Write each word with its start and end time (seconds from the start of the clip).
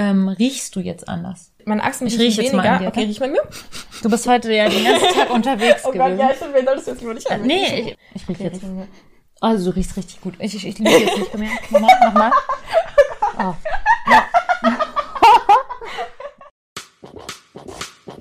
ähm, 0.00 0.28
riechst 0.28 0.74
du 0.76 0.80
jetzt 0.80 1.08
anders? 1.08 1.52
Meine 1.66 1.82
Achsen 1.84 2.06
Ich 2.06 2.18
riech 2.18 2.36
jetzt 2.36 2.52
mal 2.54 2.62
weniger. 2.64 2.72
an 2.76 2.82
dir, 2.82 2.88
Okay, 2.88 3.04
riech 3.04 3.20
mal 3.20 3.28
mir. 3.30 3.42
Du 4.02 4.08
bist 4.10 4.26
heute 4.26 4.52
ja 4.52 4.68
den 4.68 4.82
ganzen 4.84 5.08
Tag 5.14 5.30
unterwegs 5.34 5.82
Oh 5.84 5.92
Gott, 5.92 5.94
gewesen. 6.06 6.18
ja, 6.20 6.34
stimmt, 6.34 6.54
wir 6.54 6.64
solltest 6.64 6.86
du 6.86 6.90
jetzt 6.92 7.00
lieber 7.02 7.14
nicht 7.14 7.30
an 7.30 7.42
nee, 7.42 7.64
ich, 8.14 8.22
ich 8.22 8.28
riech 8.28 8.36
Okay, 8.36 8.44
jetzt. 8.44 8.62
riech 8.62 8.70
mal. 8.70 8.88
Also 9.42 9.70
du 9.70 9.76
riechst 9.76 9.96
richtig 9.96 10.20
gut. 10.20 10.34
Ich, 10.38 10.54
ich, 10.54 10.66
ich 10.66 10.78
liege 10.78 10.90
jetzt 10.98 11.18
nicht 11.18 11.32
bei 11.32 11.38
mir. 11.38 11.50
Nochmal, 11.70 11.90
nochmal. 12.04 12.30
Oh. 13.38 13.54
Ja. 14.10 14.24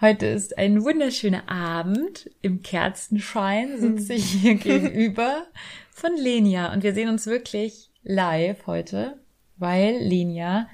Heute 0.00 0.26
ist 0.26 0.56
ein 0.56 0.84
wunderschöner 0.84 1.48
Abend. 1.48 2.30
Im 2.40 2.62
Kerzenschein 2.62 3.80
sitze 3.80 4.12
ich 4.12 4.30
hier 4.30 4.54
gegenüber 4.54 5.48
von 5.90 6.14
Lenia. 6.16 6.72
Und 6.72 6.84
wir 6.84 6.94
sehen 6.94 7.08
uns 7.08 7.26
wirklich 7.26 7.90
live 8.04 8.68
heute, 8.68 9.18
weil 9.56 9.96
Lenia 9.96 10.68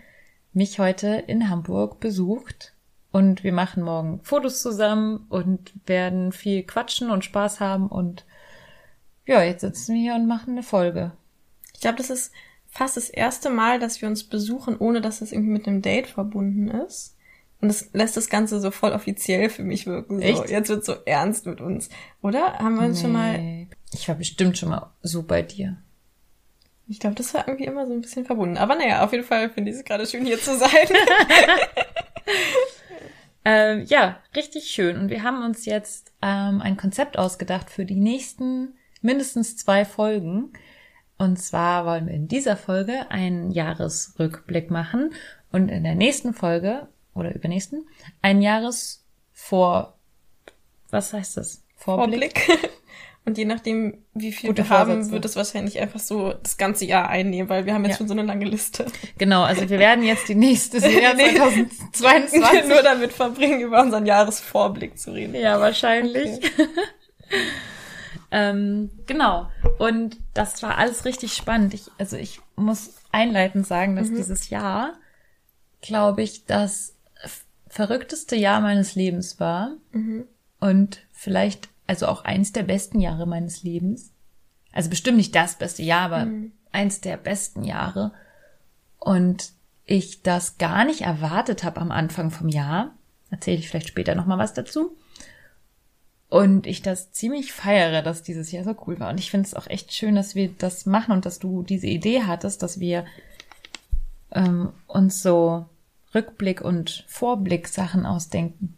mich 0.53 0.79
heute 0.79 1.25
in 1.27 1.49
Hamburg 1.49 2.01
besucht. 2.01 2.75
Und 3.13 3.45
wir 3.45 3.55
machen 3.55 3.83
morgen 3.83 4.21
Fotos 4.23 4.61
zusammen 4.61 5.25
und 5.31 5.73
werden 5.87 6.33
viel 6.33 6.63
quatschen 6.63 7.09
und 7.09 7.25
Spaß 7.25 7.61
haben. 7.61 7.89
Und 7.89 8.27
ja, 9.25 9.43
jetzt 9.43 9.63
sitzen 9.63 9.95
wir 9.95 10.03
hier 10.03 10.15
und 10.17 10.27
machen 10.27 10.51
eine 10.51 10.63
Folge. 10.63 11.13
Ich 11.73 11.81
glaube, 11.81 11.97
das 11.97 12.11
ist 12.11 12.31
fast 12.67 12.99
das 12.99 13.09
erste 13.09 13.49
Mal, 13.49 13.79
dass 13.79 14.03
wir 14.03 14.09
uns 14.09 14.25
besuchen, 14.25 14.77
ohne 14.77 15.01
dass 15.01 15.23
es 15.23 15.33
irgendwie 15.33 15.53
mit 15.53 15.67
einem 15.67 15.81
Date 15.81 16.09
verbunden 16.09 16.69
ist. 16.69 17.14
Und 17.65 17.69
das 17.69 17.89
lässt 17.95 18.15
das 18.19 18.29
Ganze 18.29 18.61
so 18.61 18.71
voll 18.71 18.93
offiziell 18.93 19.49
für 19.49 19.63
mich 19.63 19.87
wirken. 19.87 20.19
So, 20.19 20.23
Echt? 20.23 20.51
Jetzt 20.51 20.69
wird 20.69 20.85
so 20.85 20.97
ernst 21.07 21.47
mit 21.47 21.63
uns. 21.63 21.89
Oder? 22.21 22.59
Haben 22.59 22.75
wir 22.79 22.87
uns 22.87 23.01
schon 23.01 23.13
mal. 23.13 23.39
Nee. 23.39 23.69
Ich 23.95 24.07
war 24.07 24.17
bestimmt 24.17 24.59
schon 24.59 24.69
mal 24.69 24.93
so 25.01 25.23
bei 25.23 25.41
dir. 25.41 25.79
Ich 26.87 27.01
glaube, 27.01 27.17
das 27.17 27.33
war 27.33 27.49
irgendwie 27.49 27.65
immer 27.65 27.87
so 27.87 27.95
ein 27.95 28.03
bisschen 28.03 28.27
verbunden. 28.27 28.59
Aber 28.59 28.75
naja, 28.75 29.03
auf 29.03 29.13
jeden 29.13 29.25
Fall 29.25 29.49
finde 29.49 29.71
ich 29.71 29.79
es 29.79 29.85
gerade 29.85 30.07
schön, 30.07 30.27
hier 30.27 30.39
zu 30.39 30.59
sein. 30.59 30.69
Ähm, 33.47 33.85
ja, 33.89 34.21
richtig 34.35 34.71
schön. 34.71 34.97
Und 34.97 35.11
wir 35.11 35.23
haben 35.23 35.45
uns 35.45 35.67
jetzt 35.67 36.13
ähm, 36.23 36.63
ein 36.63 36.79
Konzept 36.79 37.19
ausgedacht 37.19 37.69
für 37.69 37.85
die 37.85 37.95
nächsten 37.95 38.75
mindestens 39.03 39.59
zwei 39.59 39.85
Folgen. 39.85 40.55
Und 41.19 41.39
zwar 41.39 41.85
wollen 41.85 42.07
wir 42.07 42.15
in 42.15 42.27
dieser 42.27 42.57
Folge 42.57 43.11
einen 43.11 43.51
Jahresrückblick 43.51 44.71
machen 44.71 45.11
und 45.53 45.69
in 45.69 45.85
der 45.85 45.95
nächsten 45.95 46.33
Folge 46.33 46.89
oder 47.15 47.35
übernächsten 47.35 47.87
ein 48.23 48.43
Jahresvor. 48.43 49.95
Was 50.91 51.13
heißt 51.13 51.37
das? 51.37 51.63
Vorblick. 51.77 52.49
Und 53.27 53.39
je 53.39 53.47
nachdem, 53.47 54.05
wie 54.13 54.33
viel 54.33 54.51
Gute 54.51 54.65
wir 54.65 54.69
haben, 54.69 54.91
Vorsätze. 54.93 55.13
wird 55.13 55.25
es 55.25 55.35
wahrscheinlich 55.37 55.81
einfach 55.81 55.99
so 55.99 56.35
das 56.35 56.59
ganze 56.59 56.85
Jahr 56.85 57.09
einnehmen, 57.09 57.49
weil 57.49 57.65
wir 57.65 57.73
haben 57.73 57.83
jetzt 57.85 57.93
Ja. 57.95 57.99
schon 57.99 58.09
so 58.09 58.13
eine 58.13 58.23
lange 58.23 58.45
Liste. 58.45 58.85
Genau, 59.17 59.43
also 59.45 59.63
wir 59.71 59.79
werden 59.79 60.05
jetzt 60.05 60.29
die 60.29 60.35
nächste 60.35 60.77
Jahr 60.89 61.15
Nee. 61.15 61.35
2022 61.93 62.65
Nur 62.69 62.83
damit 62.83 63.13
verbringen, 63.15 63.61
über 63.63 63.81
unseren 63.81 64.05
Jahresvorblick 64.05 64.99
zu 64.99 65.13
reden. 65.13 65.35
Ja, 65.35 65.59
wahrscheinlich. 65.59 66.39
ähm, 68.31 68.91
genau. 69.07 69.49
Und 69.79 70.19
das 70.35 70.63
war 70.63 70.77
alles 70.79 71.05
richtig 71.05 71.33
spannend. 71.35 71.73
Ich, 71.75 71.85
also 71.99 72.17
ich 72.17 72.41
muss 72.57 72.95
einleitend 73.13 73.67
sagen, 73.67 73.97
dass 73.97 74.09
dieses 74.11 74.51
Jahr, 74.51 74.95
glaube 75.81 76.23
ich, 76.23 76.45
das 76.47 76.91
f- 76.91 76.94
verrückteste 77.75 78.37
Jahr 78.37 78.61
meines 78.61 78.95
Lebens 78.95 79.41
war. 79.41 79.73
Und 80.61 81.01
vielleicht, 81.11 81.69
also 81.89 82.07
auch 82.07 82.25
eins 82.25 82.53
der 82.53 82.63
besten 82.63 83.01
Jahre 83.01 83.27
meines 83.27 83.65
Lebens. 83.65 84.13
Also 84.73 84.91
bestimmt 84.91 85.17
nicht 85.17 85.35
das 85.35 85.59
beste 85.59 85.83
Jahr, 85.83 86.03
aber 86.03 86.29
eins 86.71 87.01
der 87.01 87.17
besten 87.17 87.65
Jahre. 87.65 88.13
Und 89.01 89.51
ich 89.87 90.23
das 90.23 90.57
gar 90.57 90.85
nicht 90.85 91.01
erwartet 91.01 91.65
habe 91.65 91.81
am 91.81 91.91
Anfang 91.91 92.31
vom 92.31 92.49
Jahr. 92.49 92.95
Erzähle 93.31 93.59
ich 93.59 93.69
vielleicht 93.69 93.89
später 93.89 94.15
nochmal 94.15 94.39
was 94.39 94.55
dazu. 94.55 94.97
Und 96.29 96.69
ich 96.69 96.81
das 96.81 97.11
ziemlich 97.11 97.53
feiere, 97.53 98.03
dass 98.03 98.23
dieses 98.23 98.53
Jahr 98.53 98.63
so 98.63 98.77
cool 98.87 99.01
war. 99.01 99.11
Und 99.11 99.19
ich 99.19 99.33
finde 99.33 99.49
es 99.49 99.55
auch 99.55 99.67
echt 99.67 99.93
schön, 99.93 100.15
dass 100.15 100.37
wir 100.37 100.49
das 100.49 100.87
machen 100.87 101.11
und 101.11 101.27
dass 101.27 101.41
du 101.41 101.65
diese 101.65 101.89
Idee 101.89 102.23
hattest, 102.23 102.63
dass 102.63 102.79
wir 102.79 103.05
ähm, 104.31 104.73
uns 104.87 105.23
so 105.23 105.67
Rückblick 106.15 106.61
und 106.61 107.05
Vorblick 107.09 107.69
Sachen 107.69 108.07
ausdenken. 108.07 108.77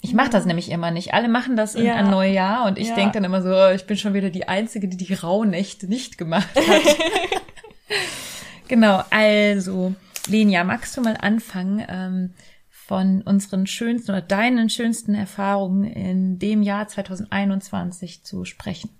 Ich 0.00 0.14
mache 0.14 0.30
das 0.30 0.46
nämlich 0.46 0.70
immer 0.70 0.90
nicht. 0.90 1.12
Alle 1.14 1.28
machen 1.28 1.56
das 1.56 1.74
in 1.74 1.84
Ja. 1.86 1.96
ein 1.96 2.10
Neujahr 2.10 2.66
und 2.66 2.78
ich 2.78 2.88
Ja. 2.88 2.94
denk 2.94 3.12
dann 3.14 3.24
immer 3.24 3.42
so, 3.42 3.74
ich 3.74 3.86
bin 3.86 3.96
schon 3.96 4.14
wieder 4.14 4.30
die 4.30 4.46
Einzige, 4.46 4.86
die 4.88 4.96
die 4.96 5.12
Rauhnächte 5.14 5.86
nicht 5.88 6.18
gemacht 6.18 6.48
hat. 6.54 6.96
genau, 8.68 9.02
also 9.10 9.94
Lenia, 10.28 10.62
magst 10.64 10.96
du 10.96 11.00
mal 11.00 11.16
anfangen 11.20 11.84
ähm, 11.88 12.34
von 12.70 13.22
unseren 13.22 13.66
schönsten 13.66 14.12
oder 14.12 14.22
deinen 14.22 14.70
schönsten 14.70 15.14
Erfahrungen 15.14 15.84
in 15.84 16.38
dem 16.38 16.62
Jahr 16.62 16.86
2021 16.88 18.24
zu 18.24 18.44
sprechen? 18.44 18.90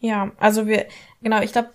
Ja, 0.00 0.32
also 0.38 0.66
wir, 0.66 0.86
genau, 1.22 1.40
ich 1.42 1.52
glaube, 1.52 1.70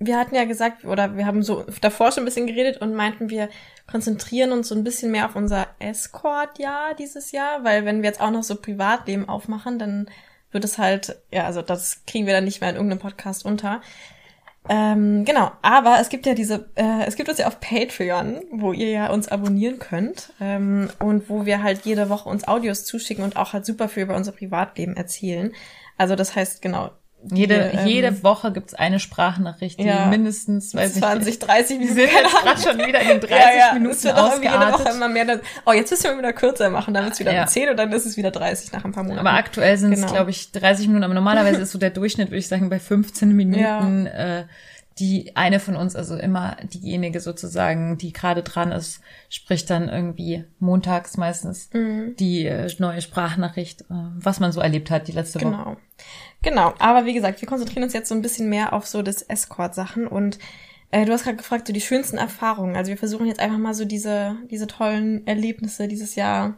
wir 0.00 0.18
hatten 0.18 0.34
ja 0.34 0.44
gesagt, 0.44 0.86
oder 0.86 1.16
wir 1.16 1.26
haben 1.26 1.42
so 1.42 1.64
davor 1.82 2.10
schon 2.10 2.22
ein 2.22 2.24
bisschen 2.24 2.46
geredet 2.46 2.80
und 2.80 2.94
meinten, 2.94 3.28
wir 3.28 3.50
konzentrieren 3.86 4.50
uns 4.50 4.68
so 4.68 4.74
ein 4.74 4.82
bisschen 4.82 5.10
mehr 5.10 5.26
auf 5.26 5.36
unser 5.36 5.66
Escort-Jahr 5.78 6.94
dieses 6.94 7.32
Jahr, 7.32 7.64
weil 7.64 7.84
wenn 7.84 8.00
wir 8.00 8.08
jetzt 8.08 8.20
auch 8.20 8.30
noch 8.30 8.42
so 8.42 8.56
Privatleben 8.56 9.28
aufmachen, 9.28 9.78
dann 9.78 10.10
wird 10.52 10.64
es 10.64 10.78
halt, 10.78 11.16
ja, 11.30 11.44
also 11.44 11.60
das 11.60 12.02
kriegen 12.06 12.26
wir 12.26 12.32
dann 12.32 12.44
nicht 12.44 12.62
mehr 12.62 12.70
in 12.70 12.76
irgendeinem 12.76 12.98
Podcast 12.98 13.44
unter. 13.44 13.82
Ähm, 14.68 15.24
genau, 15.24 15.52
aber 15.60 15.98
es 16.00 16.08
gibt 16.08 16.26
ja 16.26 16.34
diese, 16.34 16.70
äh, 16.76 17.04
es 17.06 17.16
gibt 17.16 17.28
uns 17.28 17.38
ja 17.38 17.46
auf 17.46 17.60
Patreon, 17.60 18.42
wo 18.52 18.72
ihr 18.72 18.90
ja 18.90 19.10
uns 19.10 19.28
abonnieren 19.28 19.78
könnt 19.78 20.32
ähm, 20.40 20.90
und 20.98 21.28
wo 21.28 21.44
wir 21.44 21.62
halt 21.62 21.84
jede 21.84 22.08
Woche 22.08 22.28
uns 22.28 22.48
Audios 22.48 22.84
zuschicken 22.84 23.24
und 23.24 23.36
auch 23.36 23.52
halt 23.52 23.66
super 23.66 23.88
viel 23.88 24.04
über 24.04 24.16
unser 24.16 24.32
Privatleben 24.32 24.96
erzählen. 24.96 25.52
Also 25.98 26.14
das 26.14 26.34
heißt, 26.36 26.62
genau, 26.62 26.90
Jede, 27.32 27.54
ähm, 27.74 27.86
jede 27.86 28.22
Woche 28.22 28.50
gibt's 28.52 28.72
eine 28.74 28.98
Sprachnachricht, 28.98 29.78
die 29.78 29.84
Ja. 29.84 30.06
mindestens, 30.06 30.74
weiß 30.74 30.94
20, 30.94 31.38
30 31.38 31.78
ich, 31.80 31.94
wir 31.94 32.06
Minuten. 32.06 32.10
sind 32.10 32.22
jetzt 32.22 32.42
gerade 32.42 32.60
schon 32.78 32.86
wieder 32.88 33.00
in 33.00 33.08
den 33.08 33.20
30 33.20 33.30
ja, 33.30 33.58
ja. 33.68 33.72
Minuten 33.74 33.94
es 33.94 34.04
wird 34.04 34.16
auch 34.16 34.40
jede 34.42 34.54
Woche 34.54 34.88
immer 34.94 35.08
mehr. 35.08 35.24
Dann, 35.26 35.40
oh, 35.66 35.72
jetzt 35.72 35.90
müssen 35.90 36.04
wir 36.04 36.18
wieder 36.18 36.32
kürzer 36.32 36.70
machen, 36.70 36.94
dann 36.94 37.04
wird's 37.04 37.20
wieder 37.20 37.34
Ja. 37.34 37.46
10 37.46 37.68
und 37.70 37.76
dann 37.76 37.92
ist 37.92 38.06
es 38.06 38.16
wieder 38.16 38.30
30 38.30 38.72
nach 38.72 38.84
ein 38.84 38.92
paar 38.92 39.02
Monaten. 39.04 39.26
Aber 39.26 39.36
aktuell 39.36 39.76
sind 39.76 39.92
es, 39.92 40.00
Genau. 40.00 40.12
glaube 40.12 40.30
ich, 40.30 40.50
30 40.52 40.86
Minuten. 40.86 41.04
Aber 41.04 41.14
normalerweise 41.14 41.60
ist 41.62 41.72
so 41.72 41.78
der 41.78 41.90
Durchschnitt, 41.90 42.28
würde 42.28 42.38
ich 42.38 42.48
sagen, 42.48 42.70
bei 42.70 42.78
15 42.80 43.34
Minuten. 43.36 44.06
Äh, 44.06 44.44
die 44.98 45.34
eine 45.34 45.60
von 45.60 45.76
uns, 45.76 45.96
also 45.96 46.14
immer 46.16 46.56
diejenige 46.74 47.20
sozusagen, 47.20 47.96
die 47.96 48.12
gerade 48.12 48.42
dran 48.42 48.70
ist, 48.70 49.00
spricht 49.30 49.70
dann 49.70 49.88
irgendwie 49.88 50.44
montags 50.58 51.16
meistens 51.16 51.70
Mhm. 51.72 52.16
die 52.18 52.44
äh, 52.44 52.68
neue 52.78 53.00
Sprachnachricht, 53.00 53.82
äh, 53.82 53.84
was 53.88 54.40
man 54.40 54.52
so 54.52 54.60
erlebt 54.60 54.90
hat 54.90 55.08
die 55.08 55.12
letzte 55.12 55.40
Woche. 55.40 55.50
Genau. 55.52 55.76
Genau, 56.42 56.72
aber 56.78 57.04
wie 57.04 57.12
gesagt, 57.12 57.40
wir 57.40 57.48
konzentrieren 57.48 57.84
uns 57.84 57.92
jetzt 57.92 58.08
so 58.08 58.14
ein 58.14 58.22
bisschen 58.22 58.48
mehr 58.48 58.72
auf 58.72 58.86
so 58.86 59.02
das 59.02 59.22
Escort-Sachen 59.22 60.06
und 60.06 60.38
äh, 60.90 61.04
du 61.04 61.12
hast 61.12 61.24
gerade 61.24 61.36
gefragt, 61.36 61.66
so 61.66 61.72
die 61.72 61.80
schönsten 61.80 62.18
Erfahrungen. 62.18 62.76
Also 62.76 62.88
wir 62.90 62.96
versuchen 62.96 63.26
jetzt 63.26 63.40
einfach 63.40 63.58
mal 63.58 63.74
so 63.74 63.84
diese, 63.84 64.36
diese 64.50 64.66
tollen 64.66 65.26
Erlebnisse 65.26 65.86
dieses 65.86 66.14
Jahr 66.14 66.56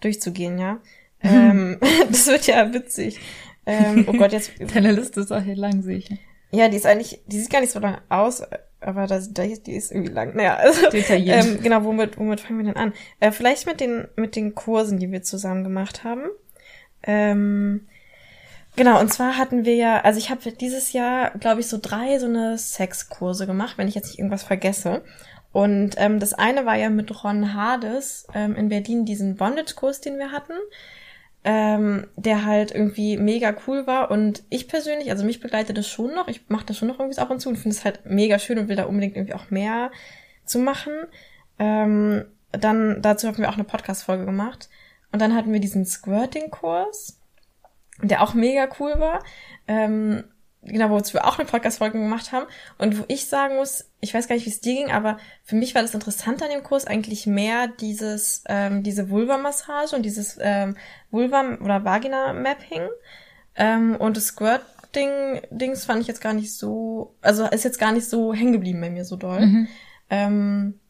durchzugehen, 0.00 0.58
ja. 0.58 0.80
ähm, 1.22 1.78
das 2.10 2.26
wird 2.26 2.46
ja 2.46 2.72
witzig. 2.72 3.20
Ähm, 3.66 4.06
oh 4.08 4.12
Gott, 4.14 4.32
jetzt. 4.32 4.52
Deine 4.74 4.92
Liste 4.92 5.20
ist 5.20 5.32
auch 5.32 5.42
hier 5.42 5.56
lang, 5.56 5.82
sehe 5.82 5.98
ich. 5.98 6.10
Ja, 6.50 6.68
die 6.68 6.76
ist 6.76 6.86
eigentlich, 6.86 7.20
die 7.26 7.38
sieht 7.38 7.50
gar 7.50 7.60
nicht 7.60 7.72
so 7.72 7.78
lang 7.78 7.98
aus, 8.08 8.42
aber 8.80 9.06
das, 9.06 9.32
das, 9.32 9.62
die 9.62 9.76
ist 9.76 9.92
irgendwie 9.92 10.12
lang. 10.12 10.34
Naja, 10.34 10.56
also, 10.56 10.88
Detailliert. 10.88 11.44
ähm, 11.44 11.62
genau, 11.62 11.84
womit, 11.84 12.18
womit 12.18 12.40
fangen 12.40 12.58
wir 12.58 12.64
denn 12.64 12.76
an? 12.76 12.94
Äh, 13.20 13.30
vielleicht 13.30 13.66
mit 13.66 13.80
den, 13.80 14.08
mit 14.16 14.34
den 14.34 14.54
Kursen, 14.54 14.98
die 14.98 15.12
wir 15.12 15.22
zusammen 15.22 15.62
gemacht 15.62 16.02
haben. 16.02 16.22
Ähm, 17.02 17.86
genau, 18.76 19.00
und 19.00 19.12
zwar 19.12 19.36
hatten 19.36 19.64
wir 19.64 19.74
ja, 19.74 20.00
also 20.00 20.18
ich 20.18 20.30
habe 20.30 20.52
dieses 20.52 20.92
Jahr, 20.92 21.30
glaube 21.38 21.60
ich, 21.60 21.68
so 21.68 21.78
drei 21.80 22.18
so 22.18 22.26
eine 22.26 22.58
Sexkurse 22.58 23.46
gemacht, 23.46 23.78
wenn 23.78 23.88
ich 23.88 23.94
jetzt 23.94 24.08
nicht 24.08 24.18
irgendwas 24.18 24.42
vergesse. 24.42 25.02
Und 25.52 25.94
ähm, 25.96 26.20
das 26.20 26.32
eine 26.32 26.64
war 26.64 26.76
ja 26.76 26.90
mit 26.90 27.24
Ron 27.24 27.54
Hades 27.54 28.26
ähm, 28.34 28.54
in 28.54 28.68
Berlin 28.68 29.04
diesen 29.04 29.36
Bondage-Kurs, 29.36 30.00
den 30.00 30.18
wir 30.18 30.30
hatten, 30.30 30.52
ähm, 31.42 32.06
der 32.16 32.44
halt 32.44 32.70
irgendwie 32.72 33.16
mega 33.16 33.54
cool 33.66 33.86
war. 33.86 34.10
Und 34.10 34.44
ich 34.48 34.68
persönlich, 34.68 35.10
also 35.10 35.24
mich 35.24 35.40
begleitet 35.40 35.76
das 35.76 35.88
schon 35.88 36.14
noch. 36.14 36.28
Ich 36.28 36.48
mache 36.48 36.66
das 36.66 36.76
schon 36.78 36.88
noch 36.88 37.00
irgendwie 37.00 37.18
ab 37.18 37.30
und 37.30 37.40
zu 37.40 37.48
und 37.48 37.56
finde 37.56 37.76
es 37.76 37.84
halt 37.84 38.00
mega 38.04 38.38
schön 38.38 38.58
und 38.58 38.68
will 38.68 38.76
da 38.76 38.84
unbedingt 38.84 39.16
irgendwie 39.16 39.34
auch 39.34 39.50
mehr 39.50 39.90
zu 40.44 40.60
machen. 40.60 40.92
Ähm, 41.58 42.26
dann 42.52 43.02
dazu 43.02 43.26
haben 43.26 43.38
wir 43.38 43.48
auch 43.48 43.54
eine 43.54 43.64
Podcast-Folge 43.64 44.24
gemacht. 44.24 44.68
Und 45.12 45.20
dann 45.20 45.34
hatten 45.34 45.52
wir 45.52 45.60
diesen 45.60 45.84
Squirting-Kurs, 45.84 47.19
der 48.02 48.22
auch 48.22 48.34
mega 48.34 48.68
cool 48.78 48.98
war. 48.98 49.22
Ähm, 49.66 50.24
genau, 50.62 50.90
wozu 50.90 51.14
wir 51.14 51.26
auch 51.26 51.38
eine 51.38 51.48
Podcast-Folge 51.48 51.98
gemacht 51.98 52.32
haben. 52.32 52.46
Und 52.78 52.98
wo 52.98 53.04
ich 53.08 53.26
sagen 53.26 53.56
muss, 53.56 53.90
ich 54.00 54.14
weiß 54.14 54.28
gar 54.28 54.34
nicht, 54.34 54.46
wie 54.46 54.50
es 54.50 54.60
dir 54.60 54.74
ging, 54.74 54.90
aber 54.90 55.18
für 55.42 55.56
mich 55.56 55.74
war 55.74 55.82
das 55.82 55.94
Interessante 55.94 56.44
an 56.44 56.50
dem 56.50 56.62
Kurs 56.62 56.86
eigentlich 56.86 57.26
mehr 57.26 57.68
dieses, 57.68 58.44
ähm, 58.48 58.82
diese 58.82 59.10
Vulva-Massage 59.10 59.94
und 59.96 60.02
dieses 60.02 60.38
ähm, 60.40 60.76
Vulva- 61.10 61.58
oder 61.62 61.84
Vagina-Mapping. 61.84 62.88
Ähm, 63.56 63.96
und 63.96 64.16
das 64.16 64.28
Squirting-Dings 64.28 65.84
fand 65.84 66.02
ich 66.02 66.08
jetzt 66.08 66.20
gar 66.20 66.34
nicht 66.34 66.54
so, 66.54 67.14
also 67.20 67.46
ist 67.46 67.64
jetzt 67.64 67.80
gar 67.80 67.92
nicht 67.92 68.08
so 68.08 68.32
hängen 68.32 68.52
geblieben 68.52 68.80
bei 68.80 68.90
mir 68.90 69.04
so 69.04 69.16
doll. 69.16 69.46
Mhm. 69.46 69.68
Ähm, 70.08 70.80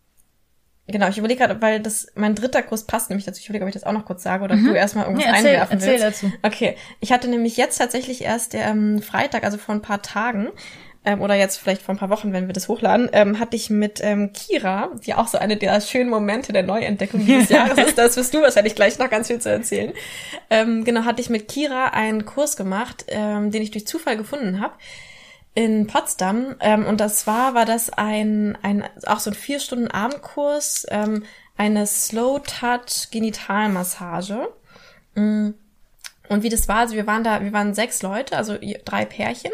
Genau, 0.90 1.08
ich 1.08 1.18
überlege 1.18 1.40
gerade, 1.40 1.60
weil 1.62 1.80
das 1.80 2.08
mein 2.14 2.34
dritter 2.34 2.62
Kurs 2.62 2.84
passt 2.84 3.10
nämlich 3.10 3.24
dazu. 3.26 3.38
Ich 3.40 3.46
überlege, 3.48 3.64
ob 3.64 3.68
ich 3.68 3.74
das 3.74 3.84
auch 3.84 3.92
noch 3.92 4.04
kurz 4.04 4.22
sage 4.22 4.44
oder 4.44 4.56
Mhm. 4.56 4.66
du 4.66 4.72
erstmal 4.74 5.04
irgendwas 5.04 5.26
Ja, 5.26 5.32
erzähl, 5.32 5.50
einwerfen 5.50 5.72
erzähl 5.78 6.00
willst. 6.00 6.04
dazu. 6.22 6.32
Okay, 6.42 6.76
ich 7.00 7.12
hatte 7.12 7.28
nämlich 7.28 7.56
jetzt 7.56 7.78
tatsächlich 7.78 8.22
erst 8.22 8.54
ähm, 8.54 9.00
Freitag, 9.02 9.44
also 9.44 9.58
vor 9.58 9.74
ein 9.74 9.82
paar 9.82 10.02
Tagen, 10.02 10.48
ähm, 11.02 11.22
oder 11.22 11.34
jetzt 11.34 11.56
vielleicht 11.56 11.80
vor 11.80 11.94
ein 11.94 11.98
paar 11.98 12.10
Wochen, 12.10 12.34
wenn 12.34 12.46
wir 12.46 12.52
das 12.52 12.68
hochladen, 12.68 13.08
ähm, 13.14 13.38
hatte 13.40 13.56
ich 13.56 13.70
mit 13.70 14.00
ähm, 14.02 14.32
Kira, 14.34 14.90
die 15.06 15.14
auch 15.14 15.28
so 15.28 15.38
eine 15.38 15.56
der 15.56 15.80
schönen 15.80 16.10
Momente 16.10 16.52
der 16.52 16.62
Neuentdeckung 16.62 17.24
dieses 17.24 17.48
Jahres 17.50 17.78
ist, 17.78 17.96
das 17.96 18.18
wirst 18.18 18.34
du 18.34 18.42
wahrscheinlich 18.42 18.74
gleich 18.74 18.98
noch 18.98 19.08
ganz 19.08 19.28
viel 19.28 19.38
zu 19.38 19.48
erzählen. 19.50 19.92
Ähm, 20.50 20.84
genau, 20.84 21.04
hatte 21.06 21.22
ich 21.22 21.30
mit 21.30 21.48
Kira 21.48 21.86
einen 21.86 22.26
Kurs 22.26 22.54
gemacht, 22.56 23.06
ähm, 23.08 23.50
den 23.50 23.62
ich 23.62 23.70
durch 23.70 23.86
Zufall 23.86 24.18
gefunden 24.18 24.60
habe 24.60 24.74
in 25.54 25.86
Potsdam. 25.86 26.56
Ähm, 26.60 26.86
und 26.86 27.00
das 27.00 27.26
war 27.26 27.54
war 27.54 27.64
das 27.64 27.90
ein 27.90 28.56
ein 28.62 28.84
auch 29.06 29.20
so 29.20 29.30
ein 29.30 29.34
vier 29.34 29.60
Stunden 29.60 29.88
Abendkurs 29.88 30.86
ähm, 30.90 31.24
eine 31.56 31.86
Slow 31.86 32.40
Touch 32.40 33.10
Genitalmassage 33.10 34.48
Mm. 35.16 35.50
und 36.28 36.44
wie 36.44 36.48
das 36.48 36.68
war 36.68 36.76
also 36.76 36.94
wir 36.94 37.04
waren 37.08 37.24
da 37.24 37.42
wir 37.42 37.52
waren 37.52 37.74
sechs 37.74 38.00
Leute 38.00 38.36
also 38.36 38.56
drei 38.84 39.04
Pärchen 39.04 39.50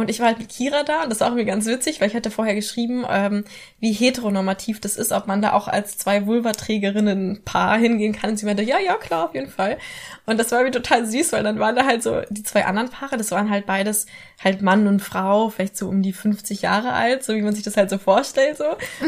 und 0.00 0.10
ich 0.10 0.20
war 0.20 0.26
halt 0.26 0.38
mit 0.38 0.48
Kira 0.48 0.82
da 0.82 1.02
und 1.02 1.10
das 1.10 1.20
war 1.20 1.28
auch 1.28 1.32
irgendwie 1.32 1.46
ganz 1.46 1.66
witzig, 1.66 2.00
weil 2.00 2.08
ich 2.08 2.14
hatte 2.14 2.30
vorher 2.30 2.54
geschrieben, 2.54 3.04
ähm, 3.08 3.44
wie 3.78 3.92
heteronormativ 3.92 4.80
das 4.80 4.96
ist, 4.96 5.12
ob 5.12 5.26
man 5.26 5.42
da 5.42 5.52
auch 5.52 5.68
als 5.68 5.98
zwei 5.98 6.26
Vulvaträgerinnen 6.26 7.42
Paar 7.44 7.78
hingehen 7.78 8.12
kann. 8.12 8.30
Und 8.30 8.36
sie 8.36 8.46
meinte, 8.46 8.62
ja, 8.62 8.78
ja, 8.78 8.96
klar, 8.96 9.26
auf 9.26 9.34
jeden 9.34 9.50
Fall. 9.50 9.78
Und 10.26 10.38
das 10.38 10.52
war 10.52 10.62
mir 10.62 10.70
total 10.70 11.06
süß, 11.06 11.32
weil 11.32 11.42
dann 11.42 11.58
waren 11.58 11.76
da 11.76 11.84
halt 11.84 12.02
so 12.02 12.22
die 12.30 12.42
zwei 12.42 12.64
anderen 12.64 12.90
Paare, 12.90 13.16
das 13.16 13.30
waren 13.30 13.50
halt 13.50 13.66
beides 13.66 14.06
halt 14.42 14.62
Mann 14.62 14.86
und 14.86 15.00
Frau, 15.00 15.50
vielleicht 15.50 15.76
so 15.76 15.88
um 15.88 16.02
die 16.02 16.12
50 16.12 16.62
Jahre 16.62 16.92
alt, 16.92 17.22
so 17.24 17.34
wie 17.34 17.42
man 17.42 17.54
sich 17.54 17.64
das 17.64 17.76
halt 17.76 17.90
so 17.90 17.98
vorstellt, 17.98 18.56
so. 18.56 18.64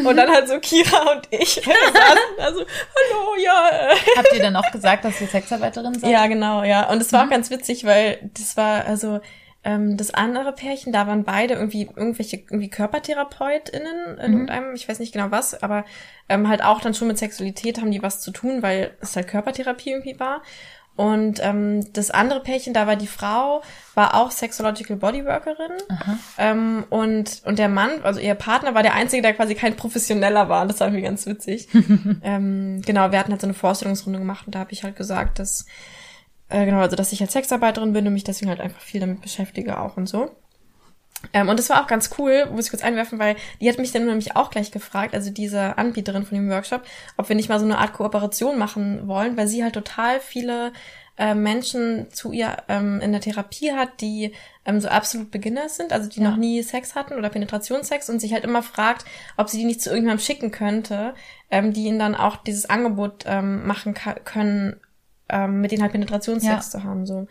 Und 0.07 0.17
dann 0.17 0.31
halt 0.31 0.49
so 0.49 0.59
Kira 0.59 1.13
und 1.13 1.29
ich. 1.31 1.57
Wir 1.57 1.75
saßen 1.93 2.37
da 2.37 2.53
so, 2.53 2.61
hallo, 2.61 3.43
ja. 3.43 3.69
äh. 3.71 3.97
Habt 4.17 4.33
ihr 4.35 4.43
dann 4.43 4.57
auch 4.57 4.71
gesagt, 4.71 5.05
dass 5.05 5.21
ihr 5.21 5.29
Sexarbeiterin 5.29 5.99
seid? 5.99 6.11
Ja, 6.11 6.27
genau, 6.27 6.63
ja. 6.65 6.91
Und 6.91 7.01
es 7.01 7.13
war 7.13 7.25
auch 7.25 7.31
ganz 7.31 7.51
witzig, 7.51 7.85
weil 7.85 8.31
das 8.35 8.57
war, 8.57 8.85
also, 8.85 9.21
ähm, 9.65 9.97
das 9.97 10.13
andere 10.13 10.53
Pärchen, 10.53 10.93
da 10.93 11.07
waren 11.07 11.25
beide 11.25 11.55
irgendwie 11.55 11.89
irgendwelche 11.95 12.37
irgendwie 12.37 12.71
KörpertherapeutInnen 12.71 14.19
in 14.19 14.31
Mhm. 14.31 14.33
irgendeinem, 14.33 14.75
ich 14.75 14.89
weiß 14.89 14.99
nicht 14.99 15.13
genau 15.13 15.31
was, 15.31 15.63
aber 15.63 15.85
ähm, 16.29 16.49
halt 16.49 16.63
auch 16.65 16.81
dann 16.81 16.95
schon 16.95 17.09
mit 17.09 17.19
Sexualität 17.19 17.81
haben 17.81 17.91
die 17.91 18.03
was 18.03 18.21
zu 18.21 18.31
tun, 18.31 18.63
weil 18.63 18.93
es 19.01 19.15
halt 19.17 19.29
Körpertherapie 19.29 19.91
irgendwie 19.91 20.19
war. 20.19 20.43
Und 20.95 21.41
ähm, 21.43 21.91
das 21.95 22.11
andere 22.11 22.41
Pärchen, 22.41 22.75
da 22.75 22.87
war 22.87 22.97
die 22.97 23.07
Frau, 23.07 23.63
war 23.95 24.15
auch 24.15 24.31
Sexological 24.31 24.99
Bodyworkerin. 24.99 25.73
Ähm, 26.37 26.85
und, 26.91 27.41
und 27.47 27.59
der 27.59 27.71
Mann, 27.71 28.03
also 28.03 28.21
ihr 28.21 28.35
Partner, 28.35 28.75
war 28.75 28.83
der 28.83 28.93
Einzige, 28.95 29.23
der 29.23 29.33
quasi 29.33 29.55
kein 29.55 29.75
Professioneller 29.75 30.51
war. 30.51 30.67
Das 30.67 30.81
war 30.81 30.89
irgendwie 30.89 31.05
ganz 31.05 31.25
witzig. 31.25 31.69
ähm, 32.23 32.83
genau, 32.85 33.11
wir 33.11 33.19
hatten 33.19 33.33
halt 33.33 33.41
so 33.41 33.47
eine 33.47 33.55
Vorstellungsrunde 33.55 34.19
gemacht 34.19 34.45
und 34.47 34.55
da 34.55 34.59
habe 34.59 34.73
ich 34.73 34.85
halt 34.85 34.97
gesagt, 34.97 35.39
dass 35.39 35.65
äh, 36.53 36.65
genau, 36.65 36.81
also 36.81 36.97
dass 36.97 37.13
ich 37.13 37.21
als 37.21 37.33
Sexarbeiterin 37.33 37.93
bin 37.93 38.07
und 38.07 38.13
mich 38.13 38.25
deswegen 38.25 38.51
halt 38.51 38.61
einfach 38.61 38.81
viel 38.81 39.01
damit 39.01 39.21
beschäftige 39.21 39.81
auch 39.81 39.97
und 39.97 40.09
so. 40.09 40.31
Ähm, 41.33 41.49
und 41.49 41.59
das 41.59 41.71
war 41.71 41.83
auch 41.83 41.87
ganz 41.87 42.11
cool, 42.19 42.47
muss 42.51 42.67
ich 42.67 42.71
kurz 42.71 42.83
einwerfen, 42.83 43.19
weil 43.19 43.37
die 43.61 43.69
hat 43.69 43.79
mich 43.79 43.93
dann 43.93 44.07
nämlich 44.07 44.37
auch 44.37 44.51
gleich 44.51 44.71
gefragt, 44.71 45.15
also 45.15 45.31
diese 45.31 45.79
Anbieterin 45.79 46.25
von 46.25 46.37
dem 46.37 46.51
Workshop, 46.51 46.83
ob 47.17 47.29
wir 47.29 47.37
nicht 47.37 47.49
mal 47.49 47.61
so 47.61 47.65
eine 47.65 47.79
Art 47.79 47.93
Kooperation 47.93 48.59
machen 48.59 49.07
wollen, 49.07 49.37
weil 49.37 49.47
sie 49.47 49.63
halt 49.63 49.75
total 49.75 50.21
viele 50.21 50.73
äh, 51.19 51.35
Menschen 51.35 52.11
zu 52.11 52.33
ihr 52.33 52.57
ähm, 52.69 53.01
in 53.01 53.13
der 53.13 53.21
Therapie 53.21 53.73
hat, 53.73 54.01
die 54.01 54.33
ähm, 54.65 54.81
so 54.81 54.89
absolut 54.89 55.31
Beginners 55.31 55.77
sind, 55.77 55.93
also 55.93 56.09
die 56.09 56.21
noch 56.21 56.37
nie 56.37 56.63
Sex 56.63 56.95
hatten 56.95 57.15
oder 57.15 57.29
Penetrationssex 57.29 58.11
und 58.11 58.21
sich 58.21 58.33
halt 58.33 58.45
immer 58.45 58.63
fragt, 58.63 59.05
ob 59.37 59.49
sie 59.49 59.59
die 59.59 59.65
nicht 59.65 59.83
zu 59.83 59.91
irgendjemandem 59.91 60.25
schicken 60.25 60.51
könnte, 60.51 61.15
ähm, 61.51 61.73
die 61.73 61.85
ihnen 61.85 61.99
dann 61.99 62.15
auch 62.15 62.37
dieses 62.37 62.69
Angebot 62.69 63.25
ähm, 63.27 63.67
machen 63.67 63.95
können, 64.25 64.81
ähm, 65.33 65.61
mit 65.61 65.73
denen 65.73 65.83
halt 65.83 65.93
Penetrationssex 65.93 66.53
Ja. 66.53 66.61
zu 66.61 66.85
haben. 66.85 67.07
So. 67.07 67.27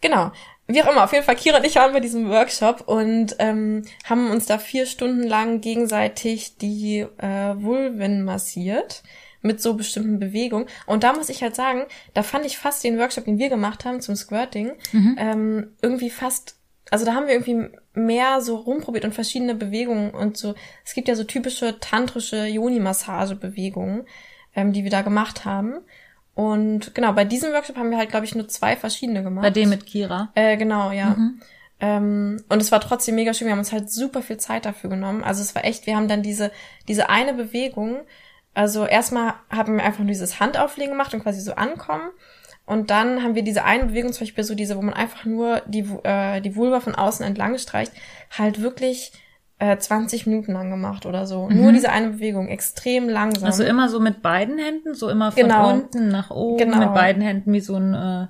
Genau. 0.00 0.32
Wie 0.66 0.82
auch 0.82 0.90
immer, 0.90 1.04
auf 1.04 1.12
jeden 1.12 1.24
Fall, 1.24 1.36
Kira 1.36 1.58
und 1.58 1.64
ich 1.66 1.76
waren 1.76 1.92
bei 1.92 2.00
diesem 2.00 2.28
Workshop 2.28 2.82
und 2.86 3.36
ähm, 3.38 3.84
haben 4.04 4.30
uns 4.30 4.46
da 4.46 4.58
vier 4.58 4.84
Stunden 4.86 5.22
lang 5.22 5.60
gegenseitig 5.62 6.56
die 6.58 7.06
äh, 7.18 7.54
Vulven 7.56 8.22
massiert 8.24 9.02
mit 9.40 9.62
so 9.62 9.74
bestimmten 9.74 10.18
Bewegungen. 10.18 10.66
Und 10.86 11.04
da 11.04 11.12
muss 11.14 11.28
ich 11.30 11.42
halt 11.42 11.54
sagen, 11.54 11.84
da 12.12 12.22
fand 12.22 12.44
ich 12.44 12.58
fast 12.58 12.84
den 12.84 12.98
Workshop, 12.98 13.24
den 13.24 13.38
wir 13.38 13.48
gemacht 13.48 13.84
haben 13.84 14.00
zum 14.00 14.14
Squirting, 14.16 14.72
ähm, 15.16 15.72
irgendwie 15.80 16.10
fast, 16.10 16.56
also 16.90 17.06
da 17.06 17.14
haben 17.14 17.26
wir 17.28 17.34
irgendwie 17.34 17.68
mehr 17.94 18.40
so 18.42 18.56
rumprobiert 18.56 19.04
und 19.04 19.14
verschiedene 19.14 19.54
Bewegungen 19.54 20.10
und 20.10 20.36
so. 20.36 20.54
Es 20.84 20.92
gibt 20.92 21.08
ja 21.08 21.14
so 21.14 21.24
typische 21.24 21.78
tantrische 21.80 22.46
Yoni-Massage-Bewegungen, 22.46 24.04
ähm, 24.54 24.72
die 24.72 24.84
wir 24.84 24.90
da 24.90 25.02
gemacht 25.02 25.44
haben. 25.44 25.80
Und 26.38 26.94
genau, 26.94 27.14
bei 27.14 27.24
diesem 27.24 27.52
Workshop 27.52 27.76
haben 27.76 27.90
wir 27.90 27.98
halt, 27.98 28.10
glaube 28.10 28.24
ich, 28.24 28.36
nur 28.36 28.46
zwei 28.46 28.76
verschiedene 28.76 29.24
gemacht. 29.24 29.42
Bei 29.42 29.50
dem 29.50 29.70
mit 29.70 29.86
Kira. 29.86 30.30
Äh, 30.36 30.56
genau, 30.56 30.92
ja. 30.92 31.16
Ähm, 31.80 32.44
und 32.48 32.62
es 32.62 32.70
war 32.70 32.80
trotzdem 32.80 33.16
mega 33.16 33.34
schön. 33.34 33.48
Wir 33.48 33.52
haben 33.54 33.58
uns 33.58 33.72
halt 33.72 33.90
super 33.90 34.22
viel 34.22 34.36
Zeit 34.36 34.64
dafür 34.64 34.88
genommen. 34.88 35.24
Also 35.24 35.42
es 35.42 35.56
war 35.56 35.64
echt, 35.64 35.88
wir 35.88 35.96
haben 35.96 36.06
dann 36.06 36.22
diese, 36.22 36.52
diese 36.86 37.08
eine 37.08 37.34
Bewegung. 37.34 38.02
Also 38.54 38.86
erstmal 38.86 39.34
haben 39.50 39.78
wir 39.78 39.84
einfach 39.84 39.98
nur 39.98 40.06
dieses 40.06 40.38
Handauflegen 40.38 40.92
gemacht 40.92 41.12
und 41.12 41.24
quasi 41.24 41.40
so 41.40 41.56
ankommen. 41.56 42.08
Und 42.66 42.90
dann 42.90 43.24
haben 43.24 43.34
wir 43.34 43.42
diese 43.42 43.64
eine 43.64 43.86
Bewegung, 43.86 44.12
zum 44.12 44.20
Beispiel 44.20 44.44
so 44.44 44.54
diese, 44.54 44.76
wo 44.76 44.82
man 44.82 44.94
einfach 44.94 45.24
nur 45.24 45.62
die, 45.66 45.88
äh, 46.04 46.40
die 46.40 46.54
Vulva 46.54 46.78
von 46.78 46.94
außen 46.94 47.26
entlang 47.26 47.58
streicht, 47.58 47.90
halt 48.30 48.62
wirklich 48.62 49.10
äh, 49.60 49.76
20 49.76 50.26
Minuten 50.26 50.52
lang 50.52 50.70
gemacht 50.70 51.04
oder 51.06 51.26
so. 51.26 51.48
Nur 51.48 51.72
diese 51.72 51.90
eine 51.90 52.10
Bewegung, 52.10 52.48
extrem 52.48 53.08
langsam. 53.08 53.44
Also 53.46 53.64
immer 53.64 53.88
so 53.88 53.98
mit 54.00 54.22
beiden 54.22 54.58
Händen, 54.58 54.94
so 54.94 55.08
immer 55.08 55.32
von 55.32 55.42
Genau. 55.42 55.70
unten 55.72 56.08
nach 56.08 56.30
oben, 56.30 56.58
Genau. 56.58 56.78
mit 56.78 56.94
beiden 56.94 57.22
Händen 57.22 57.52
wie 57.52 57.60
so 57.60 57.76
ein, 57.76 57.94
äh, 57.94 58.26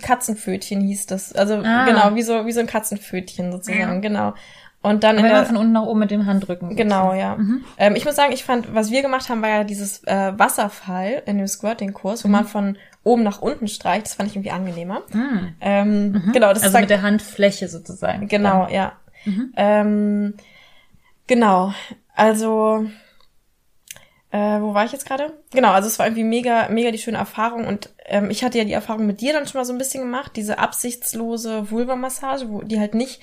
Katzenpfötchen 0.00 0.80
hieß 0.82 1.06
das. 1.06 1.32
Also 1.34 1.62
Ah. 1.64 1.84
genau, 1.86 2.14
wie 2.14 2.22
so, 2.22 2.44
wie 2.46 2.52
so 2.52 2.60
ein 2.60 2.66
Katzenpfötchen 2.66 3.50
sozusagen, 3.52 4.02
genau. 4.02 4.34
Und 4.80 5.02
dann 5.02 5.16
in 5.18 5.24
immer 5.24 5.34
der, 5.34 5.46
von 5.46 5.56
unten 5.56 5.72
nach 5.72 5.82
oben 5.86 5.98
mit 5.98 6.10
dem 6.12 6.26
Handrücken. 6.26 6.76
Genau, 6.76 7.12
ja. 7.12 7.36
Ähm, 7.78 7.96
ich 7.96 8.04
muss 8.04 8.14
sagen, 8.14 8.32
ich 8.32 8.44
fand, 8.44 8.72
was 8.74 8.92
wir 8.92 9.02
gemacht 9.02 9.28
haben, 9.28 9.42
war 9.42 9.48
ja 9.48 9.64
dieses 9.64 10.04
äh, 10.04 10.32
Wasserfall 10.38 11.22
in 11.26 11.38
dem 11.38 11.48
Squirting-Kurs, 11.48 12.24
wo 12.24 12.28
man 12.28 12.44
von 12.44 12.76
oben 13.02 13.24
nach 13.24 13.42
unten 13.42 13.66
streicht. 13.66 14.06
Das 14.06 14.14
fand 14.14 14.28
ich 14.28 14.36
irgendwie 14.36 14.52
angenehmer. 14.52 15.00
Ähm, 15.60 16.30
Genau, 16.32 16.52
das 16.52 16.62
Also 16.62 16.76
ist 16.76 16.80
mit 16.82 16.90
der 16.90 17.02
Handfläche 17.02 17.66
sozusagen. 17.68 18.28
Genau, 18.28 18.68
ja. 18.70 18.92
Ähm, 19.56 20.34
genau. 21.28 21.72
Also, 22.14 22.88
äh, 24.30 24.60
wo 24.60 24.74
war 24.74 24.84
ich 24.84 24.92
jetzt 24.92 25.06
gerade? 25.06 25.32
Genau, 25.52 25.70
also 25.70 25.86
es 25.86 25.98
war 25.98 26.06
irgendwie 26.06 26.24
mega, 26.24 26.68
mega 26.68 26.90
die 26.90 26.98
schöne 26.98 27.18
Erfahrung 27.18 27.66
und 27.66 27.90
ähm, 28.06 28.30
ich 28.30 28.44
hatte 28.44 28.58
ja 28.58 28.64
die 28.64 28.72
Erfahrung 28.72 29.06
mit 29.06 29.20
dir 29.20 29.32
dann 29.32 29.46
schon 29.46 29.60
mal 29.60 29.64
so 29.64 29.72
ein 29.72 29.78
bisschen 29.78 30.02
gemacht, 30.02 30.32
diese 30.34 30.58
absichtslose 30.58 31.70
Vulva-Massage, 31.70 32.50
wo 32.50 32.62
die 32.62 32.80
halt 32.80 32.94
nicht 32.94 33.20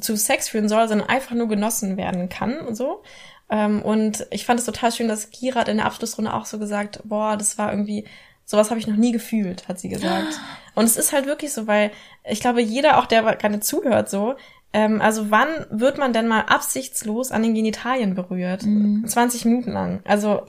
zu 0.00 0.16
Sex 0.16 0.48
führen 0.48 0.68
soll, 0.68 0.88
sondern 0.88 1.08
einfach 1.08 1.34
nur 1.34 1.48
genossen 1.48 1.96
werden 1.96 2.28
kann 2.28 2.58
und 2.60 2.76
so. 2.76 3.02
Ähm, 3.48 3.82
und 3.82 4.26
ich 4.30 4.46
fand 4.46 4.60
es 4.60 4.66
total 4.66 4.92
schön, 4.92 5.08
dass 5.08 5.30
Kira 5.30 5.60
hat 5.60 5.68
in 5.68 5.78
der 5.78 5.86
Abschlussrunde 5.86 6.32
auch 6.32 6.46
so 6.46 6.58
gesagt, 6.58 7.00
boah, 7.04 7.36
das 7.36 7.58
war 7.58 7.72
irgendwie, 7.72 8.06
sowas 8.44 8.70
habe 8.70 8.80
ich 8.80 8.86
noch 8.86 8.96
nie 8.96 9.12
gefühlt, 9.12 9.68
hat 9.68 9.80
sie 9.80 9.88
gesagt. 9.88 10.40
Und 10.76 10.84
es 10.84 10.96
ist 10.96 11.12
halt 11.12 11.26
wirklich 11.26 11.52
so, 11.52 11.66
weil 11.66 11.90
ich 12.24 12.40
glaube, 12.40 12.62
jeder, 12.62 12.98
auch 12.98 13.06
der 13.06 13.22
gerade 13.36 13.58
zuhört, 13.58 14.08
so, 14.08 14.36
ähm, 14.72 15.00
also 15.00 15.30
wann 15.30 15.48
wird 15.70 15.98
man 15.98 16.12
denn 16.12 16.28
mal 16.28 16.42
absichtslos 16.42 17.32
an 17.32 17.42
den 17.42 17.54
Genitalien 17.54 18.14
berührt? 18.14 18.62
20 18.62 19.44
Minuten 19.44 19.72
lang. 19.72 20.00
Also 20.04 20.42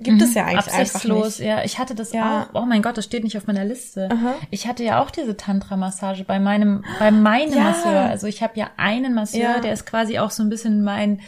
gibt 0.00 0.22
es 0.22 0.34
ja 0.34 0.44
eigentlich 0.44 0.58
einfach 0.66 0.78
Absichtslos, 0.78 1.38
nicht. 1.40 1.48
ja. 1.48 1.64
Ich 1.64 1.78
hatte 1.80 1.96
das 1.96 2.12
Ja. 2.12 2.48
auch. 2.52 2.62
Oh 2.62 2.66
mein 2.66 2.82
Gott, 2.82 2.96
das 2.96 3.04
steht 3.04 3.24
nicht 3.24 3.36
auf 3.36 3.48
meiner 3.48 3.64
Liste. 3.64 4.08
Aha. 4.12 4.36
Ich 4.50 4.68
hatte 4.68 4.84
ja 4.84 5.02
auch 5.02 5.10
diese 5.10 5.36
Tantra-Massage 5.36 6.22
bei 6.22 6.38
meinem, 6.38 6.84
bei 7.00 7.10
meinem 7.10 7.52
Ja. 7.52 7.64
Masseur. 7.64 8.00
Also 8.02 8.28
ich 8.28 8.40
habe 8.42 8.52
ja 8.60 8.70
einen 8.76 9.12
Masseur, 9.14 9.40
Ja. 9.40 9.58
der 9.60 9.72
ist 9.72 9.86
quasi 9.86 10.18
auch 10.20 10.30
so 10.30 10.42
ein 10.44 10.48
bisschen 10.48 10.82
mein 10.84 11.20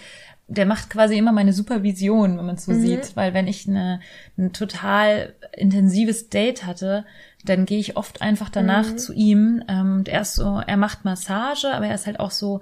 der 0.52 0.66
macht 0.66 0.90
quasi 0.90 1.16
immer 1.16 1.30
meine 1.30 1.52
Supervision, 1.52 2.36
wenn 2.36 2.44
man 2.44 2.56
es 2.56 2.64
so 2.64 2.72
Mhm. 2.72 2.80
sieht. 2.80 3.14
Weil 3.16 3.34
wenn 3.34 3.46
ich 3.46 3.68
eine, 3.68 4.00
ein 4.36 4.52
total 4.52 5.34
intensives 5.56 6.28
Date 6.28 6.66
hatte, 6.66 7.04
dann 7.44 7.64
gehe 7.66 7.78
ich 7.78 7.96
oft 7.96 8.22
einfach 8.22 8.48
danach 8.50 8.90
Mhm. 8.92 8.98
zu 8.98 9.12
ihm. 9.12 9.62
Ähm, 9.68 9.94
und 9.98 10.08
er 10.08 10.20
ist 10.22 10.34
so, 10.34 10.60
er 10.66 10.76
macht 10.76 11.04
Massage, 11.04 11.72
aber 11.72 11.86
er 11.86 11.94
ist 11.94 12.06
halt 12.06 12.20
auch 12.20 12.30
so, 12.30 12.60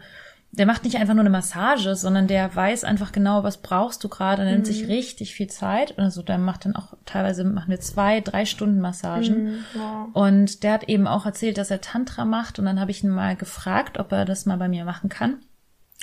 der 0.50 0.64
macht 0.66 0.84
nicht 0.84 0.96
einfach 0.96 1.12
nur 1.14 1.22
eine 1.22 1.30
Massage, 1.30 1.94
sondern 1.94 2.26
der 2.26 2.54
weiß 2.56 2.84
einfach 2.84 3.12
genau, 3.12 3.42
was 3.42 3.58
brauchst 3.58 4.02
du 4.02 4.08
gerade, 4.08 4.44
nimmt 4.46 4.66
sich 4.66 4.84
Mhm. 4.84 4.88
richtig 4.90 5.34
viel 5.34 5.48
Zeit. 5.48 5.98
Also 5.98 6.22
der 6.22 6.38
macht 6.38 6.64
dann 6.64 6.74
auch, 6.74 6.94
teilweise 7.04 7.44
machen 7.44 7.68
wir 7.70 7.80
zwei, 7.80 8.20
drei 8.20 8.46
Stunden 8.46 8.80
Massagen. 8.80 9.44
Mhm, 9.44 9.64
wow. 9.74 10.08
Und 10.14 10.62
der 10.62 10.72
hat 10.72 10.84
eben 10.84 11.06
auch 11.06 11.26
erzählt, 11.26 11.58
dass 11.58 11.70
er 11.70 11.82
Tantra 11.82 12.24
macht. 12.24 12.58
Und 12.58 12.64
dann 12.64 12.80
habe 12.80 12.90
ich 12.90 13.04
ihn 13.04 13.10
mal 13.10 13.36
gefragt, 13.36 13.98
ob 13.98 14.10
er 14.12 14.24
das 14.24 14.46
mal 14.46 14.56
bei 14.56 14.68
mir 14.68 14.84
machen 14.86 15.10
kann. 15.10 15.34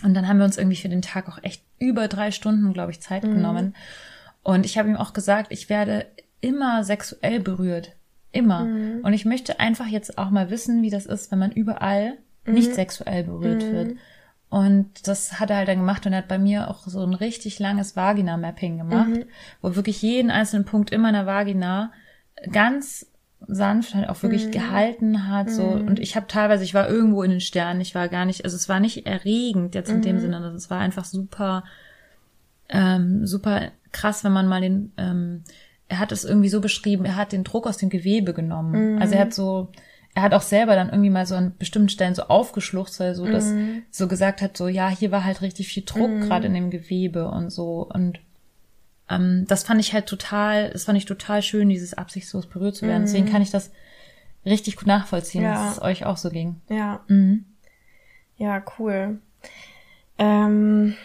Und 0.03 0.13
dann 0.13 0.27
haben 0.27 0.37
wir 0.37 0.45
uns 0.45 0.57
irgendwie 0.57 0.77
für 0.77 0.89
den 0.89 1.01
Tag 1.01 1.27
auch 1.27 1.39
echt 1.41 1.63
über 1.79 2.07
drei 2.07 2.29
Stunden, 2.31 2.71
glaube 2.73 2.91
ich, 2.91 3.01
Zeit 3.01 3.23
genommen. 3.23 3.73
Und 4.43 4.65
ich 4.65 4.77
habe 4.77 4.89
ihm 4.89 4.97
auch 4.97 5.13
gesagt, 5.13 5.51
ich 5.51 5.69
werde 5.69 6.05
immer 6.41 6.83
sexuell 6.83 7.39
berührt. 7.39 7.93
Immer. 8.35 8.67
Und 9.03 9.13
ich 9.13 9.25
möchte 9.25 9.59
einfach 9.59 9.87
jetzt 9.87 10.17
auch 10.17 10.29
mal 10.29 10.49
wissen, 10.49 10.81
wie 10.81 10.89
das 10.89 11.05
ist, 11.05 11.31
wenn 11.31 11.39
man 11.39 11.51
überall 11.51 12.17
nicht 12.45 12.73
sexuell 12.75 13.23
berührt 13.23 13.63
wird. 13.71 13.97
Und 14.49 15.07
das 15.07 15.39
hat 15.39 15.49
er 15.49 15.57
halt 15.57 15.67
dann 15.67 15.79
gemacht 15.79 16.05
und 16.05 16.13
er 16.13 16.19
hat 16.19 16.27
bei 16.27 16.37
mir 16.37 16.69
auch 16.69 16.87
so 16.87 17.03
ein 17.03 17.13
richtig 17.13 17.59
langes 17.59 17.95
Vagina-Mapping 17.95 18.77
gemacht, 18.77 19.25
wo 19.61 19.75
wirklich 19.75 20.01
jeden 20.01 20.31
einzelnen 20.31 20.65
Punkt 20.65 20.91
in 20.91 21.01
meiner 21.01 21.25
Vagina 21.25 21.91
ganz 22.51 23.07
sanft 23.47 23.93
halt 23.93 24.09
auch 24.09 24.23
wirklich 24.23 24.51
gehalten 24.51 25.27
hat 25.27 25.49
so. 25.49 25.63
Und 25.63 25.99
ich 25.99 26.15
habe 26.15 26.27
teilweise 26.27 26.63
ich 26.63 26.73
war 26.73 26.89
irgendwo 26.89 27.21
in 27.23 27.31
den 27.31 27.41
Sternen 27.41 27.81
ich 27.81 27.93
war 27.93 28.07
gar 28.07 28.25
nicht 28.25 28.43
also 28.43 28.55
es 28.55 28.69
war 28.69 28.79
nicht 28.79 29.05
erregend 29.05 29.75
jetzt 29.75 29.91
in 29.91 30.01
dem 30.01 30.19
Sinne 30.19 30.37
sondern 30.37 30.55
es 30.55 30.69
war 30.69 30.79
einfach 30.79 31.05
super 31.05 31.63
ähm, 32.69 33.27
super 33.27 33.71
krass 33.91 34.23
wenn 34.23 34.31
man 34.31 34.47
mal 34.47 34.61
den 34.61 34.93
ähm, 34.97 35.43
er 35.87 35.99
hat 35.99 36.11
es 36.11 36.23
irgendwie 36.25 36.49
so 36.49 36.61
beschrieben 36.61 37.05
er 37.05 37.15
hat 37.15 37.31
den 37.31 37.43
Druck 37.43 37.67
aus 37.67 37.77
dem 37.77 37.89
Gewebe 37.89 38.33
genommen 38.33 39.01
also 39.01 39.13
er 39.15 39.21
hat 39.21 39.33
so 39.33 39.69
er 40.15 40.21
hat 40.21 40.33
auch 40.33 40.41
selber 40.41 40.75
dann 40.75 40.89
irgendwie 40.89 41.09
mal 41.09 41.25
so 41.25 41.35
an 41.35 41.53
bestimmten 41.59 41.89
Stellen 41.89 42.15
so 42.15 42.23
aufgeschluchzt, 42.23 43.01
weil 43.01 43.07
er 43.07 43.15
so 43.15 43.25
das 43.27 43.51
so 43.91 44.07
gesagt 44.07 44.41
hat, 44.41 44.55
so 44.55 44.69
ja, 44.69 44.87
hier 44.87 45.11
war 45.11 45.25
halt 45.25 45.41
richtig 45.41 45.67
viel 45.67 45.83
Druck 45.85 46.21
gerade 46.21 46.47
in 46.47 46.53
dem 46.53 46.69
Gewebe 46.69 47.27
und 47.27 47.49
so 47.49 47.85
und 47.93 48.19
ähm, 49.09 49.43
das 49.49 49.63
fand 49.63 49.81
ich 49.81 49.93
halt 49.93 50.05
total, 50.07 50.69
das 50.69 50.85
fand 50.85 50.97
ich 50.97 51.03
total 51.05 51.41
schön, 51.41 51.67
dieses 51.67 51.93
absichtslos 51.93 52.47
berührt 52.47 52.77
zu 52.77 52.87
werden. 52.87 53.03
Deswegen 53.03 53.29
kann 53.29 53.41
ich 53.41 53.51
das 53.51 53.71
richtig 54.45 54.77
gut 54.77 54.87
nachvollziehen, 54.87 55.43
Ja. 55.43 55.53
dass 55.65 55.73
es 55.73 55.81
euch 55.81 56.05
auch 56.05 56.17
so 56.17 56.29
ging. 56.29 56.61
Ja. 56.69 57.01
Mhm. 57.07 57.43
Ja, 58.37 58.63
cool. 58.79 59.19
Ähm, 60.17 60.95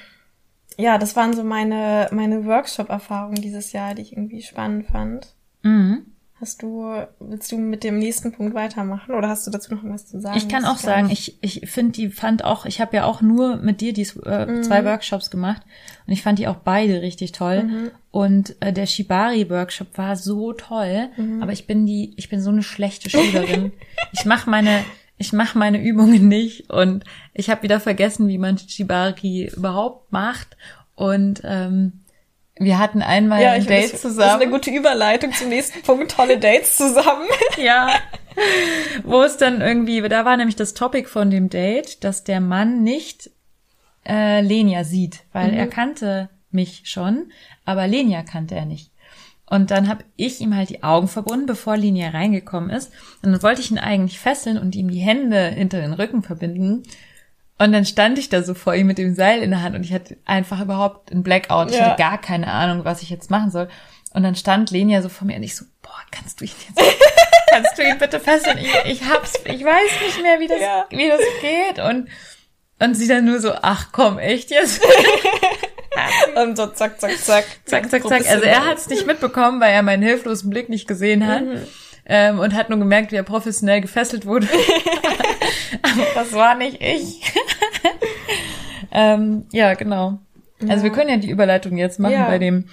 ja, 0.79 0.99
das 0.99 1.17
waren 1.17 1.35
so 1.35 1.45
meine, 1.45 2.09
meine 2.13 2.45
Workshop-Erfahrungen 2.47 3.41
dieses 3.43 3.73
Jahr, 3.73 3.95
die 3.95 4.03
ich 4.03 4.13
irgendwie 4.13 4.43
spannend 4.43 4.87
fand. 4.87 5.35
Mhm. 5.63 6.07
Hast 6.41 6.63
du, 6.63 6.95
willst 7.19 7.53
du 7.53 7.59
mit 7.59 7.85
dem 7.85 7.99
nächsten 7.99 8.33
Punkt 8.33 8.55
weitermachen 8.55 9.15
oder 9.15 9.29
hast 9.29 9.47
du 9.47 9.51
dazu 9.51 9.75
noch 9.75 9.83
was 9.85 10.07
zu 10.07 10.19
sagen? 10.21 10.39
Ich 10.39 10.49
kann 10.49 10.65
auch 10.65 10.77
gar 10.81 10.95
sagen, 10.95 11.11
ich, 11.11 11.37
ich 11.43 11.71
finde 11.71 11.93
die 11.93 12.09
fand 12.09 12.45
auch, 12.47 12.65
ich 12.65 12.81
habe 12.81 12.97
ja 12.97 13.05
auch 13.05 13.21
nur 13.21 13.57
mit 13.59 13.83
dir 13.83 13.93
die 13.93 14.09
äh, 14.25 14.47
Mhm. 14.47 14.63
zwei 14.63 14.83
Workshops 14.87 15.31
gemacht 15.31 15.61
und 16.07 16.15
ich 16.15 16.23
fand 16.23 16.39
die 16.39 16.49
auch 16.49 16.57
beide 16.57 17.03
richtig 17.03 17.33
toll. 17.33 17.65
Mhm. 17.65 17.91
Und 18.11 18.57
äh, 18.61 18.73
der 18.73 18.87
Shibari 18.87 19.51
Workshop 19.51 19.99
war 19.99 20.17
so 20.17 20.55
toll, 20.55 21.11
Mhm. 21.19 21.43
aber 21.43 21.53
ich 21.53 21.67
bin 21.67 21.85
die, 21.85 22.15
ich 22.17 22.31
bin 22.31 22.41
so 22.41 22.49
eine 22.49 22.63
schlechte 22.63 23.11
Schülerin. 23.11 23.73
ich 24.13 24.25
mache 24.25 24.49
meine, 24.49 24.83
ich 25.21 25.35
mache 25.35 25.59
meine 25.59 25.79
Übungen 25.83 26.29
nicht 26.29 26.71
und 26.71 27.05
ich 27.35 27.51
habe 27.51 27.63
wieder 27.63 27.79
vergessen, 27.79 28.27
wie 28.27 28.39
man 28.39 28.57
Shibari 28.57 29.53
überhaupt 29.55 30.11
macht. 30.11 30.57
Und 30.95 31.43
ähm, 31.45 32.01
wir 32.59 32.79
hatten 32.79 33.03
einmal 33.03 33.43
ja, 33.43 33.53
ein 33.53 33.67
Date 33.67 33.85
das, 33.85 33.91
Das 33.91 34.05
ist 34.05 34.17
zusammen. 34.17 34.41
eine 34.43 34.51
gute 34.51 34.71
Überleitung 34.71 35.33
zum 35.35 35.51
nächsten 35.51 35.83
Punkt. 35.83 36.13
Tolle 36.13 36.39
Dates 36.39 36.77
zusammen. 36.77 37.29
Ja. 37.59 37.91
Wo 39.05 39.23
es 39.23 39.37
dann 39.37 39.61
irgendwie, 39.61 40.01
da 40.09 40.25
war 40.25 40.39
nämlich 40.39 40.57
das 40.57 40.73
Topic 40.73 41.07
von 41.07 41.31
dem 41.31 41.51
Date, 41.51 42.03
dass 42.03 42.25
der 42.25 42.41
Mann 42.41 42.83
nicht 42.83 43.31
äh, 44.09 44.41
Lenia 44.41 44.85
sieht, 44.85 45.25
weil 45.33 45.53
er 45.53 45.67
kannte 45.67 46.31
mich 46.51 46.83
schon, 46.85 47.31
aber 47.67 47.87
Lenia 47.87 48.23
kannte 48.23 48.55
er 48.55 48.65
nicht. 48.65 48.90
Und 49.51 49.71
dann 49.71 49.89
habe 49.89 50.05
ich 50.17 50.41
ihm 50.41 50.57
halt 50.57 50.71
die 50.71 50.83
Augen 50.83 51.09
verbunden, 51.09 51.45
bevor 51.45 51.77
Lenia 51.77 52.09
reingekommen 52.11 52.71
ist. 52.71 52.91
Und 53.23 53.33
dann 53.33 53.43
wollte 53.43 53.61
ich 53.61 53.71
ihn 53.71 53.79
eigentlich 53.79 54.19
fesseln 54.19 54.57
und 54.57 54.75
ihm 54.75 54.89
die 54.91 55.01
Hände 55.01 55.49
hinter 55.49 55.81
den 55.81 55.93
Rücken 55.93 56.23
verbinden. 56.23 56.85
Und 57.59 57.73
dann 57.73 57.85
stand 57.85 58.19
ich 58.19 58.29
da 58.31 58.43
so 58.43 58.55
vor 58.55 58.75
ihm 58.75 58.87
mit 58.87 58.97
dem 58.97 59.15
Seil 59.15 59.43
in 59.43 59.51
der 59.51 59.61
Hand 59.63 59.75
und 59.77 59.85
ich 59.85 59.93
hatte 59.93 60.17
einfach 60.25 60.61
überhaupt 60.63 61.13
einen 61.13 61.23
Blackout. 61.23 61.71
Ich 61.71 61.77
Ja. 61.77 61.87
hatte 61.91 62.03
gar 62.03 62.19
keine 62.19 62.47
Ahnung, 62.47 62.87
was 62.87 63.03
ich 63.03 63.11
jetzt 63.11 63.31
machen 63.31 63.51
soll. 63.51 63.69
Und 64.15 64.23
dann 64.23 64.35
stand 64.35 64.71
Lenia 64.71 65.03
so 65.03 65.09
vor 65.11 65.27
mir 65.27 65.37
und 65.37 65.43
ich 65.43 65.55
so, 65.57 65.67
boah, 65.83 65.91
kannst 66.11 66.41
du 66.41 66.45
ihn 66.47 66.51
jetzt, 66.69 66.81
kannst 67.51 67.77
du 67.77 67.83
ihn 67.83 67.99
bitte 67.99 68.19
fesseln? 68.19 68.57
Ich, 68.59 68.73
ich 68.87 69.05
hab's, 69.11 69.35
ich 69.45 69.63
weiß 69.65 69.91
nicht 70.07 70.23
mehr, 70.23 70.41
wie 70.41 70.49
das, 70.49 70.61
Ja. 70.61 70.87
wie 70.91 71.09
das 71.09 71.21
geht. 71.41 71.85
Und, 71.85 72.09
und 72.79 72.95
sie 72.95 73.09
dann 73.09 73.25
nur 73.27 73.41
so, 73.41 73.53
ach 73.61 73.89
komm, 73.93 74.19
echt 74.19 74.51
jetzt? 74.51 74.81
Und 76.43 76.57
so 76.57 76.67
zack, 76.69 77.01
zack, 77.01 77.17
zack. 77.19 77.45
zack, 77.65 77.91
zack, 77.91 78.03
zack. 78.07 78.29
Also 78.31 78.45
er 78.45 78.65
hat 78.67 78.79
es 78.79 78.89
nicht 78.89 79.07
mitbekommen, 79.07 79.61
weil 79.61 79.73
er 79.73 79.83
meinen 79.83 80.03
hilflosen 80.03 80.49
Blick 80.51 80.69
nicht 80.69 80.87
gesehen 80.87 81.27
hat. 81.27 81.43
Ähm, 82.07 82.39
und 82.39 82.55
hat 82.55 82.71
nur 82.71 82.79
gemerkt, 82.79 83.13
wie 83.13 83.17
er 83.17 83.23
professionell 83.23 83.81
gefesselt 83.81 84.27
wurde. 84.27 84.49
Aber 85.83 86.07
das 86.15 86.33
war 86.33 86.55
nicht 86.57 86.81
ich. 86.81 87.21
ähm, 88.93 89.47
ja, 89.53 89.75
genau. 89.75 90.19
Also 90.69 90.83
wir 90.85 90.91
können 90.93 91.11
ja 91.11 91.17
die 91.17 91.31
Überleitung 91.31 91.77
jetzt 91.77 91.99
machen 91.99 92.13
Ja. 92.15 92.27
bei 92.27 92.39
dem 92.39 92.69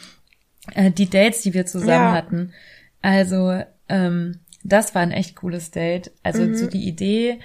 äh, 0.73 0.91
die 0.91 1.09
Dates, 1.09 1.41
die 1.41 1.53
wir 1.53 1.65
zusammen 1.65 1.89
Ja. 1.89 2.11
hatten. 2.13 2.53
Also 3.01 3.61
ähm, 3.89 4.39
das 4.63 4.93
war 4.95 5.01
ein 5.01 5.11
echt 5.11 5.35
cooles 5.37 5.71
Date. 5.71 6.11
Also 6.23 6.41
Mhm. 6.41 6.55
so 6.55 6.67
die 6.67 6.87
Idee, 6.87 7.39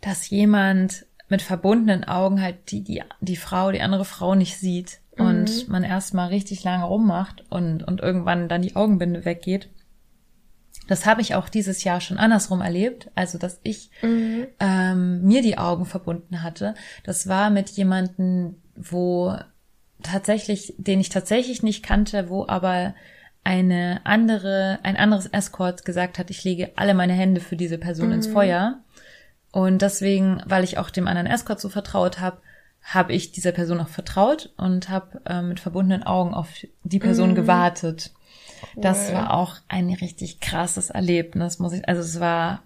dass 0.00 0.28
jemand 0.30 1.04
mit 1.28 1.42
verbundenen 1.42 2.04
Augen 2.04 2.40
halt 2.40 2.70
die 2.70 2.82
die 2.82 3.02
die 3.20 3.36
Frau, 3.36 3.70
die 3.72 3.80
andere 3.82 4.04
Frau 4.04 4.34
nicht 4.34 4.58
sieht 4.58 5.00
Mhm. 5.16 5.26
und 5.26 5.68
man 5.68 5.82
erstmal 5.84 6.28
richtig 6.28 6.62
lange 6.64 6.84
rummacht 6.84 7.44
und 7.50 7.82
und 7.82 8.00
irgendwann 8.00 8.48
dann 8.48 8.62
die 8.62 8.76
Augenbinde 8.76 9.24
weggeht. 9.24 9.68
Das 10.86 11.04
habe 11.04 11.20
ich 11.20 11.34
auch 11.34 11.48
dieses 11.50 11.84
Jahr 11.84 12.00
schon 12.00 12.16
andersrum 12.18 12.62
erlebt. 12.62 13.10
Also, 13.14 13.36
dass 13.36 13.60
ich 13.62 13.90
ähm, 14.58 15.22
mir 15.22 15.42
die 15.42 15.58
Augen 15.58 15.84
verbunden 15.84 16.42
hatte. 16.42 16.74
Das 17.04 17.28
war 17.28 17.50
mit 17.50 17.68
jemanden, 17.70 18.62
wo 18.74 19.34
tatsächlich, 20.02 20.72
den 20.78 21.00
ich 21.00 21.10
tatsächlich 21.10 21.62
nicht 21.62 21.82
kannte, 21.82 22.30
wo 22.30 22.46
aber 22.46 22.94
eine 23.44 24.00
andere, 24.04 24.78
ein 24.82 24.96
anderes 24.96 25.26
Escort 25.26 25.84
gesagt 25.84 26.18
hat, 26.18 26.30
ich 26.30 26.42
lege 26.44 26.70
alle 26.76 26.94
meine 26.94 27.12
Hände 27.12 27.40
für 27.40 27.56
diese 27.56 27.76
Person 27.78 28.12
ins 28.12 28.26
Feuer. 28.26 28.78
Und 29.52 29.82
deswegen, 29.82 30.42
weil 30.46 30.64
ich 30.64 30.78
auch 30.78 30.90
dem 30.90 31.06
anderen 31.08 31.26
Escort 31.26 31.60
so 31.60 31.68
vertraut 31.68 32.20
habe, 32.20 32.38
habe 32.82 33.12
ich 33.12 33.32
dieser 33.32 33.52
Person 33.52 33.80
auch 33.80 33.88
vertraut 33.88 34.50
und 34.56 34.88
habe 34.88 35.20
äh, 35.26 35.42
mit 35.42 35.60
verbundenen 35.60 36.04
Augen 36.04 36.34
auf 36.34 36.48
die 36.84 36.98
Person 36.98 37.34
gewartet. 37.34 38.12
Das 38.76 39.12
war 39.12 39.34
auch 39.34 39.56
ein 39.68 39.90
richtig 39.90 40.40
krasses 40.40 40.90
Erlebnis, 40.90 41.58
muss 41.58 41.72
ich, 41.72 41.86
also 41.88 42.00
es 42.00 42.18
war, 42.18 42.62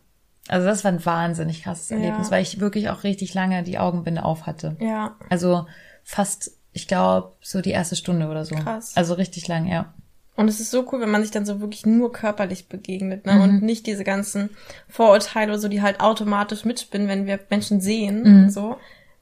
also 0.49 0.67
das 0.67 0.85
war 0.85 0.93
ein 0.93 1.05
wahnsinnig 1.05 1.63
krasses 1.65 1.91
Ja. 1.91 1.97
Erlebnis, 1.97 2.31
weil 2.31 2.43
ich 2.43 2.61
wirklich 2.61 2.89
auch 2.91 3.05
richtig 3.05 3.35
lange 3.35 3.63
die 3.63 3.79
Augenbinde 3.79 4.25
auf 4.25 4.47
hatte. 4.47 4.77
Ja, 4.81 5.17
Also 5.29 5.67
fast, 6.05 6.53
ich 6.73 6.89
glaube, 6.89 7.33
so 7.41 7.61
die 7.61 7.71
erste 7.71 7.97
Stunde 7.97 8.29
oder 8.29 8.45
so. 8.45 8.55
Krass. 8.55 8.97
Also 8.97 9.15
richtig 9.15 9.49
lang, 9.49 9.67
ja. 9.67 9.93
Und 10.35 10.49
es 10.49 10.61
ist 10.61 10.71
so 10.71 10.87
cool, 10.91 11.01
wenn 11.01 11.11
man 11.11 11.21
sich 11.23 11.31
dann 11.31 11.45
so 11.45 11.61
wirklich 11.61 11.85
nur 11.85 12.11
körperlich 12.13 12.69
begegnet, 12.69 13.27
Mhm. 13.27 13.33
ne? 13.33 13.43
Und 13.43 13.63
nicht 13.63 13.87
diese 13.87 14.03
ganzen 14.05 14.51
Vorurteile 14.89 15.53
oder 15.53 15.61
so, 15.61 15.69
die 15.69 15.83
halt 15.83 16.01
automatisch 16.01 16.65
mitspinnen, 16.65 17.09
wenn 17.09 17.27
wir 17.27 17.39
Menschen 17.51 17.81
sehen 17.81 18.23
und 18.25 18.51
so. 18.51 18.77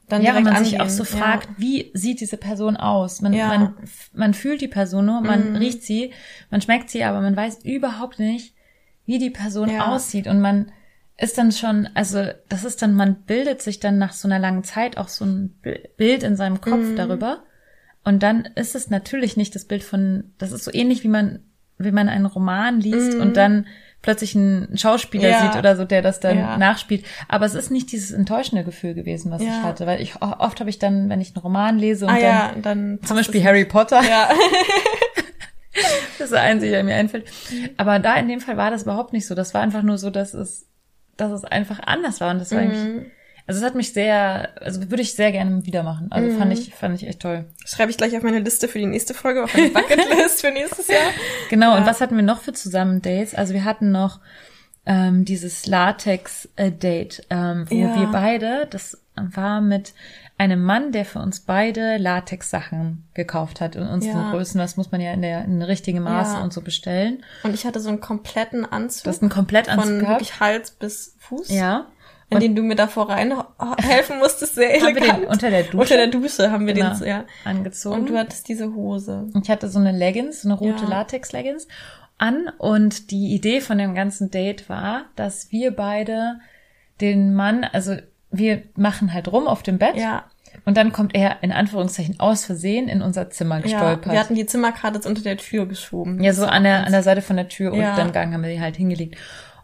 Dann 0.07 0.21
Mhm. 0.21 0.27
Ja, 0.27 0.35
wenn 0.35 0.43
man 0.43 0.63
sich 0.63 0.75
auch 0.77 0.81
angehen. 0.85 0.95
so 0.97 1.03
fragt, 1.03 1.49
wie 1.57 1.91
sieht 1.93 2.19
diese 2.21 2.37
Person 2.37 2.77
aus? 2.77 3.21
Man, 3.21 3.33
Ja. 3.33 3.47
man, 3.47 3.73
man 4.13 4.33
fühlt 4.33 4.61
die 4.61 4.67
Person 4.67 5.05
nur, 5.05 5.21
man 5.21 5.51
Mhm. 5.51 5.55
riecht 5.57 5.83
sie, 5.83 6.11
man 6.49 6.61
schmeckt 6.61 6.89
sie, 6.89 7.03
aber 7.03 7.19
man 7.21 7.35
weiß 7.35 7.59
überhaupt 7.63 8.19
nicht, 8.19 8.53
wie 9.05 9.19
die 9.19 9.29
Person 9.29 9.69
Ja. 9.69 9.87
aussieht. 9.93 10.27
Und 10.27 10.39
man 10.41 10.71
ist 11.17 11.37
dann 11.37 11.51
schon, 11.51 11.87
also 11.93 12.25
das 12.49 12.63
ist 12.63 12.81
dann, 12.81 12.95
man 12.95 13.15
bildet 13.23 13.61
sich 13.61 13.79
dann 13.79 13.97
nach 13.97 14.13
so 14.13 14.27
einer 14.27 14.39
langen 14.39 14.63
Zeit 14.63 14.97
auch 14.97 15.07
so 15.09 15.23
ein 15.25 15.49
Bi- 15.61 15.89
Bild 15.97 16.23
in 16.23 16.35
seinem 16.35 16.61
Kopf 16.61 16.79
Mhm. 16.91 16.95
darüber. 16.95 17.43
Und 18.03 18.23
dann 18.23 18.45
ist 18.55 18.75
es 18.75 18.89
natürlich 18.89 19.37
nicht 19.37 19.53
das 19.55 19.65
Bild 19.65 19.83
von, 19.83 20.23
das 20.37 20.51
ist 20.51 20.63
so 20.63 20.73
ähnlich 20.73 21.03
wie 21.03 21.07
man, 21.07 21.39
wie 21.77 21.91
man 21.91 22.09
einen 22.09 22.25
Roman 22.25 22.79
liest 22.81 23.15
und 23.15 23.37
dann 23.37 23.67
plötzlich 24.01 24.35
einen 24.35 24.75
Schauspieler 24.77 25.27
Mhm. 25.27 25.29
Ja. 25.33 25.41
sieht 25.51 25.59
oder 25.59 25.75
so, 25.75 25.85
der 25.85 26.01
das 26.01 26.19
dann 26.19 26.37
Ja. 26.37 26.57
nachspielt. 26.57 27.05
Aber 27.27 27.45
es 27.45 27.53
ist 27.53 27.69
nicht 27.69 27.91
dieses 27.91 28.11
enttäuschende 28.11 28.63
Gefühl 28.63 28.95
gewesen, 28.95 29.31
was 29.31 29.41
ich 29.41 29.47
Ja. 29.47 29.61
hatte, 29.61 29.85
weil 29.85 30.01
ich 30.01 30.19
oft 30.21 30.59
habe 30.59 30.69
ich 30.71 30.79
dann, 30.79 31.09
wenn 31.09 31.21
ich 31.21 31.35
einen 31.35 31.43
Roman 31.43 31.77
lese 31.77 32.05
und 32.07 32.11
Ah 32.13 32.51
dann 32.53 32.61
dann 32.63 32.99
zum 33.03 33.17
Beispiel 33.17 33.43
Harry 33.43 33.65
Potter, 33.65 34.01
Ja. 34.01 34.29
das 36.17 36.25
ist 36.25 36.31
der 36.33 36.41
einzige, 36.41 36.71
der 36.71 36.83
mir 36.83 36.95
einfällt. 36.95 37.25
Aber 37.77 37.99
da 37.99 38.15
in 38.15 38.27
dem 38.27 38.41
Fall 38.41 38.57
war 38.57 38.71
das 38.71 38.83
überhaupt 38.83 39.13
nicht 39.13 39.27
so. 39.27 39.35
Das 39.35 39.53
war 39.53 39.61
einfach 39.61 39.83
nur 39.83 39.97
so, 39.97 40.09
dass 40.09 40.33
es, 40.33 40.65
dass 41.17 41.31
es 41.31 41.45
einfach 41.45 41.79
anders 41.85 42.19
war 42.21 42.31
und 42.31 42.39
das 42.39 42.51
war 42.51 42.59
eigentlich, 42.59 42.83
Mhm. 42.83 43.05
Also 43.51 43.59
es 43.59 43.65
hat 43.65 43.75
mich 43.75 43.91
sehr, 43.91 44.49
also 44.61 44.79
würde 44.89 45.01
ich 45.03 45.13
sehr 45.13 45.31
gerne 45.33 45.65
wieder 45.65 45.83
machen. 45.83 46.07
Also 46.09 46.29
Mhm. 46.31 46.37
fand 46.39 46.53
ich, 46.53 46.73
fand 46.73 46.95
ich 46.95 47.05
echt 47.07 47.19
toll. 47.19 47.43
Schreibe 47.65 47.91
ich 47.91 47.97
gleich 47.97 48.15
auf 48.15 48.23
meine 48.23 48.39
Liste 48.39 48.67
für 48.69 48.79
die 48.79 48.85
nächste 48.85 49.13
Folge, 49.13 49.43
auf 49.43 49.53
meine 49.53 49.69
Bucketlist 49.71 50.39
für 50.41 50.51
nächstes 50.51 50.87
Jahr. 50.87 50.99
Genau, 51.49 51.71
Ja. 51.73 51.77
und 51.77 51.85
was 51.85 51.99
hatten 51.99 52.15
wir 52.15 52.23
noch 52.23 52.39
für 52.39 52.53
Zusammendates? 52.53 53.35
Also 53.35 53.53
wir 53.53 53.65
hatten 53.65 53.91
noch 53.91 54.19
ähm, 54.85 55.25
dieses 55.25 55.67
Latex-Date, 55.67 57.25
ähm, 57.29 57.65
wo 57.69 57.75
Ja. 57.75 57.99
wir 57.99 58.07
beide, 58.07 58.67
das 58.69 58.97
war 59.15 59.61
mit 59.61 59.93
einem 60.37 60.63
Mann, 60.63 60.91
der 60.91 61.05
für 61.05 61.19
uns 61.19 61.41
beide 61.41 61.97
Latex-Sachen 61.97 63.03
gekauft 63.13 63.61
hat 63.61 63.75
in 63.75 63.83
unseren 63.85 64.15
Ja. 64.17 64.31
Größen. 64.31 64.57
Das 64.57 64.77
muss 64.77 64.91
man 64.91 64.99
ja 65.01 65.11
in 65.13 65.21
der 65.21 65.43
in 65.45 65.61
richtige 65.61 65.99
Maße 66.01 66.35
Ja. 66.37 66.41
und 66.43 66.51
so 66.53 66.61
bestellen. 66.61 67.23
Und 67.43 67.53
ich 67.53 67.65
hatte 67.65 67.79
so 67.79 67.89
einen 67.89 67.99
kompletten 67.99 68.65
Anzug 68.65 69.03
Das 69.03 69.17
ist 69.17 69.21
ein 69.21 69.29
Komplettanzug 69.29 69.85
von 69.99 70.07
wirklich 70.07 70.39
Hals 70.39 70.71
bis 70.71 71.15
Fuß, 71.19 71.49
Ja. 71.49 71.85
In 72.31 72.39
den 72.39 72.55
du 72.55 72.63
mir 72.63 72.75
davor 72.75 73.09
rein 73.09 73.33
helfen 73.77 74.17
musstest, 74.19 74.55
sehr 74.55 74.73
elegant. 74.73 75.27
unter 75.27 75.49
der 75.51 75.63
Dusche 75.63 75.77
Unter 75.77 75.97
der 75.97 76.07
Dusche 76.07 76.51
haben 76.51 76.65
wir 76.65 76.73
Genau. 76.73 76.95
den, 76.95 77.07
ja. 77.07 77.25
angezogen. 77.43 77.99
Und 78.01 78.09
du 78.09 78.17
hattest 78.17 78.47
diese 78.47 78.73
Hose. 78.73 79.27
Ich 79.43 79.49
hatte 79.49 79.67
so 79.69 79.77
eine 79.79 79.91
Leggings, 79.91 80.41
so 80.41 80.47
eine 80.49 80.57
rote 80.57 80.83
Ja. 80.85 80.89
Latex-Leggings 80.89 81.67
an 82.17 82.49
und 82.57 83.11
die 83.11 83.33
Idee 83.35 83.61
von 83.61 83.77
dem 83.77 83.93
ganzen 83.95 84.31
Date 84.31 84.69
war, 84.69 85.03
dass 85.15 85.51
wir 85.51 85.71
beide 85.75 86.39
den 87.01 87.33
Mann, 87.33 87.63
also 87.63 87.95
wir 88.31 88.63
machen 88.75 89.13
halt 89.13 89.31
rum 89.31 89.47
auf 89.47 89.61
dem 89.63 89.77
Bett 89.77 89.95
Ja, 89.97 90.25
und 90.65 90.77
dann 90.77 90.91
kommt 90.91 91.15
er 91.15 91.41
in 91.43 91.51
Anführungszeichen 91.51 92.19
aus 92.19 92.45
Versehen 92.45 92.87
in 92.87 93.01
unser 93.01 93.29
Zimmer 93.29 93.55
ja. 93.57 93.61
gestolpert. 93.63 94.11
Wir 94.13 94.19
hatten 94.19 94.35
die 94.35 94.45
Zimmerkarte 94.45 94.97
jetzt 94.97 95.07
unter 95.07 95.21
der 95.23 95.37
Tür 95.37 95.65
geschoben. 95.65 96.21
Ja, 96.23 96.31
so 96.33 96.45
an 96.45 96.63
der, 96.63 96.85
an 96.85 96.91
der 96.91 97.03
Seite 97.03 97.21
von 97.21 97.35
der 97.37 97.47
Tür 97.47 97.73
und 97.73 97.79
Ja. 97.79 97.95
dann 97.95 98.11
Gang 98.11 98.33
haben 98.33 98.43
wir 98.43 98.51
die 98.51 98.61
halt 98.61 98.75
hingelegt. 98.77 99.17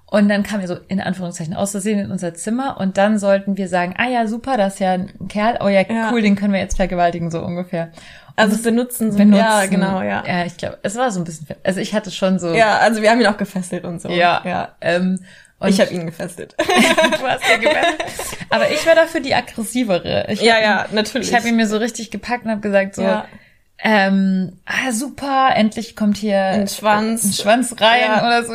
Und 0.09 0.29
dann 0.29 0.43
kam 0.43 0.61
er 0.61 0.67
so 0.67 0.77
in 0.87 1.01
Anführungszeichen 1.01 1.53
aus 1.53 1.71
Versehen 1.71 1.99
in 1.99 2.11
unser 2.11 2.33
Zimmer 2.33 2.77
und 2.79 2.97
dann 2.97 3.19
sollten 3.19 3.57
wir 3.57 3.67
sagen, 3.67 3.93
ah 3.97 4.07
ja, 4.07 4.25
super, 4.27 4.55
das 4.55 4.75
ist 4.75 4.79
ja 4.79 4.93
ein 4.93 5.11
Kerl, 5.27 5.57
oh 5.61 5.67
ja, 5.67 5.81
Ja. 5.81 6.09
cool, 6.11 6.21
den 6.21 6.35
können 6.37 6.53
wir 6.53 6.61
jetzt 6.61 6.77
vergewaltigen, 6.77 7.29
so 7.29 7.41
ungefähr. 7.41 7.91
Also 8.37 8.61
benutzen, 8.63 9.11
so, 9.11 9.17
Benutzen. 9.17 9.43
ja, 9.43 9.65
genau, 9.65 10.01
ja. 10.01 10.23
Ja, 10.25 10.45
ich 10.45 10.55
glaube, 10.57 10.77
es 10.83 10.95
war 10.95 11.11
so 11.11 11.19
ein 11.19 11.23
bisschen, 11.25 11.47
also 11.63 11.79
ich 11.81 11.93
hatte 11.93 12.11
schon 12.11 12.39
so, 12.39 12.53
Ja, 12.53 12.77
also 12.77 13.01
wir 13.01 13.09
haben 13.11 13.19
ihn 13.19 13.27
auch 13.27 13.37
gefesselt 13.37 13.83
und 13.83 14.01
so. 14.01 14.09
ja, 14.09 14.41
ja. 14.45 14.75
Ähm, 14.79 15.19
und 15.59 15.69
ich 15.69 15.81
habe 15.81 15.91
ihn 15.91 16.05
gefesselt. 16.05 16.55
du 16.57 17.27
hast 17.27 17.43
ja 17.49 17.57
gewettet. 17.57 18.05
Aber 18.51 18.69
ich 18.69 18.85
war 18.85 18.93
dafür 18.93 19.21
die 19.21 19.33
aggressivere. 19.33 20.27
Ich 20.29 20.39
ja, 20.41 20.59
ja, 20.61 20.85
ihn, 20.85 20.93
natürlich. 20.95 21.29
Ich 21.31 21.35
habe 21.35 21.47
ihn 21.49 21.55
mir 21.55 21.67
so 21.67 21.77
richtig 21.77 22.11
gepackt 22.11 22.45
und 22.45 22.51
habe 22.51 22.61
gesagt 22.61 22.93
so, 22.95 23.01
Ja. 23.01 23.25
Ähm, 23.79 24.53
ah 24.65 24.91
super, 24.91 25.51
endlich 25.55 25.95
kommt 25.95 26.17
hier 26.17 26.41
Ein 26.41 26.67
Schwanz. 26.67 27.23
ein 27.23 27.33
Schwanz 27.33 27.75
rein 27.79 28.01
Ja. 28.01 28.25
oder 28.25 28.43
so. 28.43 28.53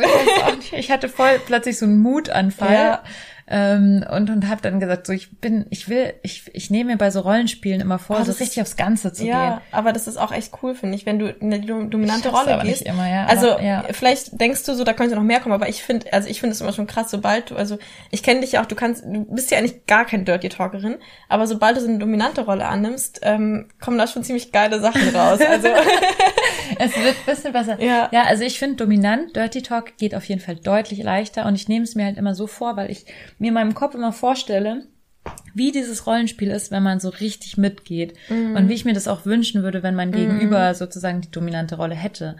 Ich, 0.73 0.91
hatte 0.91 1.07
voll 1.09 1.39
plötzlich 1.45 1.77
so 1.79 1.85
einen 1.85 1.99
Mutanfall. 1.99 2.73
Ja. 2.73 3.03
Ähm, 3.45 4.05
und 4.09 4.29
und 4.29 4.47
habe 4.47 4.61
dann 4.61 4.79
gesagt 4.79 5.05
so 5.05 5.11
ich 5.11 5.39
bin 5.41 5.65
ich 5.69 5.89
will 5.89 6.13
ich 6.23 6.49
ich 6.53 6.69
nehme 6.69 6.91
mir 6.91 6.97
bei 6.97 7.11
so 7.11 7.19
Rollenspielen 7.19 7.81
immer 7.81 7.99
vor 7.99 8.17
Ah, 8.19 8.23
so 8.25 8.31
richtig 8.31 8.61
aufs 8.61 8.77
Ganze 8.77 9.11
zu 9.11 9.25
ja, 9.25 9.49
gehen 9.49 9.61
aber 9.71 9.91
das 9.91 10.07
ist 10.07 10.15
auch 10.17 10.31
echt 10.31 10.53
cool, 10.63 10.75
finde 10.75 10.95
ich, 10.95 11.05
wenn 11.05 11.19
du 11.19 11.27
in 11.27 11.53
eine 11.53 11.59
dom- 11.65 11.89
dominante 11.89 12.29
Rolle 12.29 12.53
aber 12.53 12.63
gehst. 12.63 12.81
nicht 12.85 12.89
immer, 12.93 13.09
ja, 13.09 13.25
also 13.25 13.51
aber, 13.55 13.61
ja. 13.61 13.83
vielleicht 13.91 14.39
denkst 14.39 14.63
du 14.63 14.73
so, 14.75 14.85
da 14.85 14.93
könnte 14.93 15.15
noch 15.15 15.23
mehr 15.23 15.41
kommen, 15.41 15.53
aber 15.53 15.67
ich 15.67 15.83
finde, 15.83 16.11
also 16.13 16.29
ich 16.29 16.39
finde 16.39 16.53
es 16.55 16.61
immer 16.61 16.71
schon 16.71 16.87
krass, 16.87 17.11
sobald 17.11 17.51
du, 17.51 17.55
also 17.57 17.77
ich 18.11 18.23
kenne 18.23 18.39
dich 18.41 18.53
ja 18.53 18.61
auch, 18.61 18.65
du 18.65 18.75
kannst, 18.75 19.03
du 19.05 19.25
bist 19.25 19.51
ja 19.51 19.57
eigentlich 19.57 19.85
gar 19.87 20.05
keine 20.05 20.23
Dirty 20.23 20.47
Talkerin, 20.47 20.95
aber 21.27 21.45
sobald 21.45 21.75
du 21.75 21.81
so 21.81 21.87
eine 21.89 21.99
dominante 21.99 22.41
Rolle 22.45 22.65
annimmst, 22.65 23.19
ähm, 23.23 23.67
kommen 23.81 23.97
da 23.97 24.07
schon 24.07 24.23
ziemlich 24.23 24.53
geile 24.53 24.79
Sachen 24.79 25.09
raus. 25.13 25.39
Also 25.41 25.67
Es 26.79 26.95
wird 26.95 27.15
ein 27.15 27.25
bisschen 27.25 27.53
besser. 27.53 27.81
Ja. 27.81 28.09
ja 28.11 28.23
also 28.23 28.43
ich 28.43 28.59
finde 28.59 28.75
dominant, 28.77 29.35
Dirty 29.35 29.61
Talk 29.61 29.97
geht 29.97 30.15
auf 30.15 30.25
jeden 30.25 30.41
Fall 30.41 30.55
deutlich 30.55 31.01
leichter 31.03 31.45
und 31.45 31.55
ich 31.55 31.67
nehme 31.67 31.83
es 31.83 31.95
mir 31.95 32.05
halt 32.05 32.17
immer 32.17 32.35
so 32.35 32.47
vor, 32.47 32.75
weil 32.77 32.91
ich 32.91 33.05
mir 33.39 33.49
in 33.49 33.53
meinem 33.53 33.73
Kopf 33.73 33.95
immer 33.95 34.11
vorstelle, 34.13 34.83
wie 35.53 35.71
dieses 35.71 36.05
Rollenspiel 36.05 36.49
ist, 36.51 36.71
wenn 36.71 36.83
man 36.83 36.99
so 36.99 37.09
richtig 37.09 37.57
mitgeht 37.57 38.13
Mhm. 38.29 38.55
und 38.55 38.69
wie 38.69 38.73
ich 38.73 38.85
mir 38.85 38.93
das 38.93 39.07
auch 39.07 39.25
wünschen 39.25 39.63
würde, 39.63 39.81
wenn 39.83 39.95
mein 39.95 40.11
Gegenüber 40.11 40.73
sozusagen 40.73 41.21
die 41.21 41.31
dominante 41.31 41.75
Rolle 41.77 41.95
hätte. 41.95 42.35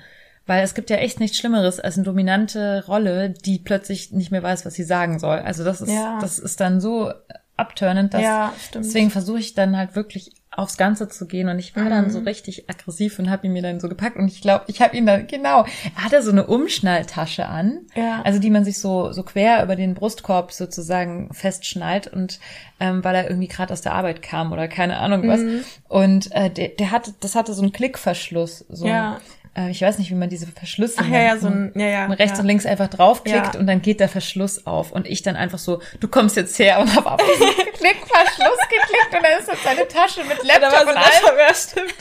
Weil 0.46 0.64
es 0.66 0.74
gibt 0.74 0.90
ja 0.90 0.98
echt 0.98 1.22
nichts 1.22 1.38
Schlimmeres 1.38 1.80
als 1.80 1.96
eine 1.96 2.04
dominante 2.04 2.84
Rolle, 2.86 3.30
die 3.30 3.60
plötzlich 3.60 4.12
nicht 4.12 4.32
mehr 4.32 4.44
weiß, 4.44 4.66
was 4.66 4.74
sie 4.74 4.84
sagen 4.84 5.18
soll. 5.20 5.38
Also 5.40 5.64
das 5.64 5.80
ist, 5.80 5.90
Ja. 5.94 6.18
das 6.20 6.38
ist 6.40 6.60
dann 6.60 6.82
so 6.82 7.14
abturnend, 7.56 8.14
dass 8.14 8.22
Ja, 8.22 8.54
stimmt. 8.68 8.84
deswegen 8.86 9.10
versuche 9.12 9.40
ich 9.40 9.54
dann 9.54 9.78
halt 9.78 9.96
wirklich 9.96 10.34
aufs 10.56 10.78
Ganze 10.78 11.08
zu 11.10 11.28
gehen. 11.28 11.50
Und 11.50 11.60
ich 11.60 11.76
war 11.76 11.90
dann 11.90 12.10
so 12.12 12.20
richtig 12.20 12.70
aggressiv 12.70 13.20
und 13.20 13.30
habe 13.30 13.48
ihn 13.48 13.54
mir 13.54 13.62
dann 13.62 13.80
so 13.80 13.90
gepackt. 13.90 14.18
Und 14.18 14.28
ich 14.28 14.42
glaube, 14.42 14.66
ich 14.68 14.82
habe 14.82 14.96
ihn 14.96 15.06
dann 15.06 15.28
genau, 15.28 15.66
er 15.96 16.04
hatte 16.06 16.22
so 16.22 16.32
eine 16.32 16.46
Umschnalltasche 16.48 17.46
an, 17.48 17.80
Ja. 17.96 18.22
also 18.24 18.40
die 18.40 18.50
man 18.50 18.64
sich 18.66 18.80
so 18.80 19.12
so 19.12 19.24
quer 19.24 19.64
über 19.64 19.76
den 19.76 19.94
Brustkorb 19.94 20.52
sozusagen 20.52 21.34
festschnallt 21.34 22.08
und 22.08 22.40
ähm, 22.80 23.04
weil 23.04 23.16
er 23.16 23.30
irgendwie 23.30 23.48
gerade 23.48 23.74
aus 23.74 23.82
der 23.82 23.94
Arbeit 23.94 24.22
kam 24.22 24.52
oder 24.52 24.68
keine 24.68 24.98
Ahnung 24.98 25.28
was. 25.28 25.42
Und 25.88 26.32
äh, 26.34 26.50
der, 26.50 26.70
der 26.70 26.92
hatte 26.92 27.14
das 27.20 27.36
hatte 27.36 27.54
so 27.54 27.62
einen 27.62 27.72
Klickverschluss, 27.72 28.66
so 28.70 28.86
Ja. 28.88 29.20
Äh, 29.56 29.70
ich 29.70 29.82
weiß 29.82 29.98
nicht, 30.00 30.10
wie 30.10 30.16
man 30.16 30.30
diese 30.30 30.48
Verschlüsse 30.48 30.98
Ach 31.02 31.08
ja, 31.08 31.22
ja, 31.22 31.38
so 31.38 31.48
ein, 31.48 31.72
ja, 31.76 31.86
ja. 31.86 32.06
rechts 32.08 32.38
ja. 32.38 32.42
und 32.42 32.48
links 32.48 32.66
einfach 32.66 32.88
draufklickt 32.88 33.54
Ja. 33.54 33.60
und 33.60 33.68
dann 33.68 33.82
geht 33.82 34.00
der 34.00 34.10
Verschluss 34.10 34.66
auf 34.66 34.92
und 34.92 35.08
ich 35.08 35.22
dann 35.22 35.36
einfach 35.36 35.60
so, 35.60 35.82
du 36.00 36.08
kommst 36.08 36.36
jetzt 36.36 36.58
her 36.60 36.80
und 36.80 36.96
hab 36.96 37.06
auf 37.06 37.22
diesen 37.22 37.48
Klickverschluss 37.74 38.60
geklickt 38.70 39.14
und 39.14 39.24
dann 39.24 39.40
ist 39.40 39.48
jetzt 39.48 39.64
seine 39.64 39.88
Tasche 39.88 40.24
mit 40.24 40.44
Laptop 40.44 40.82
und 40.82 40.90
ein 40.90 40.98
allem 40.98 41.38
ja, 41.38 41.54
stimmt. 41.54 41.96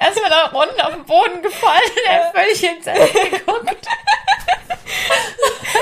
erstmal 0.00 0.30
da 0.30 0.44
unten 0.58 0.80
auf 0.80 0.94
den 0.94 1.04
Boden 1.04 1.42
gefallen, 1.42 1.80
er 2.06 2.26
hat 2.26 2.34
völlig 2.36 2.64
entsetzt 2.64 3.14
geguckt. 3.14 3.86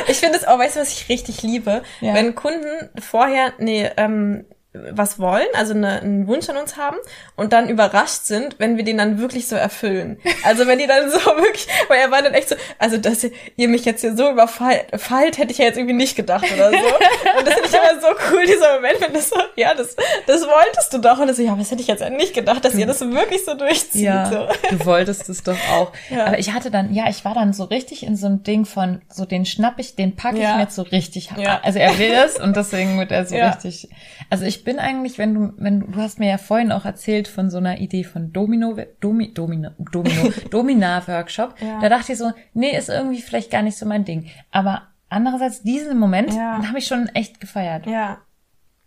Ich 0.09 0.19
finde 0.19 0.39
es 0.39 0.45
auch, 0.45 0.59
weißt 0.59 0.77
du, 0.77 0.81
was 0.81 0.93
ich 0.93 1.09
richtig 1.09 1.43
liebe? 1.43 1.83
Wenn 2.01 2.35
Kunden 2.35 2.91
vorher, 3.01 3.53
nee, 3.59 3.91
ähm, 3.97 4.45
was 4.73 5.19
wollen, 5.19 5.47
also 5.55 5.75
eine, 5.75 6.01
einen 6.01 6.29
Wunsch 6.29 6.49
an 6.49 6.57
uns 6.57 6.77
haben 6.77 6.97
und 7.35 7.53
dann 7.53 7.69
überrascht 7.69 8.23
sind, 8.25 8.55
wenn 8.59 8.77
wir 8.77 8.85
den 8.85 8.99
dann 8.99 9.19
wirklich 9.19 9.49
so 9.49 9.57
erfüllen. 9.57 10.21
Also 10.45 10.69
wenn 10.69 10.79
die 10.79 10.87
dann 10.87 11.11
so 11.11 11.19
wirklich, 11.19 11.67
weil 11.89 11.99
er 11.99 12.13
war 12.13 12.23
dann 12.23 12.35
echt 12.35 12.51
so, 12.51 12.55
also 12.79 12.97
dass 12.97 13.27
ihr, 13.57 13.69
mich 13.69 13.85
jetzt 13.85 14.03
hier 14.03 14.17
so 14.17 14.31
überfallt, 14.31 14.85
fallt, 15.01 15.39
hätte 15.39 15.51
ich 15.51 15.59
ja 15.59 15.65
jetzt 15.65 15.77
irgendwie 15.77 15.95
nicht 15.97 16.15
gedacht 16.15 16.45
oder 16.55 16.71
so. 16.71 16.77
Und 16.77 17.47
das 17.49 17.55
finde 17.55 17.69
ich 17.69 17.75
immer 17.75 18.01
so 18.01 18.07
cool, 18.33 18.47
dieser 18.47 18.77
Moment, 18.77 19.01
wenn 19.01 19.13
das 19.13 19.31
so, 19.31 19.37
ja, 19.57 19.75
das, 19.75 19.97
das 20.29 20.43
wolltest 20.43 20.93
du 20.93 20.99
doch. 20.99 21.19
Und 21.19 21.27
das 21.27 21.37
so, 21.39 21.43
ja, 21.43 21.51
aber 21.51 21.59
das 21.61 21.71
hätte 21.73 21.83
ich 21.83 21.89
jetzt 21.89 22.09
nicht 22.11 22.33
gedacht, 22.35 22.65
dass 22.65 22.75
ihr 22.77 22.87
das 22.87 23.01
wirklich 23.01 23.45
so 23.45 23.55
durchzieht. 23.55 24.03
Ja, 24.03 24.27
So. 24.31 24.47
du 24.71 24.87
wolltest 24.87 25.29
es 25.29 25.43
doch 25.43 25.59
auch. 25.73 25.93
Ja. 26.11 26.27
Aber 26.27 26.39
ich 26.39 26.53
hatte 26.53 26.71
dann, 26.71 26.93
ja, 26.93 27.09
ich 27.09 27.25
war 27.25 27.35
dann 27.35 27.53
so 27.53 27.65
richtig 27.65 28.03
in 28.05 28.17
so 28.17 28.27
einem 28.27 28.43
Ding 28.43 28.65
von, 28.65 29.01
so 29.09 29.25
den 29.27 29.47
schnapp 29.47 29.75
ich, 29.79 29.95
den 29.97 30.17
packe 30.17 30.37
ich 30.39 30.43
Ja. 30.43 30.55
mir 30.57 30.63
jetzt 30.63 30.75
so 30.75 30.83
richtig. 30.83 31.31
Ja. 31.37 31.61
Also 31.63 31.79
er 31.79 31.99
will 31.99 32.13
es 32.13 32.37
und 32.37 32.57
deswegen 32.57 32.99
wird 32.99 33.13
er 33.13 33.27
so 33.27 33.37
richtig. 33.37 33.89
Also 34.29 34.45
ich 34.45 34.60
bin 34.65 34.79
eigentlich, 34.79 35.19
wenn 35.19 35.35
du, 35.35 35.53
wenn 35.57 35.81
du, 35.81 35.87
du 35.89 35.99
hast 36.01 36.19
mir 36.19 36.29
ja 36.29 36.39
vorhin 36.39 36.73
auch 36.73 36.85
erzählt 36.85 37.29
von 37.29 37.51
so 37.51 37.59
einer 37.59 37.79
Idee 37.81 38.05
von 38.05 38.33
Domino, 38.33 38.77
Domi, 39.01 39.33
Domino, 39.35 39.71
Domino, 39.79 40.33
Domina-Workshop. 40.51 41.55
Ja. 41.61 41.81
Da 41.81 41.89
dachte 41.89 42.13
ich 42.13 42.19
so, 42.19 42.33
nee, 42.55 42.77
ist 42.77 42.89
irgendwie 42.89 43.21
vielleicht 43.21 43.51
gar 43.51 43.63
nicht 43.63 43.77
so 43.77 43.87
mein 43.87 44.05
Ding. 44.05 44.27
Aber 44.51 44.83
andererseits, 45.09 45.63
diesen 45.63 45.99
Moment, 45.99 46.33
Ja. 46.35 46.57
den 46.57 46.69
habe 46.69 46.79
ich 46.79 46.87
schon 46.87 47.09
echt 47.09 47.41
gefeiert 47.41 47.87
Ja. 47.87 48.19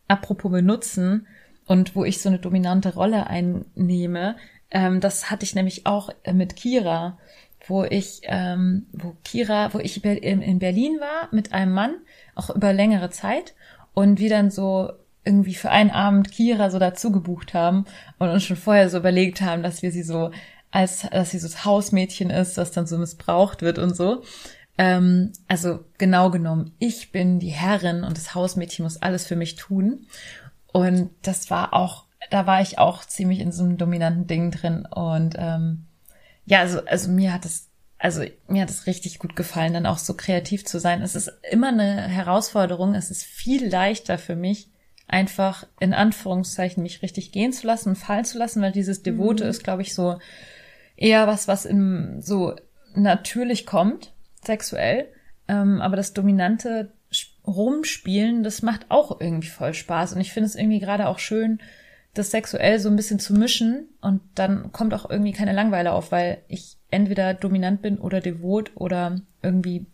apropos 0.08 0.52
benutzen 0.52 1.28
und 1.66 1.96
wo 1.96 2.04
ich 2.06 2.22
so 2.22 2.30
eine 2.30 2.40
dominante 2.40 2.94
Rolle 2.94 3.28
einnehme, 3.28 4.36
ähm, 4.72 5.00
das 5.00 5.30
hatte 5.32 5.44
ich 5.46 5.56
nämlich 5.56 5.86
auch 5.86 6.10
mit 6.32 6.56
Kira, 6.56 7.18
wo 7.68 7.84
ich, 7.84 8.22
ähm, 8.24 8.88
wo 8.92 9.16
Kira, 9.24 9.74
wo 9.74 9.80
ich 9.80 10.04
in, 10.04 10.42
in 10.42 10.60
Berlin 10.60 10.98
war 11.00 11.30
mit 11.32 11.54
einem 11.54 11.74
Mann, 11.74 11.96
auch 12.36 12.50
über 12.50 12.74
längere 12.74 13.10
Zeit 13.10 13.54
und 13.94 14.20
wir 14.20 14.30
dann 14.30 14.50
so 14.52 14.92
irgendwie 15.26 15.56
für 15.56 15.70
einen 15.70 15.92
Abend 15.92 16.32
Kira 16.32 16.70
so 16.70 16.80
dazu 16.80 17.12
gebucht 17.12 17.54
haben 17.54 17.86
und 18.20 18.30
uns 18.30 18.44
schon 18.44 18.58
vorher 18.58 18.90
so 18.90 18.98
überlegt 18.98 19.42
haben, 19.42 19.64
dass 19.64 19.82
wir 19.82 19.92
sie 19.92 20.04
so 20.04 20.32
als, 20.72 21.08
dass 21.12 21.32
sie 21.32 21.40
so 21.40 21.48
das 21.48 21.66
Hausmädchen 21.66 22.30
ist, 22.30 22.58
das 22.58 22.72
dann 22.72 22.88
so 22.88 22.98
missbraucht 22.98 23.62
wird 23.62 23.78
und 23.78 23.96
so. 23.96 24.24
Ähm, 24.78 25.32
also 25.48 25.86
genau 25.98 26.32
genommen, 26.32 26.74
ich 26.80 27.12
bin 27.12 27.40
die 27.40 27.50
Herrin 27.50 28.04
und 28.04 28.18
das 28.18 28.34
Hausmädchen 28.34 28.84
muss 28.84 29.02
alles 29.02 29.26
für 29.26 29.36
mich 29.36 29.56
tun. 29.56 30.08
Und 30.72 31.12
das 31.22 31.52
war 31.52 31.74
auch, 31.74 32.06
da 32.32 32.48
war 32.48 32.62
ich 32.62 32.80
auch 32.80 33.06
ziemlich 33.06 33.40
in 33.40 33.52
so 33.52 33.64
einem 33.64 33.78
dominanten 33.78 34.26
Ding 34.26 34.50
drin. 34.50 34.88
Und 34.88 35.36
ähm, 35.38 35.86
ja, 36.46 36.62
also, 36.62 36.84
also 36.86 37.12
mir 37.12 37.32
hat 37.34 37.46
es, 37.46 37.70
also 38.00 38.24
mir 38.48 38.64
hat 38.64 38.72
es 38.72 38.88
richtig 38.88 39.20
gut 39.20 39.36
gefallen, 39.36 39.74
dann 39.74 39.86
auch 39.86 40.00
so 40.00 40.16
kreativ 40.16 40.66
zu 40.66 40.80
sein. 40.80 41.04
Es 41.04 41.16
ist 41.16 41.32
immer 41.52 41.70
eine 41.70 42.02
Herausforderung. 42.02 42.96
Es 42.96 43.12
ist 43.12 43.24
viel 43.24 43.70
leichter 43.70 44.18
für 44.18 44.36
mich, 44.36 44.70
einfach 45.08 45.68
in 45.80 45.94
Anführungszeichen 45.94 46.82
mich 46.82 47.02
richtig 47.02 47.32
gehen 47.32 47.54
zu 47.54 47.68
lassen 47.68 47.90
und 47.90 47.96
fallen 47.96 48.26
zu 48.26 48.38
lassen, 48.38 48.62
weil 48.62 48.72
dieses 48.72 49.04
Devote 49.04 49.44
ist, 49.46 49.64
glaube 49.64 49.82
ich, 49.82 49.94
so 49.94 50.18
eher 50.96 51.28
was, 51.28 51.48
was 51.48 51.66
im, 51.66 52.22
so 52.22 52.56
natürlich 52.96 53.66
kommt, 53.66 54.14
sexuell. 54.44 55.08
Ähm, 55.48 55.82
aber 55.82 55.96
das 55.96 56.14
dominante 56.14 56.94
Rumspielen, 57.46 58.44
das 58.44 58.62
macht 58.62 58.86
auch 58.90 59.20
irgendwie 59.20 59.50
voll 59.50 59.74
Spaß. 59.74 60.14
Und 60.14 60.22
ich 60.22 60.32
finde 60.32 60.48
es 60.48 60.56
irgendwie 60.56 60.80
gerade 60.80 61.08
auch 61.08 61.20
schön, 61.20 61.60
das 62.14 62.32
sexuell 62.32 62.80
so 62.80 62.90
ein 62.90 62.96
bisschen 62.96 63.20
zu 63.20 63.34
mischen. 63.34 63.88
Und 64.02 64.22
dann 64.36 64.72
kommt 64.72 64.94
auch 64.94 65.10
irgendwie 65.10 65.34
keine 65.34 65.54
Langeweile 65.54 65.92
auf, 65.92 66.12
weil 66.12 66.40
ich 66.48 66.78
entweder 66.90 67.34
dominant 67.34 67.82
bin 67.82 67.98
oder 67.98 68.22
devot 68.22 68.72
oder 68.76 69.20
irgendwie, 69.42 69.86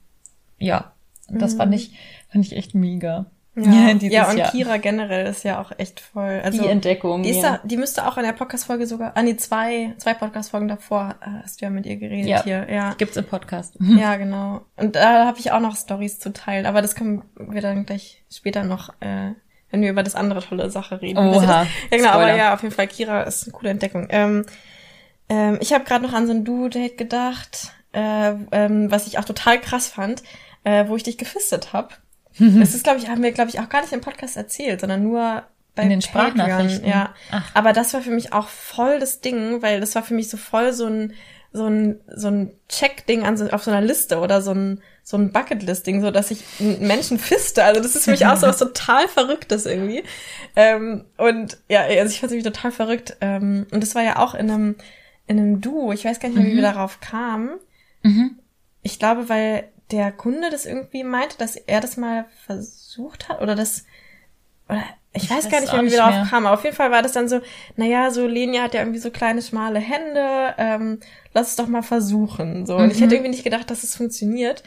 ja. 0.58 0.93
Das 1.32 1.54
fand 1.54 1.76
ich, 1.76 1.91
fand 2.30 2.43
ich 2.43 2.56
echt 2.56 2.74
mega. 2.74 3.28
Ja, 3.55 3.91
ja 3.91 4.29
und 4.29 4.38
Jahr. 4.38 4.51
Kira 4.51 4.77
generell 4.77 5.25
ist 5.25 5.43
ja 5.43 5.59
auch 5.59 5.71
echt 5.77 5.99
voll. 5.99 6.41
Also, 6.43 6.62
die 6.62 6.67
Entdeckung. 6.69 7.23
Die, 7.23 7.31
ja. 7.31 7.41
da, 7.41 7.59
die 7.63 7.77
müsste 7.77 8.07
auch 8.07 8.17
in 8.17 8.23
der 8.23 8.33
Podcast-Folge 8.33 8.85
sogar, 8.85 9.13
ah 9.15 9.21
nee, 9.21 9.35
zwei, 9.38 9.93
zwei 9.97 10.13
Podcast-Folgen 10.13 10.67
davor 10.67 11.15
äh, 11.21 11.43
hast 11.43 11.59
du 11.59 11.65
ja 11.65 11.69
mit 11.71 11.85
ihr 11.85 11.97
geredet 11.97 12.27
Ja. 12.27 12.43
hier. 12.43 12.67
Ja, 12.71 12.93
Gibt's 12.93 13.17
im 13.17 13.25
Podcast. 13.25 13.75
ja 13.97 14.15
genau. 14.15 14.62
Und 14.77 14.95
da 14.95 15.25
habe 15.25 15.39
ich 15.39 15.51
auch 15.51 15.59
noch 15.59 15.75
Stories 15.75 16.19
zu 16.19 16.31
teilen, 16.31 16.65
aber 16.65 16.81
das 16.81 16.95
können 16.95 17.23
wir 17.38 17.62
dann 17.62 17.85
gleich 17.85 18.23
später 18.31 18.63
noch, 18.63 18.89
äh, 18.99 19.31
wenn 19.71 19.81
wir 19.81 19.89
über 19.89 20.03
das 20.03 20.15
andere 20.15 20.41
tolle 20.41 20.69
Sache 20.69 21.01
reden. 21.01 21.17
Oha, 21.17 21.31
Das 21.31 21.43
Ja, 21.91 21.97
genau, 21.97 22.09
aber 22.09 22.23
Spoiler. 22.23 22.38
ja, 22.38 22.53
auf 22.53 22.62
jeden 22.63 22.73
Fall, 22.73 22.88
Kira 22.88 23.23
ist 23.23 23.43
eine 23.43 23.51
coole 23.51 23.71
Entdeckung. 23.71 24.07
Ähm, 24.12 24.45
ähm, 25.27 25.57
ich 25.62 25.73
habe 25.73 25.83
gerade 25.85 26.03
noch 26.03 26.13
an 26.13 26.27
so 26.27 26.33
ein 26.33 26.45
Duo-Date 26.45 26.97
gedacht, 26.97 27.71
äh, 27.93 28.33
ähm, 28.51 28.91
was 28.91 29.07
ich 29.07 29.17
auch 29.19 29.25
total 29.25 29.59
krass 29.59 29.88
fand, 29.88 30.23
äh, 30.63 30.88
wo 30.88 30.95
ich 30.95 31.03
dich 31.03 31.17
gefistet 31.17 31.73
habe. 31.73 31.89
Das 32.39 32.73
ist, 32.73 32.84
glaube 32.84 32.99
ich, 32.99 33.10
haben 33.10 33.21
wir, 33.21 33.32
glaube 33.32 33.49
ich, 33.49 33.60
auch 33.60 33.69
gar 33.69 33.82
nicht 33.82 33.93
im 33.93 34.02
Podcast 34.02 34.38
erzählt, 34.38 34.82
sondern 34.82 35.04
nur 35.04 35.43
bei 35.75 35.84
In 35.84 35.89
den 35.89 35.99
Patreon, 35.99 36.32
Sprachnachrichten. 36.32 36.88
Ja. 36.88 37.13
Ach. 37.32 37.52
Aber 37.54 37.73
das 37.73 37.93
war 37.93 38.02
für 38.02 38.12
mich 38.12 38.34
auch 38.34 38.47
voll 38.47 38.99
das 38.99 39.21
Ding, 39.21 39.62
weil 39.62 39.80
das 39.80 39.95
war 39.95 40.04
für 40.04 40.13
mich 40.13 40.30
so 40.30 40.38
voll 40.38 40.73
so 40.73 40.88
ein 40.88 41.13
so 41.52 41.65
ein 41.65 41.99
so 42.08 42.28
ein 42.28 42.52
Check-Ding 42.67 43.23
an 43.23 43.36
so, 43.36 43.47
auf 43.49 43.63
so 43.63 43.71
einer 43.71 43.82
Liste 43.82 44.19
oder 44.19 44.41
so 44.41 44.52
ein 44.52 44.82
so 45.04 45.17
ein 45.17 45.32
Bucketlist-Ding, 45.32 46.02
so 46.02 46.12
dass 46.12 46.30
ich 46.30 46.43
Menschen 46.60 47.17
fiste. 47.17 47.63
Also 47.63 47.82
das 47.82 47.95
ist 47.95 48.06
für 48.06 48.12
mich 48.12 48.28
auch 48.28 48.38
so 48.38 48.47
was 48.47 48.58
total 48.60 49.08
Verrücktes 49.08 49.65
irgendwie. 49.65 50.04
Ähm, 50.56 51.06
und 51.17 51.58
ja, 51.67 51.82
also 51.82 52.13
ich 52.13 52.19
fand 52.19 52.32
es 52.32 52.43
total 52.43 52.71
verrückt. 52.71 53.17
Ähm, 53.21 53.65
und 53.71 53.82
das 53.82 53.95
war 53.95 54.04
ja 54.04 54.19
auch 54.19 54.36
in 54.36 54.52
einem 54.52 54.75
in 55.25 55.39
einem 55.39 55.62
Duo. 55.62 55.91
Ich 55.93 56.06
weiß 56.06 56.19
gar 56.19 56.30
nicht 56.30 56.38
mehr, 56.38 56.47
wie 56.47 56.56
wir 56.56 56.62
darauf 56.62 56.99
kamen. 56.99 57.52
Mhm. 58.04 58.38
Ich 58.82 58.99
glaube, 58.99 59.30
weil 59.30 59.69
der 59.91 60.12
Kunde 60.12 60.49
das 60.49 60.65
irgendwie 60.65 61.04
meinte, 61.04 61.38
dass 61.38 61.56
er 61.56 61.82
das 61.82 61.97
mal 61.97 62.25
versucht 62.45 63.30
hat 63.30 63.41
oder 63.41 63.56
das 63.56 63.86
oder 64.67 64.84
ich, 65.13 65.23
Ich 65.23 65.30
weiß 65.30 65.45
weiß 65.45 65.52
gar 65.52 65.62
nicht 65.62 65.73
wie 65.73 65.91
wir 65.91 65.97
darauf 65.97 66.21
kamen. 66.30 66.45
Auf 66.47 66.63
jeden 66.63 66.75
Fall 66.75 66.91
war 66.91 67.02
das 67.02 67.13
dann 67.13 67.28
so, 67.28 67.41
naja, 67.75 68.12
so 68.12 68.28
Lenia 68.28 68.63
hat 68.63 68.73
ja 68.75 68.82
irgendwie 68.82 68.99
so 68.99 69.10
kleine, 69.12 69.41
schmale 69.41 69.80
Hände, 69.80 70.54
ähm, 70.58 70.99
lass 71.34 71.49
es 71.49 71.56
doch 71.56 71.67
mal 71.67 71.82
versuchen. 71.82 72.65
So. 72.67 72.78
Und 72.78 72.91
ich 72.91 72.97
Mhm. 72.97 73.02
hätte 73.02 73.15
irgendwie 73.15 73.32
nicht 73.32 73.43
gedacht, 73.43 73.69
dass 73.71 73.84
es 73.84 73.95
funktioniert. 73.95 74.63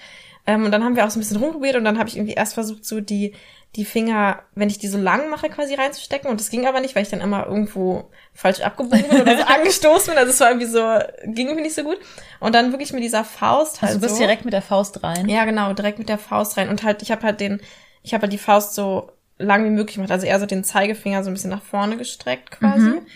Ähm, 0.47 0.65
und 0.65 0.73
dann 0.73 0.83
haben 0.85 0.97
wir 0.97 1.07
auch 1.07 1.11
so 1.11 1.19
ein 1.19 1.23
bisschen 1.23 1.37
rumprobiert 1.37 1.77
und 1.77 1.85
dann 1.85 1.99
habe 1.99 2.09
ich 2.09 2.17
irgendwie 2.17 2.35
erst 2.35 2.55
versucht, 2.55 2.85
so 2.85 3.01
die, 3.01 3.33
die 3.77 3.87
Finger, 3.87 4.41
wenn 4.55 4.69
ich 4.69 4.77
die 4.79 4.89
so 4.89 4.99
lang 4.99 5.31
mache, 5.31 5.49
quasi 5.49 5.75
reinzustecken. 5.75 6.31
Und 6.31 6.39
das 6.41 6.51
ging 6.51 6.67
aber 6.67 6.81
nicht, 6.81 6.95
weil 6.95 7.05
ich 7.05 7.09
dann 7.09 7.23
immer 7.23 7.47
irgendwo 7.47 8.11
falsch 8.35 8.61
abgebogen 8.61 9.09
bin 9.09 9.23
oder 9.23 9.37
so 9.39 9.43
angestoßen 9.47 10.09
bin. 10.13 10.19
Also 10.19 10.31
es 10.31 10.41
war 10.41 10.49
irgendwie 10.51 10.67
so, 10.67 10.99
ging 11.33 11.47
irgendwie 11.47 11.63
nicht 11.65 11.75
so 11.75 11.83
gut. 11.83 11.99
Und 12.39 12.55
dann 12.55 12.73
wirklich 12.73 12.93
mit 12.93 13.03
dieser 13.03 13.25
Faust 13.25 13.81
halt 13.81 13.91
Also 13.91 13.99
du 14.01 14.03
bist 14.07 14.17
so. 14.17 14.21
direkt 14.23 14.45
mit 14.45 14.53
der 14.53 14.61
Faust 14.61 15.03
rein. 15.03 15.27
Ja, 15.29 15.47
genau, 15.47 15.73
direkt 15.73 15.99
mit 15.99 16.11
der 16.11 16.19
Faust 16.19 16.59
rein. 16.59 16.69
Und 16.69 16.83
halt, 16.83 17.01
ich 17.01 17.11
habe 17.11 17.23
halt 17.23 17.41
den, 17.41 17.63
ich 18.03 18.13
habe 18.13 18.23
halt 18.23 18.33
die 18.35 18.39
Faust 18.39 18.75
so 18.75 19.11
lang 19.39 19.65
wie 19.65 19.71
möglich 19.71 19.95
gemacht. 19.95 20.13
Also 20.13 20.27
eher 20.27 20.39
so 20.39 20.45
den 20.47 20.65
Zeigefinger 20.65 21.25
so 21.25 21.31
ein 21.31 21.35
bisschen 21.35 21.51
nach 21.51 21.63
vorne 21.63 21.97
gestreckt 21.97 22.51
quasi. 22.51 22.89
Mhm. 22.89 23.07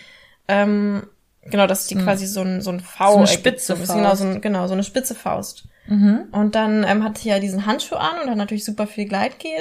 Ähm, 0.47 1.07
genau, 1.43 1.67
dass 1.67 1.87
die 1.87 1.95
ein- 1.95 2.03
quasi 2.03 2.25
so 2.25 2.41
ein, 2.41 2.61
so 2.61 2.71
ein 2.71 2.79
V 2.79 3.11
so 3.11 3.17
eine 3.17 3.27
spitze 3.27 3.75
bisschen, 3.75 3.97
Genau, 3.97 4.09
Faust. 4.09 4.21
so 4.21 4.27
ein, 4.27 4.41
genau, 4.41 4.67
so 4.67 4.73
eine 4.73 4.83
spitze 4.83 5.13
Faust. 5.15 5.65
Mhm. 5.87 6.29
Und 6.31 6.55
dann 6.55 6.83
ähm, 6.83 7.03
hatte 7.03 7.19
ich 7.19 7.25
ja 7.25 7.39
diesen 7.39 7.65
Handschuh 7.65 7.95
an 7.95 8.19
und 8.21 8.27
dann 8.27 8.37
natürlich 8.37 8.65
super 8.65 8.87
viel 8.87 9.05
Gleitgel 9.07 9.51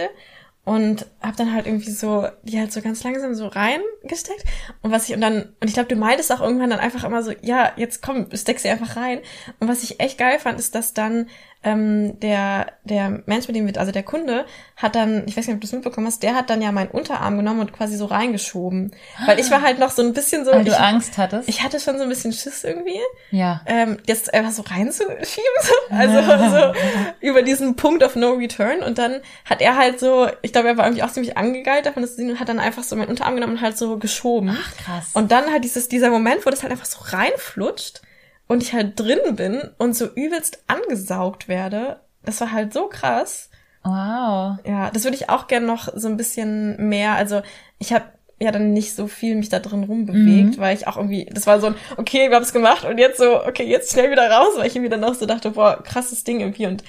und 0.67 1.07
hab 1.21 1.37
dann 1.37 1.55
halt 1.55 1.67
irgendwie 1.67 1.93
so 1.93 2.27
die 2.43 2.59
halt 2.59 2.73
so 2.73 2.83
ganz 2.83 3.05
langsam 3.05 3.37
so 3.37 3.47
reingesteckt. 3.47 4.45
Und 4.83 4.91
was 4.91 5.09
ich 5.09 5.15
und 5.15 5.21
dann 5.21 5.55
und 5.61 5.69
ich 5.69 5.75
glaube 5.75 5.89
du 5.89 5.95
meintest 5.95 6.33
auch 6.33 6.41
irgendwann 6.41 6.71
dann 6.71 6.81
einfach 6.81 7.05
immer 7.05 7.23
so 7.23 7.33
ja 7.41 7.73
jetzt 7.77 8.03
komm 8.03 8.27
steck 8.33 8.59
sie 8.59 8.69
einfach 8.69 8.97
rein. 8.97 9.21
Und 9.61 9.69
was 9.69 9.85
ich 9.85 10.01
echt 10.01 10.19
geil 10.19 10.41
fand 10.41 10.59
ist 10.59 10.75
dass 10.75 10.93
dann 10.93 11.29
ähm, 11.67 12.19
der 12.21 12.67
der 12.85 13.23
Mensch 13.27 13.49
mit 13.49 13.57
dem 13.57 13.67
wir 13.67 13.77
also 13.79 13.91
der 13.91 14.05
Kunde 14.05 14.47
hat 14.77 14.95
dann 14.95 15.25
ich 15.27 15.37
weiß 15.37 15.47
nicht 15.47 15.57
ob 15.57 15.61
du 15.61 15.67
es 15.67 15.73
mitbekommen 15.73 16.07
hast 16.07 16.23
der 16.23 16.37
hat 16.37 16.49
dann 16.49 16.63
ja 16.63 16.71
meinen 16.71 16.91
Unterarm 16.91 17.37
genommen 17.37 17.61
und 17.61 17.73
quasi 17.73 17.97
so 17.97 18.07
reingeschoben 18.07 18.93
weil 19.27 19.41
ich 19.41 19.51
war 19.51 19.63
halt 19.63 19.81
noch 19.81 19.91
so 19.91 20.03
ein 20.03 20.13
bisschen 20.13 20.45
so 20.45 20.53
Weil 20.53 20.67
ich, 20.67 20.73
du 20.73 20.79
Angst 20.79 21.19
hattest. 21.19 21.49
ich 21.49 21.63
hatte 21.63 21.81
schon 21.81 21.99
so 21.99 22.05
ein 22.05 22.09
bisschen 22.09 22.33
Schiss 22.33 22.63
irgendwie 22.63 23.01
ja. 23.33 23.63
ähm, 23.67 23.99
jetzt 24.07 24.33
einfach 24.33 24.53
so 24.53 24.63
reinzuschieben, 24.63 25.27
so. 25.63 25.75
also 25.91 26.21
so 26.51 26.73
über 27.21 27.43
diesen 27.43 27.75
Punkt 27.77 28.03
of 28.03 28.15
No 28.15 28.35
Return 28.35 28.83
und 28.83 28.99
dann 28.99 29.21
hat 29.45 29.61
er 29.61 29.77
halt 29.77 29.99
so, 29.99 30.29
ich 30.43 30.53
glaube, 30.53 30.69
er 30.69 30.77
war 30.77 30.87
irgendwie 30.87 31.03
auch 31.03 31.11
ziemlich 31.11 31.37
angegeilt 31.37 31.87
davon, 31.87 32.03
das 32.03 32.13
zu 32.13 32.17
sehen 32.19 32.31
und 32.31 32.41
hat 32.41 32.49
dann 32.49 32.61
einfach 32.61 32.85
so 32.85 32.97
meinen 32.97 33.09
Unterarm 33.09 33.35
genommen 33.35 33.55
und 33.55 33.61
halt 33.61 33.77
so 33.77 33.99
geschoben. 33.99 34.57
Ach, 34.59 34.77
krass. 34.77 35.11
Und 35.15 35.33
dann 35.33 35.51
halt 35.51 35.65
dieses, 35.65 35.89
dieser 35.89 36.11
Moment, 36.11 36.47
wo 36.47 36.51
das 36.51 36.63
halt 36.63 36.73
einfach 36.73 36.87
so 36.87 36.99
reinflutscht 37.01 38.03
und 38.49 38.63
ich 38.63 38.73
halt 38.73 38.99
drin 38.99 39.37
bin 39.37 39.61
und 39.79 39.95
so 39.97 40.07
übelst 40.07 40.63
angesaugt 40.67 41.49
werde, 41.49 42.01
das 42.25 42.41
war 42.41 42.53
halt 42.53 42.73
so 42.73 42.87
krass. 42.89 43.51
wow. 43.83 44.59
Ja, 44.65 44.91
das 44.93 45.05
würde 45.05 45.17
ich 45.17 45.29
auch 45.31 45.47
gern 45.47 45.65
noch 45.67 45.89
so 45.95 46.09
ein 46.09 46.17
bisschen 46.17 46.89
mehr, 46.89 47.13
also 47.15 47.43
ich 47.79 47.93
habe 47.93 48.05
ja 48.39 48.51
dann 48.53 48.73
nicht 48.75 48.95
so 48.95 49.07
viel 49.07 49.35
mich 49.35 49.49
da 49.49 49.61
drin 49.61 49.85
rumbewegt, 49.85 50.57
Mhm. 50.59 50.61
weil 50.61 50.77
ich 50.77 50.87
auch 50.87 50.97
irgendwie, 50.99 51.25
das 51.33 51.47
war 51.47 51.59
so 51.61 51.69
ein, 51.69 51.75
okay, 51.97 52.29
wir 52.29 52.37
haben 52.37 52.43
es 52.43 52.53
gemacht 52.53 52.85
und 52.85 52.99
jetzt 52.99 53.17
so, 53.19 53.43
okay, 53.45 53.65
jetzt 53.65 53.93
schnell 53.93 54.11
wieder 54.11 54.31
raus, 54.31 54.49
weil 54.57 54.67
ich 54.67 54.77
irgendwie 54.77 54.91
dann 54.91 55.05
auch 55.05 55.15
so 55.15 55.25
dachte, 55.25 55.53
boah, 55.53 55.83
krasses 55.83 56.23
Ding 56.25 56.41
irgendwie 56.41 56.67
und 56.67 56.85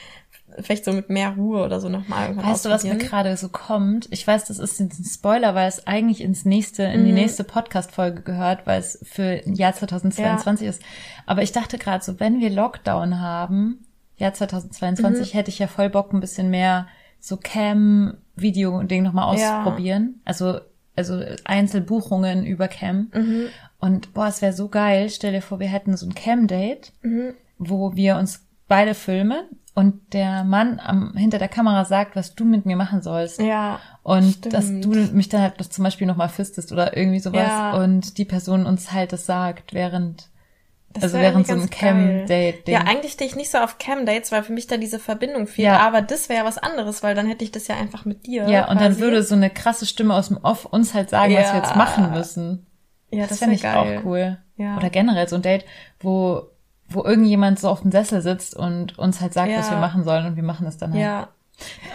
vielleicht 0.61 0.85
so 0.85 0.91
mit 0.93 1.09
mehr 1.09 1.31
Ruhe 1.31 1.63
oder 1.63 1.79
so 1.79 1.89
nochmal 1.89 2.29
irgendwann 2.29 2.51
Weißt 2.51 2.65
du, 2.65 2.69
was 2.69 2.83
mir 2.83 2.95
gerade 2.97 3.35
so 3.37 3.49
kommt? 3.49 4.07
Ich 4.11 4.25
weiß, 4.25 4.45
das 4.45 4.59
ist 4.59 4.79
ein 4.79 4.89
Spoiler, 5.05 5.55
weil 5.55 5.67
es 5.67 5.85
eigentlich 5.87 6.21
ins 6.21 6.45
nächste, 6.45 6.83
in 6.83 7.03
die 7.05 7.11
Mhm. 7.11 7.15
nächste 7.17 7.43
Podcast-Folge 7.43 8.21
gehört, 8.21 8.65
weil 8.65 8.79
es 8.79 8.99
für 9.03 9.41
Jahr 9.47 9.73
2022 9.73 10.67
ist. 10.67 10.81
Aber 11.25 11.41
ich 11.43 11.51
dachte 11.51 11.77
gerade 11.77 12.03
so, 12.03 12.19
wenn 12.19 12.39
wir 12.39 12.49
Lockdown 12.49 13.19
haben, 13.19 13.85
Jahr 14.17 14.33
2022, 14.33 15.33
Mhm. 15.33 15.37
hätte 15.37 15.49
ich 15.49 15.59
ja 15.59 15.67
voll 15.67 15.89
Bock, 15.89 16.11
ein 16.13 16.19
bisschen 16.19 16.49
mehr 16.49 16.87
so 17.19 17.37
Cam-Video-Ding 17.37 19.03
nochmal 19.03 19.37
Ja. 19.37 19.59
auszuprobieren. 19.61 20.21
Also, 20.25 20.59
also 20.95 21.21
Einzelbuchungen 21.45 22.45
über 22.45 22.67
Cam. 22.67 23.11
Mhm. 23.13 23.47
Und 23.79 24.13
boah, 24.13 24.27
es 24.27 24.41
wäre 24.41 24.53
so 24.53 24.69
geil. 24.69 25.09
Stell 25.09 25.33
dir 25.33 25.41
vor, 25.41 25.59
wir 25.59 25.67
hätten 25.67 25.95
so 25.97 26.05
ein 26.07 26.15
Cam-Date, 26.15 26.93
Mhm. 27.01 27.33
wo 27.59 27.95
wir 27.95 28.17
uns 28.17 28.43
beide 28.67 28.93
filmen 28.93 29.43
und 29.77 30.11
der 30.13 30.43
Mann 30.43 30.79
am, 30.83 31.13
hinter 31.15 31.37
der 31.37 31.49
Kamera 31.49 31.85
sagt, 31.85 32.15
was 32.15 32.33
du 32.33 32.45
mit 32.45 32.65
mir 32.65 32.75
machen 32.75 33.03
sollst. 33.03 33.39
Ja, 33.39 33.79
Und 34.01 34.23
stimmt. 34.33 34.53
dass 34.55 34.65
du 34.67 34.89
mich 35.15 35.29
dann 35.29 35.41
halt 35.41 35.61
zum 35.71 35.83
Beispiel 35.83 36.07
nochmal 36.07 36.29
fistest 36.29 36.71
oder 36.71 36.97
irgendwie 36.97 37.19
sowas 37.19 37.47
Ja. 37.47 37.73
und 37.77 38.17
die 38.17 38.25
Person 38.25 38.65
uns 38.65 38.91
halt 38.91 39.13
das 39.13 39.27
sagt, 39.27 39.75
während, 39.75 40.29
das 40.93 41.03
also 41.03 41.19
während 41.19 41.45
so 41.45 41.53
geil. 41.55 41.67
Cam-Date-Ding. 41.69 42.73
Ja, 42.73 42.81
eigentlich 42.87 43.11
stehe 43.11 43.29
ich 43.29 43.35
nicht 43.35 43.51
so 43.51 43.59
auf 43.59 43.77
Cam-Dates, 43.77 44.31
weil 44.31 44.41
für 44.41 44.51
mich 44.53 44.65
da 44.65 44.77
diese 44.77 44.97
Verbindung 44.97 45.45
fehlt. 45.45 45.67
Ja. 45.67 45.77
Aber 45.81 46.01
das 46.01 46.27
wäre 46.27 46.39
ja 46.39 46.45
was 46.45 46.57
anderes, 46.57 47.03
weil 47.03 47.13
dann 47.13 47.27
hätte 47.27 47.43
ich 47.43 47.51
das 47.51 47.67
ja 47.67 47.75
einfach 47.75 48.03
mit 48.03 48.25
dir. 48.25 48.49
Ja, 48.49 48.69
und 48.71 48.81
dann 48.81 48.97
würde 48.97 49.21
so 49.21 49.35
eine 49.35 49.51
krasse 49.51 49.85
Stimme 49.85 50.15
aus 50.15 50.29
dem 50.29 50.37
Off 50.37 50.65
uns 50.65 50.95
halt 50.95 51.11
sagen, 51.11 51.35
was 51.35 51.43
wir 51.43 51.49
Ja. 51.49 51.57
jetzt 51.57 51.75
machen 51.75 52.11
müssen. 52.13 52.65
ja, 53.11 53.19
Das, 53.19 53.29
das, 53.29 53.39
fände 53.39 53.61
wäre 53.61 53.73
ich 53.75 53.75
geil. 53.85 53.99
auch 53.99 54.05
cool. 54.05 54.37
Ja. 54.55 54.75
Oder 54.77 54.89
generell 54.89 55.27
so 55.29 55.35
ein 55.35 55.43
Date, 55.43 55.65
wo, 55.99 56.47
wo 56.89 57.03
irgendjemand 57.03 57.59
so 57.59 57.69
auf 57.69 57.81
dem 57.81 57.91
Sessel 57.91 58.21
sitzt 58.21 58.55
und 58.55 58.97
uns 58.97 59.19
halt 59.21 59.33
sagt, 59.33 59.49
Ja. 59.51 59.59
was 59.59 59.69
wir 59.69 59.77
machen 59.77 60.03
sollen 60.03 60.25
und 60.25 60.35
wir 60.35 60.43
machen 60.43 60.65
das 60.65 60.77
dann 60.77 60.91
halt. 60.93 61.01
Ja, 61.01 61.27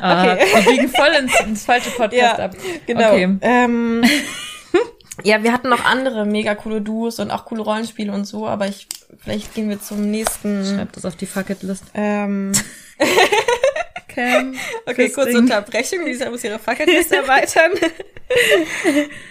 Ah, 0.01 0.33
Okay. 0.33 0.45
Wir 0.55 0.73
biegen 0.73 0.89
voll 0.89 1.11
ins, 1.21 1.39
ins 1.41 1.65
falsche 1.65 1.91
Podcast 1.97 2.39
Ja, 2.39 2.45
ab. 2.47 2.57
genau. 2.85 3.13
Okay. 3.13 3.39
Ähm, 3.43 4.03
ja, 5.23 5.41
wir 5.45 5.53
hatten 5.53 5.69
noch 5.69 5.85
andere 5.85 6.27
mega 6.27 6.57
coole 6.57 6.81
Duos 6.81 7.21
und 7.21 7.31
auch 7.31 7.45
coole 7.45 7.63
Rollenspiele 7.63 8.13
und 8.13 8.25
so, 8.25 8.49
aber 8.49 8.67
ich 8.67 8.89
vielleicht 9.23 9.55
gehen 9.55 9.69
wir 9.69 9.81
zum 9.81 10.11
nächsten. 10.11 10.65
Schreib 10.67 10.93
das 10.95 11.05
auf 11.05 11.15
die 11.15 11.27
Fucketlist. 11.27 11.85
Ähm, 11.95 12.51
Cam. 14.09 14.55
okay, 14.87 15.09
kurze 15.11 15.31
Fisting. 15.31 15.37
Unterbrechung. 15.45 16.05
Lisa 16.07 16.29
muss 16.29 16.43
ihre 16.43 16.59
Fucketlist 16.59 17.13
erweitern. 17.13 17.71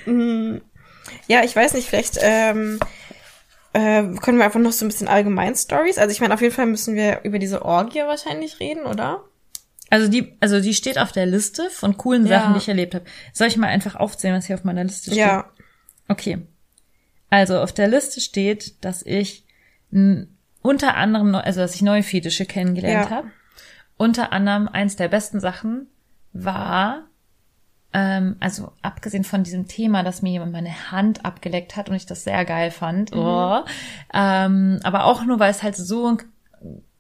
Mm, 0.06 0.58
ja, 1.28 1.44
ich 1.44 1.56
weiß 1.56 1.74
nicht, 1.74 1.88
vielleicht 1.90 2.18
ähm, 2.22 2.80
äh, 3.74 4.04
können 4.22 4.38
wir 4.38 4.46
einfach 4.46 4.60
noch 4.60 4.72
so 4.72 4.86
ein 4.86 4.90
bisschen 4.90 5.08
allgemein 5.08 5.56
Stories. 5.56 5.98
Also 5.98 6.12
ich 6.12 6.22
meine, 6.22 6.34
auf 6.34 6.42
jeden 6.42 6.54
Fall 6.54 6.66
müssen 6.66 6.96
wir 6.96 7.22
über 7.24 7.40
diese 7.40 7.64
Orgie 7.64 8.00
wahrscheinlich 8.00 8.60
reden, 8.60 8.86
oder? 8.86 9.24
Also 9.90 10.08
die, 10.08 10.38
also 10.40 10.62
die 10.62 10.74
steht 10.74 10.98
auf 10.98 11.12
der 11.12 11.26
Liste 11.26 11.70
von 11.70 11.98
coolen 11.98 12.26
Ja. 12.26 12.40
Sachen, 12.40 12.54
die 12.54 12.60
ich 12.60 12.68
erlebt 12.70 12.96
habe. 12.96 13.06
Soll 13.34 13.48
ich 13.48 13.58
mal 13.58 13.68
einfach 13.68 13.96
aufzählen, 13.96 14.36
was 14.36 14.46
hier 14.48 14.56
auf 14.56 14.64
meiner 14.64 14.84
Liste 14.84 15.12
steht? 15.12 15.20
Ja. 15.20 15.50
Okay. 16.08 16.40
Also 17.30 17.60
auf 17.60 17.74
der 17.74 17.88
Liste 17.88 18.20
steht, 18.22 18.84
dass 18.84 19.02
ich 19.04 19.46
unter 20.62 20.96
anderem, 20.96 21.36
also 21.36 21.60
dass 21.62 21.76
ich 21.76 21.82
neue 21.82 22.04
Fetische 22.04 22.46
kennengelernt 22.46 23.10
Ja. 23.10 23.16
habe. 23.18 23.32
Unter 23.98 24.32
anderem 24.32 24.68
eins 24.68 24.96
der 24.96 25.10
besten 25.10 25.40
Sachen 25.40 25.88
war, 26.34 27.06
ähm, 27.94 28.36
also 28.40 28.72
abgesehen 28.82 29.24
von 29.24 29.44
diesem 29.44 29.68
Thema, 29.68 30.04
dass 30.04 30.22
mir 30.22 30.32
jemand 30.32 30.54
meine 30.54 30.92
Hand 30.92 31.26
abgeleckt 31.26 31.76
hat 31.76 31.90
und 31.90 31.96
ich 31.96 32.06
das 32.06 32.24
sehr 32.24 32.46
geil 32.46 32.72
fand, 32.72 33.14
oh, 33.14 33.60
ähm, 34.14 34.80
aber 34.84 35.06
auch 35.06 35.26
nur, 35.26 35.40
weil 35.40 35.52
es 35.52 35.64
halt 35.64 35.76
so 35.76 36.08
ein, 36.08 36.18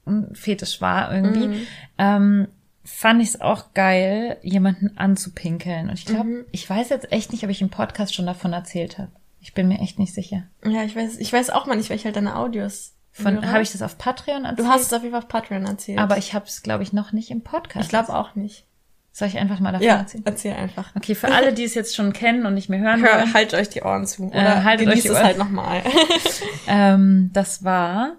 ein 0.05 0.35
Fetisch 0.35 0.81
war 0.81 1.13
irgendwie, 1.13 1.65
ähm, 1.97 2.47
fand 2.83 3.21
ich 3.21 3.29
es 3.29 3.41
auch 3.41 3.73
geil, 3.73 4.37
jemanden 4.41 4.97
anzupinkeln. 4.97 5.89
Und 5.89 5.93
ich 5.93 6.05
glaube, 6.05 6.45
ich 6.51 6.69
weiß 6.69 6.89
jetzt 6.89 7.11
echt 7.11 7.31
nicht, 7.31 7.43
ob 7.43 7.49
ich 7.49 7.61
im 7.61 7.69
Podcast 7.69 8.13
schon 8.13 8.25
davon 8.25 8.53
erzählt 8.53 8.97
habe. 8.97 9.11
Ich 9.39 9.53
bin 9.53 9.67
mir 9.67 9.79
echt 9.79 9.97
nicht 9.97 10.13
sicher. 10.13 10.43
Ja, 10.65 10.83
ich 10.83 10.95
weiß, 10.95 11.17
ich 11.17 11.31
weiß 11.31 11.51
auch 11.51 11.65
mal 11.67 11.75
nicht, 11.75 11.89
weil 11.89 11.97
ich 11.97 12.05
halt 12.05 12.15
deine 12.15 12.35
Audios. 12.35 12.93
Von 13.13 13.45
habe 13.51 13.61
ich 13.61 13.71
das 13.71 13.81
auf 13.81 13.97
Patreon 13.97 14.45
erzählt? 14.45 14.59
Du 14.59 14.71
hast 14.71 14.83
es 14.83 14.93
auf 14.93 15.01
jeden 15.01 15.11
Fall 15.13 15.21
auf 15.21 15.27
Patreon 15.27 15.65
erzählt. 15.65 15.99
aber 15.99 16.17
ich 16.17 16.33
habe 16.33 16.45
es 16.45 16.63
glaube 16.63 16.83
ich 16.83 16.93
noch 16.93 17.11
nicht 17.11 17.29
im 17.29 17.41
Podcast. 17.41 17.85
ich 17.85 17.89
glaube 17.89 18.15
auch 18.15 18.35
nicht. 18.35 18.65
Soll 19.13 19.27
ich 19.27 19.37
einfach 19.37 19.59
mal 19.59 19.71
davon 19.73 19.85
Ja, 19.87 19.97
erzählen? 19.97 20.23
erzähl 20.25 20.53
einfach. 20.53 20.95
Okay, 20.95 21.15
für 21.15 21.31
alle, 21.31 21.51
die 21.53 21.65
es 21.65 21.73
jetzt 21.73 21.95
schon 21.95 22.13
kennen 22.13 22.45
und 22.45 22.53
nicht 22.53 22.69
mehr 22.69 22.79
hören 22.79 23.01
Hör, 23.01 23.19
wollen, 23.19 23.33
halt 23.33 23.53
euch 23.53 23.67
die 23.69 23.81
Ohren 23.81 24.05
zu. 24.07 24.27
Oder 24.27 24.59
Äh, 24.59 24.63
haltet 24.63 24.87
euch 24.87 25.01
die 25.01 25.07
es 25.09 25.13
Ohren. 25.13 25.23
halt 25.23 25.37
nochmal. 25.37 25.81
ähm, 26.67 27.29
das 27.33 27.63
war, 27.65 28.13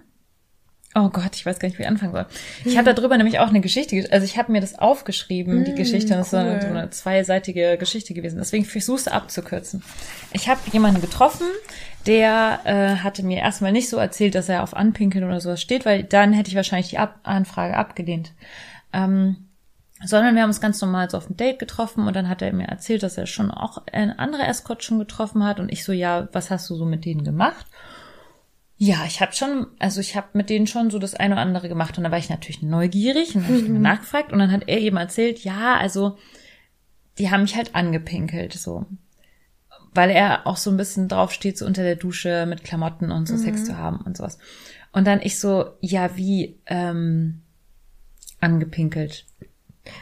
oh 0.94 1.09
Gott, 1.09 1.35
ich 1.35 1.46
weiß 1.46 1.59
gar 1.59 1.68
nicht, 1.68 1.78
wie 1.78 1.83
ich 1.83 1.88
anfangen 1.88 2.12
soll. 2.12 2.26
Ich 2.66 2.76
habe 2.76 2.92
darüber 2.92 3.16
nämlich 3.16 3.38
auch 3.38 3.48
eine 3.48 3.62
Geschichte, 3.62 4.07
also 4.11 4.24
ich 4.26 4.37
habe 4.37 4.52
mir 4.52 4.61
das 4.61 4.78
aufgeschrieben, 4.78 5.64
die 5.64 5.74
Geschichte, 5.74 6.11
das 6.14 6.26
ist 6.26 6.31
so 6.33 6.37
eine, 6.37 6.61
cool. 6.70 6.90
zweiseitige 6.90 7.78
Geschichte 7.78 8.12
gewesen. 8.12 8.37
Deswegen 8.38 8.66
versuche 8.66 8.98
es 8.98 9.09
abzukürzen. 9.09 9.83
Ich 10.35 10.50
habe 10.50 10.61
jemanden 10.72 11.00
getroffen, 11.00 11.46
der 12.07 12.61
äh, 12.64 12.96
hatte 13.02 13.22
mir 13.22 13.38
erstmal 13.38 13.72
nicht 13.72 13.88
so 13.88 13.96
erzählt, 13.96 14.35
dass 14.35 14.50
er 14.50 14.62
auf 14.62 14.76
Anpinkeln 14.76 15.24
oder 15.24 15.40
sowas 15.40 15.62
steht, 15.62 15.87
weil 15.87 16.02
dann 16.05 16.35
hätte 16.35 16.50
ich 16.50 16.57
wahrscheinlich 16.57 16.90
die 16.90 16.98
Ab 16.98 17.18
Anfrage 17.22 17.76
abgelehnt. 17.78 18.33
Ähm, 18.92 19.48
sondern 20.04 20.34
wir 20.34 20.42
haben 20.42 20.50
uns 20.50 20.60
ganz 20.60 20.80
normal 20.80 21.10
so 21.10 21.16
auf 21.16 21.30
ein 21.30 21.36
Date 21.36 21.58
getroffen 21.58 22.06
und 22.06 22.14
dann 22.14 22.28
hat 22.28 22.42
er 22.42 22.52
mir 22.52 22.66
erzählt, 22.66 23.02
dass 23.02 23.18
er 23.18 23.26
schon 23.26 23.50
auch 23.50 23.82
eine 23.92 24.18
andere 24.18 24.42
Escort 24.42 24.82
schon 24.82 24.98
getroffen 24.98 25.44
hat 25.44 25.60
und 25.60 25.70
ich 25.70 25.84
so, 25.84 25.92
ja, 25.92 26.28
was 26.32 26.50
hast 26.50 26.68
du 26.70 26.74
so 26.74 26.84
mit 26.84 27.04
denen 27.04 27.24
gemacht? 27.24 27.66
Ja, 28.76 29.04
ich 29.06 29.20
habe 29.20 29.32
schon, 29.32 29.68
also 29.78 30.00
ich 30.00 30.16
habe 30.16 30.28
mit 30.32 30.50
denen 30.50 30.66
schon 30.66 30.90
so 30.90 30.98
das 30.98 31.14
eine 31.14 31.34
oder 31.34 31.42
andere 31.42 31.68
gemacht 31.68 31.96
und 31.98 32.04
da 32.04 32.10
war 32.10 32.18
ich 32.18 32.30
natürlich 32.30 32.62
neugierig 32.62 33.36
und 33.36 33.44
habe 33.44 33.56
ich 33.56 33.68
mal 33.68 33.78
nachgefragt 33.78 34.32
und 34.32 34.40
dann 34.40 34.50
hat 34.50 34.64
er 34.66 34.78
eben 34.78 34.96
erzählt, 34.96 35.44
ja, 35.44 35.76
also 35.76 36.18
die 37.18 37.30
haben 37.30 37.42
mich 37.42 37.56
halt 37.56 37.74
angepinkelt, 37.74 38.54
so. 38.54 38.86
Weil 39.94 40.10
er 40.10 40.46
auch 40.46 40.56
so 40.56 40.70
ein 40.70 40.78
bisschen 40.78 41.06
drauf 41.06 41.32
steht, 41.32 41.58
so 41.58 41.66
unter 41.66 41.82
der 41.82 41.96
Dusche 41.96 42.46
mit 42.46 42.64
Klamotten 42.64 43.12
und 43.12 43.28
so 43.28 43.36
Sex 43.36 43.66
zu 43.66 43.76
haben 43.76 43.98
und 43.98 44.16
sowas. 44.16 44.38
Und 44.90 45.06
dann 45.06 45.20
ich 45.20 45.38
so, 45.38 45.66
ja, 45.80 46.16
wie, 46.16 46.58
ähm, 46.66 47.42
angepinkelt. 48.40 49.26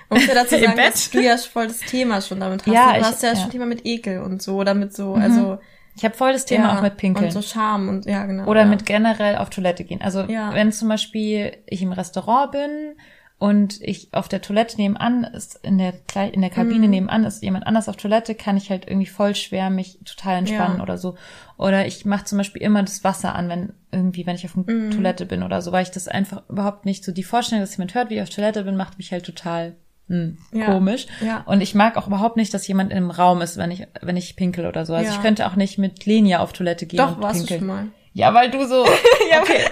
Man 0.08 0.18
muss 0.20 0.28
ja 0.28 0.34
dazu 0.34 0.58
sagen, 0.60 0.76
dass 0.76 1.10
du 1.10 1.20
ja 1.22 1.36
voll 1.36 1.66
das 1.68 1.80
Thema 1.80 2.20
schon 2.20 2.40
damit 2.40 2.66
hast. 2.66 2.72
Ja, 2.72 2.92
du 2.92 2.98
ich- 3.00 3.04
hast 3.06 3.22
ja, 3.22 3.32
ja. 3.32 3.36
schon 3.40 3.50
Thema 3.50 3.66
mit 3.66 3.86
Ekel 3.86 4.20
und 4.20 4.42
so, 4.42 4.56
oder 4.56 4.74
mit 4.74 4.94
so, 4.94 5.14
also. 5.14 5.58
Ich 5.96 6.04
habe 6.04 6.14
voll 6.14 6.32
das 6.32 6.44
Thema 6.46 6.68
ja, 6.72 6.78
auch 6.78 6.82
mit 6.82 6.96
Pinkeln. 6.96 7.26
Und 7.26 7.32
so 7.32 7.42
Scham 7.42 7.88
und, 7.88 8.06
ja, 8.06 8.24
genau. 8.24 8.46
Oder 8.46 8.60
ja. 8.60 8.66
mit 8.66 8.86
generell 8.86 9.36
auf 9.36 9.50
Toilette 9.50 9.84
gehen. 9.84 10.00
Also 10.00 10.20
Ja. 10.22 10.54
wenn 10.54 10.72
zum 10.72 10.88
Beispiel 10.88 11.56
ich 11.66 11.82
im 11.82 11.92
Restaurant 11.92 12.52
bin 12.52 12.96
und 13.40 13.80
ich 13.82 14.12
auf 14.12 14.28
der 14.28 14.40
Toilette 14.42 14.76
nebenan 14.76 15.24
ist, 15.24 15.58
in 15.64 15.78
der, 15.78 15.94
in 16.32 16.40
der 16.42 16.50
Kabine 16.50 16.84
Mhm. 16.86 16.90
nebenan 16.90 17.24
ist 17.24 17.42
jemand 17.42 17.66
anders 17.66 17.88
auf 17.88 17.96
Toilette, 17.96 18.36
kann 18.36 18.56
ich 18.56 18.70
halt 18.70 18.86
irgendwie 18.86 19.06
voll 19.08 19.34
schwer 19.34 19.70
mich 19.70 19.98
total 20.04 20.36
entspannen 20.38 20.76
Ja. 20.76 20.82
oder 20.84 20.96
so. 20.98 21.16
Oder 21.56 21.86
ich 21.86 22.04
mache 22.04 22.24
zum 22.26 22.38
Beispiel 22.38 22.62
immer 22.62 22.82
das 22.82 23.02
Wasser 23.02 23.34
an, 23.34 23.48
wenn 23.48 23.72
irgendwie, 23.90 24.26
wenn 24.26 24.36
ich 24.36 24.44
auf 24.44 24.52
der 24.54 24.72
Mhm. 24.72 24.90
Toilette 24.92 25.26
bin 25.26 25.42
oder 25.42 25.60
so, 25.62 25.72
weil 25.72 25.82
ich 25.82 25.90
das 25.90 26.06
einfach 26.06 26.42
überhaupt 26.48 26.84
nicht 26.84 27.02
so, 27.02 27.10
die 27.12 27.24
Vorstellung, 27.24 27.62
dass 27.62 27.76
jemand 27.76 27.94
hört, 27.94 28.10
wie 28.10 28.14
ich 28.16 28.22
auf 28.22 28.30
Toilette 28.30 28.62
bin, 28.62 28.76
macht 28.76 28.98
mich 28.98 29.10
halt 29.10 29.24
total 29.26 29.74
hm, 30.08 30.38
Ja. 30.52 30.66
komisch. 30.66 31.06
Ja. 31.24 31.42
Und 31.46 31.60
ich 31.60 31.74
mag 31.74 31.96
auch 31.96 32.08
überhaupt 32.08 32.36
nicht, 32.36 32.52
dass 32.52 32.66
jemand 32.68 32.92
im 32.92 33.10
Raum 33.10 33.40
ist, 33.42 33.56
wenn 33.56 33.70
ich, 33.70 33.86
wenn 34.02 34.16
ich 34.16 34.34
pinkel 34.36 34.66
oder 34.66 34.84
so. 34.84 34.92
Also 34.92 35.08
Ja. 35.10 35.16
ich 35.16 35.22
könnte 35.22 35.46
auch 35.46 35.54
nicht 35.56 35.78
mit 35.78 36.04
Lenia 36.04 36.40
auf 36.40 36.52
Toilette 36.52 36.84
gehen 36.86 36.98
Doch, 36.98 37.16
und 37.16 37.22
warst 37.22 37.38
pinkeln. 37.46 37.60
du 37.60 37.66
schon 37.66 37.76
mal. 37.84 37.86
Ja, 38.12 38.34
weil 38.34 38.50
du 38.50 38.66
so. 38.66 38.82
okay. 39.40 39.64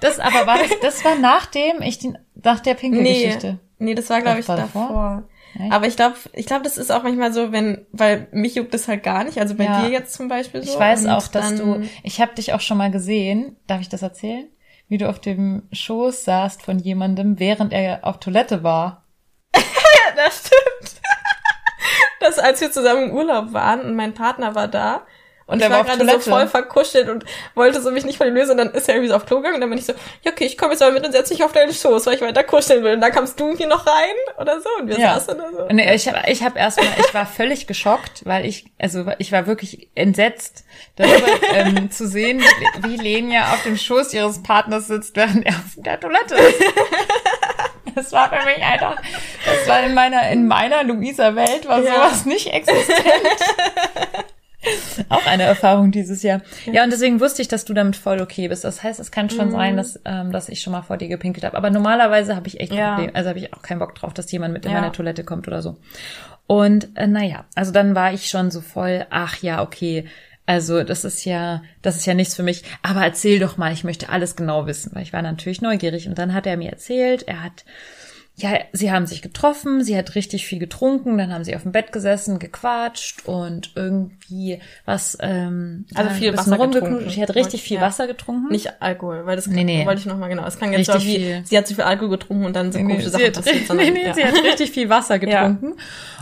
Das 0.00 0.18
aber 0.18 0.46
war 0.46 0.58
das, 0.58 0.70
das 0.80 1.04
war 1.04 1.14
nachdem 1.16 1.82
ich 1.82 1.98
den, 1.98 2.18
nach 2.34 2.60
der 2.60 2.74
Pinkelgeschichte. 2.74 3.58
Nee, 3.78 3.94
das 3.94 4.10
war, 4.10 4.20
glaube 4.20 4.40
ich, 4.40 4.48
war 4.48 4.56
davor. 4.56 4.82
davor? 4.88 5.22
Echt? 5.58 5.72
Aber 5.72 5.86
ich 5.86 5.96
glaube, 5.96 6.16
ich 6.32 6.46
glaube, 6.46 6.62
das 6.62 6.76
ist 6.76 6.92
auch 6.92 7.02
manchmal 7.02 7.32
so, 7.32 7.50
wenn, 7.52 7.86
weil 7.92 8.28
mich 8.30 8.54
juckt 8.54 8.72
das 8.72 8.88
halt 8.88 9.02
gar 9.02 9.24
nicht. 9.24 9.38
Also 9.38 9.54
bei 9.54 9.64
Ja. 9.64 9.82
dir 9.82 9.90
jetzt 9.90 10.12
zum 10.14 10.28
Beispiel 10.28 10.62
so. 10.62 10.72
Ich 10.72 10.78
weiß 10.78 11.06
auch, 11.06 11.26
dass 11.28 11.56
du, 11.56 11.82
ich 12.02 12.20
habe 12.20 12.34
dich 12.34 12.52
auch 12.52 12.60
schon 12.60 12.78
mal 12.78 12.90
gesehen, 12.90 13.56
darf 13.66 13.80
ich 13.80 13.88
das 13.88 14.02
erzählen? 14.02 14.46
Wie 14.88 14.98
du 14.98 15.08
auf 15.08 15.20
dem 15.20 15.62
Schoß 15.72 16.24
saßt 16.24 16.62
von 16.62 16.78
jemandem, 16.78 17.38
während 17.38 17.72
er 17.72 18.00
auf 18.04 18.18
Toilette 18.20 18.62
war. 18.62 19.04
das 19.52 20.46
stimmt. 20.46 21.00
Das, 22.20 22.38
als 22.38 22.60
wir 22.60 22.70
zusammen 22.70 23.04
im 23.08 23.16
Urlaub 23.16 23.54
waren 23.54 23.80
und 23.80 23.96
mein 23.96 24.12
Partner 24.12 24.54
war 24.54 24.68
da. 24.68 25.06
Und 25.50 25.60
ich 25.62 25.68
war 25.70 25.84
gerade 25.84 26.04
so 26.08 26.18
voll 26.30 26.46
verkuschelt 26.48 27.08
und 27.08 27.24
wollte 27.54 27.80
so 27.82 27.90
mich 27.90 28.04
nicht 28.04 28.18
von 28.18 28.26
ihm 28.28 28.34
lösen. 28.34 28.52
Und 28.52 28.58
dann 28.58 28.70
ist 28.70 28.88
er 28.88 28.94
irgendwie 28.94 29.10
so 29.10 29.16
auf 29.16 29.26
Klo 29.26 29.38
gegangen 29.38 29.56
und 29.56 29.60
dann 29.62 29.70
bin 29.70 29.78
ich 29.78 29.84
so, 29.86 29.92
ja, 30.22 30.30
okay, 30.32 30.44
ich 30.44 30.56
komme 30.56 30.72
jetzt 30.72 30.80
mal 30.80 30.92
mit 30.92 31.04
und 31.04 31.12
setz 31.12 31.30
mich 31.30 31.42
auf 31.44 31.52
deinen 31.52 31.72
Schoß, 31.74 32.06
weil 32.06 32.14
ich 32.14 32.20
weiter 32.20 32.44
kuscheln 32.44 32.82
will. 32.84 32.94
Und 32.94 33.00
dann 33.00 33.12
kamst 33.12 33.38
du 33.40 33.56
hier 33.56 33.66
noch 33.66 33.86
rein 33.86 34.14
oder 34.38 34.60
so 34.60 34.68
und 34.80 34.88
wir 34.88 34.98
Ja. 34.98 35.14
saßen 35.18 35.36
da 35.38 35.44
so. 35.50 35.62
Und 35.64 35.78
ich 35.78 36.08
habe 36.08 36.18
ich 36.30 36.42
hab 36.42 36.56
erstmal, 36.56 36.86
ich 36.98 37.12
war 37.12 37.26
völlig 37.26 37.66
geschockt, 37.66 38.22
weil 38.24 38.46
ich, 38.46 38.66
also 38.78 39.06
ich 39.18 39.32
war 39.32 39.46
wirklich 39.46 39.88
entsetzt, 39.94 40.64
darüber 40.96 41.26
ähm, 41.54 41.90
zu 41.90 42.06
sehen, 42.06 42.42
wie 42.82 42.96
Lenia 42.96 43.52
auf 43.52 43.62
dem 43.64 43.76
Schoß 43.76 44.14
ihres 44.14 44.42
Partners 44.42 44.86
sitzt, 44.86 45.16
während 45.16 45.44
er 45.46 45.52
auf 45.54 45.74
der 45.76 45.98
Toilette 46.00 46.34
ist. 46.36 46.62
Das 47.96 48.12
war 48.12 48.28
für 48.30 48.46
mich 48.46 48.64
einfach, 48.64 48.96
das 49.44 49.68
war 49.68 49.82
in 49.82 49.94
meiner, 49.94 50.28
in 50.30 50.46
meiner 50.46 50.84
Luisa-Welt 50.84 51.66
war 51.66 51.80
Ja. 51.82 51.94
sowas 51.94 52.24
nicht 52.24 52.46
existent. 52.52 52.96
Auch 55.08 55.26
eine 55.26 55.44
Erfahrung 55.44 55.90
dieses 55.90 56.22
Jahr. 56.22 56.42
Ja, 56.70 56.84
und 56.84 56.90
deswegen 56.90 57.20
wusste 57.20 57.40
ich, 57.42 57.48
dass 57.48 57.64
du 57.64 57.72
damit 57.74 57.96
voll 57.96 58.20
okay 58.20 58.48
bist. 58.48 58.64
Das 58.64 58.82
heißt, 58.82 59.00
es 59.00 59.10
kann 59.10 59.26
Mhm. 59.26 59.30
schon 59.30 59.50
sein, 59.50 59.76
dass, 59.76 59.98
ähm, 60.04 60.32
dass 60.32 60.48
ich 60.48 60.60
schon 60.60 60.72
mal 60.72 60.82
vor 60.82 60.96
dir 60.98 61.08
gepinkelt 61.08 61.44
habe. 61.44 61.56
Aber 61.56 61.70
normalerweise 61.70 62.36
habe 62.36 62.46
ich 62.48 62.60
echt 62.60 62.72
Ja. 62.72 62.90
Probleme. 62.94 63.14
Also 63.14 63.28
habe 63.30 63.38
ich 63.38 63.52
auch 63.54 63.62
keinen 63.62 63.78
Bock 63.78 63.94
drauf, 63.94 64.12
dass 64.12 64.30
jemand 64.32 64.52
mit 64.52 64.64
in 64.66 64.72
Ja. 64.72 64.80
meine 64.80 64.92
Toilette 64.92 65.24
kommt 65.24 65.48
oder 65.48 65.62
so. 65.62 65.76
Und 66.46 66.88
äh, 66.96 67.06
naja, 67.06 67.44
also 67.54 67.72
dann 67.72 67.94
war 67.94 68.12
ich 68.12 68.28
schon 68.28 68.50
so 68.50 68.60
voll, 68.60 69.06
ach 69.10 69.38
ja, 69.42 69.62
okay. 69.62 70.04
Also 70.46 70.82
das 70.82 71.04
ist 71.04 71.24
ja, 71.24 71.62
das 71.80 71.96
ist 71.96 72.06
ja 72.06 72.14
nichts 72.14 72.34
für 72.34 72.42
mich. 72.42 72.64
Aber 72.82 73.02
erzähl 73.04 73.38
doch 73.38 73.56
mal, 73.56 73.72
ich 73.72 73.84
möchte 73.84 74.08
alles 74.08 74.34
genau 74.34 74.66
wissen, 74.66 74.90
weil 74.94 75.02
ich 75.04 75.12
war 75.12 75.22
natürlich 75.22 75.62
neugierig. 75.62 76.08
Und 76.08 76.18
dann 76.18 76.34
hat 76.34 76.46
er 76.46 76.56
mir 76.56 76.70
erzählt, 76.70 77.22
er 77.28 77.42
hat 77.44 77.64
ja, 78.42 78.58
sie 78.72 78.90
haben 78.90 79.06
sich 79.06 79.22
getroffen, 79.22 79.82
sie 79.84 79.96
hat 79.96 80.14
richtig 80.14 80.46
viel 80.46 80.58
getrunken, 80.58 81.18
dann 81.18 81.32
haben 81.32 81.44
sie 81.44 81.54
auf 81.54 81.62
dem 81.62 81.72
Bett 81.72 81.92
gesessen, 81.92 82.38
gequatscht 82.38 83.26
und 83.26 83.72
irgendwie 83.76 84.60
was, 84.84 85.18
ähm, 85.20 85.86
Also 85.94 86.10
ja, 86.10 86.16
viel 86.16 86.36
Wasser 86.36 86.56
rumgeknutscht. 86.56 86.84
getrunken. 86.90 87.10
Sie 87.10 87.22
hat 87.22 87.34
richtig 87.34 87.62
viel 87.62 87.76
Ja. 87.76 87.82
Wasser 87.82 88.06
getrunken. 88.06 88.48
Nicht 88.50 88.80
Alkohol, 88.82 89.26
weil 89.26 89.36
das 89.36 89.46
Nee, 89.46 89.64
nee. 89.64 89.84
wollte 89.86 90.00
ich 90.00 90.06
nochmal 90.06 90.28
genau. 90.28 90.46
Es 90.46 90.58
kann 90.58 90.72
jetzt 90.72 90.88
Richtig 90.88 91.02
so 91.02 91.08
wie, 91.08 91.16
viel. 91.24 91.42
sie 91.44 91.58
hat 91.58 91.66
zu 91.66 91.74
viel 91.74 91.84
Alkohol 91.84 92.10
getrunken 92.10 92.44
und 92.46 92.56
dann 92.56 92.72
sind 92.72 92.86
Nee, 92.86 92.92
komische 92.94 93.10
Sachen 93.10 93.32
passiert. 93.32 93.54
nee, 93.60 93.64
sondern- 93.66 93.92
nee, 93.92 94.06
ja. 94.06 94.14
sie 94.14 94.24
hat 94.24 94.34
richtig 94.42 94.70
viel 94.70 94.88
Wasser 94.88 95.18
getrunken. 95.18 95.74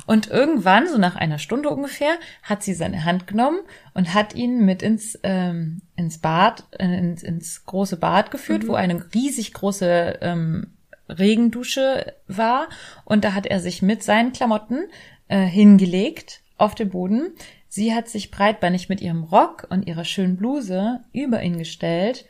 Und 0.07 0.28
irgendwann, 0.31 0.88
so 0.88 0.96
nach 0.96 1.16
einer 1.16 1.38
Stunde 1.38 1.68
ungefähr, 1.68 2.12
hat 2.42 2.62
sie 2.62 2.72
seine 2.72 3.04
Hand 3.04 3.26
genommen 3.26 3.59
und 3.92 4.14
hat 4.14 4.35
ihn 4.35 4.64
mit 4.64 4.83
ins, 4.83 5.18
ähm, 5.22 5.83
ins 5.96 6.18
Bad, 6.18 6.64
äh, 6.78 6.87
ins, 6.98 7.22
ins 7.22 7.64
große 7.66 7.98
Bad 7.98 8.31
geführt, 8.31 8.62
Mhm. 8.64 8.68
wo 8.68 8.74
eine 8.74 9.04
riesig 9.14 9.52
große 9.52 10.18
ähm, 10.22 10.68
Regendusche 11.08 12.14
war. 12.26 12.68
Und 13.04 13.24
da 13.24 13.34
hat 13.34 13.46
er 13.46 13.60
sich 13.60 13.82
mit 13.82 14.02
seinen 14.02 14.32
Klamotten 14.32 14.84
äh, 15.28 15.44
hingelegt 15.44 16.40
auf 16.56 16.74
den 16.74 16.90
Boden. 16.90 17.32
Sie 17.68 17.94
hat 17.94 18.08
sich 18.08 18.30
breitbeinig 18.30 18.88
mit 18.88 19.00
ihrem 19.00 19.24
Rock 19.24 19.66
und 19.70 19.86
ihrer 19.86 20.04
schönen 20.04 20.36
Bluse 20.36 21.00
über 21.12 21.42
ihn 21.42 21.58
gestellt 21.58 22.24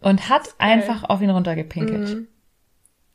und 0.00 0.28
hat 0.28 0.54
einfach 0.58 1.04
auf 1.04 1.20
ihn 1.20 1.30
runtergepinkelt. 1.30 2.08
Mhm. 2.08 2.28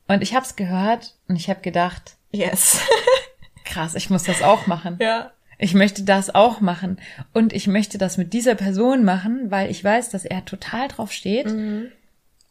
Und 0.07 0.21
ich 0.21 0.35
habe 0.35 0.45
es 0.45 0.55
gehört 0.55 1.15
und 1.27 1.35
ich 1.35 1.49
habe 1.49 1.61
gedacht, 1.61 2.17
Yes. 2.31 2.81
krass, 3.65 3.95
ich 3.95 4.09
muss 4.09 4.23
das 4.23 4.41
auch 4.41 4.67
machen. 4.67 4.97
ja. 4.99 5.31
Ich 5.57 5.73
möchte 5.73 6.03
das 6.03 6.35
auch 6.35 6.59
machen. 6.59 6.99
Und 7.31 7.53
ich 7.53 7.67
möchte 7.67 7.97
das 7.97 8.17
mit 8.17 8.33
dieser 8.33 8.55
Person 8.55 9.05
machen, 9.05 9.51
weil 9.51 9.71
ich 9.71 9.81
weiß, 9.81 10.09
dass 10.09 10.25
er 10.25 10.43
total 10.43 10.89
drauf 10.89 11.13
steht. 11.13 11.45
Mhm. 11.45 11.91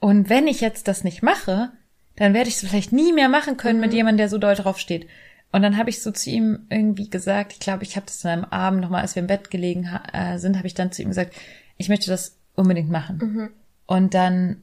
Und 0.01 0.31
wenn 0.31 0.47
ich 0.47 0.63
jetzt 0.63 0.89
das 0.89 1.05
nicht 1.05 1.23
mache, 1.23 1.71
dann 2.17 2.35
werde 2.35 2.49
ich 2.49 2.57
es 2.63 2.69
vielleicht 2.69 2.93
nie 2.93 3.13
mehr 3.13 3.29
machen 3.29 3.57
können 3.57 3.79
Mhm. 3.79 3.85
mit 3.87 3.93
jemandem, 3.95 4.19
der 4.19 4.29
so 4.29 4.39
doll 4.39 4.55
drauf 4.55 4.79
steht. 4.79 5.09
Und 5.53 5.63
dann 5.63 5.77
habe 5.77 5.91
ich 5.91 6.03
so 6.03 6.11
zu 6.11 6.31
ihm 6.31 6.67
irgendwie 6.69 7.09
gesagt, 7.11 7.53
ich 7.53 7.61
glaube, 7.61 7.85
ich 7.85 7.97
habe 7.97 8.07
das 8.07 8.21
dann 8.21 8.45
am 8.45 8.51
Abend 8.51 8.81
nochmal, 8.81 9.03
als 9.03 9.15
wir 9.15 9.21
im 9.23 9.29
Bett 9.29 9.51
gelegen 9.51 9.89
äh, 10.13 10.39
sind, 10.39 10.57
habe 10.57 10.67
ich 10.67 10.75
dann 10.75 10.91
zu 10.91 11.03
ihm 11.03 11.09
gesagt, 11.09 11.35
ich 11.77 11.89
möchte 11.89 12.11
das 12.11 12.39
unbedingt 12.57 12.91
machen. 12.91 13.19
Mhm. 13.19 13.51
Und 13.87 14.15
dann 14.15 14.63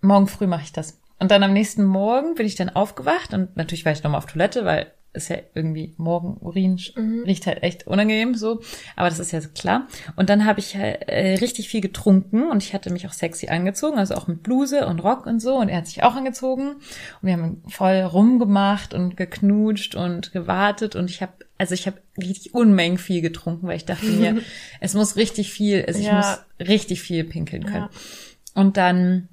morgen 0.00 0.26
früh 0.28 0.46
mache 0.46 0.62
ich 0.62 0.72
das. 0.72 0.98
Und 1.18 1.30
dann 1.30 1.42
am 1.42 1.52
nächsten 1.52 1.84
Morgen 1.84 2.34
bin 2.36 2.46
ich 2.46 2.54
dann 2.54 2.70
aufgewacht 2.70 3.34
und 3.34 3.54
natürlich 3.56 3.84
war 3.84 3.92
ich 3.92 4.02
nochmal 4.02 4.18
auf 4.18 4.26
Toilette, 4.26 4.64
weil 4.64 4.90
ist 5.12 5.28
ja 5.28 5.38
irgendwie 5.54 5.94
morgen 5.96 6.36
Urin 6.40 6.78
Mhm. 6.94 7.24
riecht 7.24 7.46
halt 7.46 7.62
echt 7.64 7.86
unangenehm 7.86 8.34
so, 8.34 8.60
aber 8.96 9.08
das 9.08 9.18
ist 9.18 9.32
ja 9.32 9.40
klar. 9.40 9.88
Und 10.16 10.30
dann 10.30 10.44
habe 10.44 10.60
ich 10.60 10.76
halt, 10.76 11.08
äh, 11.08 11.34
richtig 11.40 11.68
viel 11.68 11.80
getrunken 11.80 12.48
und 12.48 12.62
ich 12.62 12.74
hatte 12.74 12.90
mich 12.92 13.06
auch 13.06 13.12
sexy 13.12 13.48
angezogen, 13.48 13.98
also 13.98 14.14
auch 14.14 14.28
mit 14.28 14.42
Bluse 14.42 14.86
und 14.86 15.00
Rock 15.00 15.26
und 15.26 15.40
so 15.40 15.56
und 15.56 15.68
er 15.68 15.78
hat 15.78 15.86
sich 15.88 16.02
auch 16.04 16.14
angezogen 16.14 16.74
und 16.76 16.82
wir 17.22 17.32
haben 17.32 17.62
voll 17.68 17.96
rumgemacht 18.02 18.94
und 18.94 19.16
geknutscht 19.16 19.94
und 19.96 20.32
gewartet 20.32 20.94
und 20.96 21.10
ich 21.10 21.22
habe 21.22 21.32
also 21.58 21.74
ich 21.74 21.86
habe 21.86 21.98
richtig 22.16 22.54
Unmengen 22.54 22.96
viel 22.96 23.20
getrunken, 23.20 23.66
weil 23.66 23.76
ich 23.76 23.84
dachte 23.84 24.06
mir, 24.06 24.40
es 24.80 24.94
muss 24.94 25.16
richtig 25.16 25.52
viel, 25.52 25.84
also 25.86 26.00
ich 26.00 26.06
Ja. 26.06 26.16
muss 26.16 26.38
richtig 26.68 27.02
viel 27.02 27.24
pinkeln 27.24 27.64
können. 27.66 27.88
Ja. 27.90 27.90
Und 28.54 28.76
dann 28.78 29.28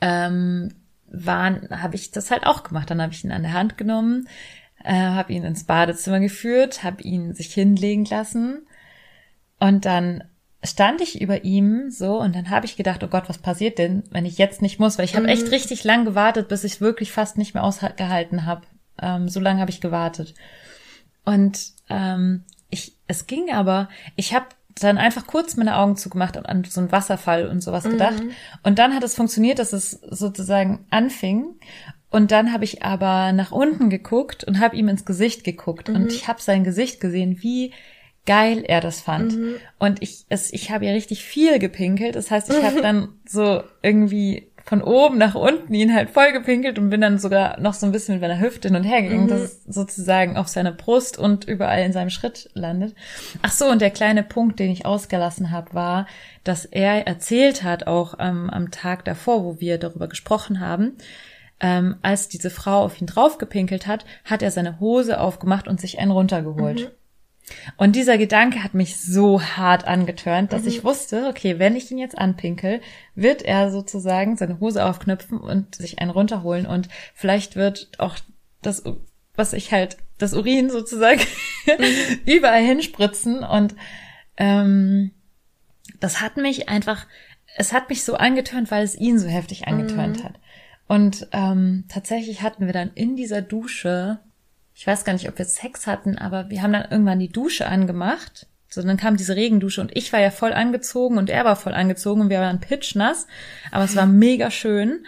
ähm, 0.00 0.74
waren, 1.10 1.68
habe 1.70 1.96
ich 1.96 2.10
das 2.10 2.30
halt 2.30 2.46
auch 2.46 2.62
gemacht. 2.62 2.90
Dann 2.90 3.00
habe 3.02 3.12
ich 3.12 3.24
ihn 3.24 3.32
an 3.32 3.42
der 3.42 3.52
Hand 3.54 3.76
genommen, 3.78 4.28
äh, 4.84 4.94
habe 4.94 5.32
ihn 5.32 5.44
ins 5.44 5.64
Badezimmer 5.64 6.20
geführt, 6.20 6.82
habe 6.82 7.02
ihn 7.02 7.34
sich 7.34 7.52
hinlegen 7.52 8.04
lassen 8.04 8.66
und 9.58 9.84
dann 9.84 10.24
stand 10.62 11.00
ich 11.00 11.20
über 11.20 11.44
ihm 11.44 11.90
so 11.90 12.20
und 12.20 12.34
dann 12.34 12.50
habe 12.50 12.66
ich 12.66 12.76
gedacht, 12.76 13.02
oh 13.04 13.08
Gott, 13.08 13.28
was 13.28 13.38
passiert 13.38 13.78
denn, 13.78 14.02
wenn 14.10 14.26
ich 14.26 14.38
jetzt 14.38 14.62
nicht 14.62 14.78
muss? 14.78 14.98
Weil 14.98 15.04
ich 15.04 15.16
habe 15.16 15.28
echt 15.28 15.50
richtig 15.50 15.84
lang 15.84 16.04
gewartet, 16.04 16.48
bis 16.48 16.64
ich 16.64 16.80
wirklich 16.80 17.12
fast 17.12 17.38
nicht 17.38 17.54
mehr 17.54 17.62
ausgehalten 17.62 18.46
habe, 18.46 18.62
ähm, 19.00 19.28
so 19.28 19.40
lange 19.40 19.60
habe 19.60 19.70
ich 19.70 19.80
gewartet. 19.80 20.34
Und 21.24 21.72
ähm, 21.88 22.44
ich, 22.70 22.96
es 23.06 23.26
ging 23.26 23.50
aber, 23.52 23.88
ich 24.16 24.34
habe 24.34 24.46
dann 24.80 24.98
einfach 24.98 25.26
kurz 25.26 25.56
meine 25.56 25.76
Augen 25.76 25.96
zugemacht 25.96 26.36
und 26.36 26.46
an 26.46 26.64
so 26.64 26.80
einen 26.80 26.92
Wasserfall 26.92 27.48
und 27.48 27.62
sowas 27.62 27.84
gedacht. 27.84 28.22
Und 28.62 28.78
dann 28.78 28.94
hat 28.94 29.02
es 29.02 29.14
funktioniert, 29.14 29.58
dass 29.58 29.72
es 29.72 29.92
sozusagen 29.92 30.84
anfing. 30.90 31.54
Und 32.10 32.30
dann 32.30 32.52
habe 32.52 32.64
ich 32.64 32.82
aber 32.82 33.32
nach 33.32 33.52
unten 33.52 33.90
geguckt 33.90 34.44
und 34.44 34.60
habe 34.60 34.76
ihm 34.76 34.88
ins 34.88 35.04
Gesicht 35.04 35.44
geguckt. 35.44 35.88
Und 35.88 36.12
ich 36.12 36.28
habe 36.28 36.40
sein 36.40 36.64
Gesicht 36.64 37.00
gesehen, 37.00 37.42
wie 37.42 37.72
geil 38.26 38.64
er 38.66 38.80
das 38.80 39.00
fand. 39.00 39.34
Und 39.78 40.02
ich, 40.02 40.24
es, 40.28 40.52
ich 40.52 40.70
habe 40.70 40.86
ja 40.86 40.92
richtig 40.92 41.24
viel 41.24 41.58
gepinkelt. 41.58 42.16
Das 42.16 42.30
heißt, 42.30 42.50
ich 42.50 42.62
habe 42.62 42.80
dann 42.82 43.08
so 43.26 43.62
irgendwie 43.82 44.50
von 44.66 44.82
oben 44.82 45.16
nach 45.16 45.36
unten 45.36 45.72
ihn 45.72 45.94
halt 45.94 46.10
voll 46.10 46.32
gepinkelt 46.32 46.76
und 46.76 46.90
bin 46.90 47.00
dann 47.00 47.20
sogar 47.20 47.60
noch 47.60 47.72
so 47.72 47.86
ein 47.86 47.92
bisschen 47.92 48.16
mit 48.16 48.22
meiner 48.22 48.40
Hüfte 48.40 48.66
hin 48.66 48.76
und 48.76 48.82
her 48.82 49.00
gegangen, 49.00 49.28
dass 49.28 49.40
es 49.42 49.64
sozusagen 49.64 50.36
auf 50.36 50.48
seiner 50.48 50.72
Brust 50.72 51.18
und 51.18 51.44
überall 51.44 51.84
in 51.84 51.92
seinem 51.92 52.10
Schritt 52.10 52.50
landet. 52.54 52.96
Ach 53.42 53.52
so, 53.52 53.66
und 53.66 53.80
der 53.80 53.90
kleine 53.90 54.24
Punkt, 54.24 54.58
den 54.58 54.72
ich 54.72 54.84
ausgelassen 54.84 55.52
habe, 55.52 55.72
war, 55.72 56.08
dass 56.42 56.64
er 56.64 57.06
erzählt 57.06 57.62
hat, 57.62 57.86
auch 57.86 58.14
ähm, 58.18 58.50
am 58.50 58.72
Tag 58.72 59.04
davor, 59.04 59.44
wo 59.44 59.60
wir 59.60 59.78
darüber 59.78 60.08
gesprochen 60.08 60.58
haben, 60.58 60.96
ähm, 61.60 61.96
als 62.02 62.28
diese 62.28 62.50
Frau 62.50 62.82
auf 62.82 63.00
ihn 63.00 63.06
draufgepinkelt 63.06 63.86
hat, 63.86 64.04
hat 64.24 64.42
er 64.42 64.50
seine 64.50 64.80
Hose 64.80 65.20
aufgemacht 65.20 65.68
und 65.68 65.80
sich 65.80 65.98
einen 65.98 66.10
runtergeholt. 66.10 66.92
Und 67.76 67.94
dieser 67.94 68.18
Gedanke 68.18 68.64
hat 68.64 68.74
mich 68.74 68.96
so 68.98 69.40
hart 69.40 69.86
angetörnt, 69.86 70.52
dass 70.52 70.66
ich 70.66 70.82
wusste, 70.82 71.28
okay, 71.28 71.58
wenn 71.58 71.76
ich 71.76 71.90
ihn 71.90 71.98
jetzt 71.98 72.18
anpinkel, 72.18 72.80
wird 73.14 73.42
er 73.42 73.70
sozusagen 73.70 74.36
seine 74.36 74.58
Hose 74.58 74.84
aufknüpfen 74.84 75.38
und 75.38 75.76
sich 75.76 76.00
einen 76.00 76.10
runterholen 76.10 76.66
und 76.66 76.88
vielleicht 77.14 77.54
wird 77.54 77.90
auch 77.98 78.16
das, 78.62 78.82
was 79.36 79.52
ich 79.52 79.72
halt, 79.72 79.96
das 80.18 80.34
Urin 80.34 80.70
sozusagen 80.70 81.20
überall 82.26 82.64
hinspritzen. 82.64 83.44
Und 83.44 83.76
ähm, 84.36 85.12
das 86.00 86.20
hat 86.20 86.36
mich 86.36 86.68
einfach, 86.68 87.06
es 87.56 87.72
hat 87.72 87.88
mich 87.90 88.02
so 88.02 88.14
angetörnt, 88.14 88.70
weil 88.70 88.82
es 88.82 88.96
ihn 88.96 89.18
so 89.18 89.28
heftig 89.28 89.68
angetörnt 89.68 90.24
hat. 90.24 90.34
Und 90.88 91.28
ähm, 91.32 91.84
tatsächlich 91.88 92.42
hatten 92.42 92.66
wir 92.66 92.72
dann 92.72 92.92
in 92.94 93.16
dieser 93.16 93.42
Dusche 93.42 94.20
ich 94.76 94.86
weiß 94.86 95.06
gar 95.06 95.14
nicht, 95.14 95.28
ob 95.28 95.38
wir 95.38 95.46
Sex 95.46 95.86
hatten, 95.86 96.18
aber 96.18 96.50
wir 96.50 96.62
haben 96.62 96.74
dann 96.74 96.90
irgendwann 96.90 97.18
die 97.18 97.32
Dusche 97.32 97.66
angemacht. 97.66 98.46
So, 98.68 98.82
dann 98.82 98.98
kam 98.98 99.16
diese 99.16 99.34
Regendusche 99.34 99.80
und 99.80 99.96
ich 99.96 100.12
war 100.12 100.20
ja 100.20 100.30
voll 100.30 100.52
angezogen 100.52 101.16
und 101.16 101.30
er 101.30 101.46
war 101.46 101.56
voll 101.56 101.72
angezogen 101.72 102.20
und 102.20 102.28
wir 102.28 102.40
waren 102.40 102.60
pitchnass, 102.60 103.26
aber 103.72 103.84
es 103.84 103.96
war 103.96 104.04
mega 104.04 104.50
schön. 104.50 105.06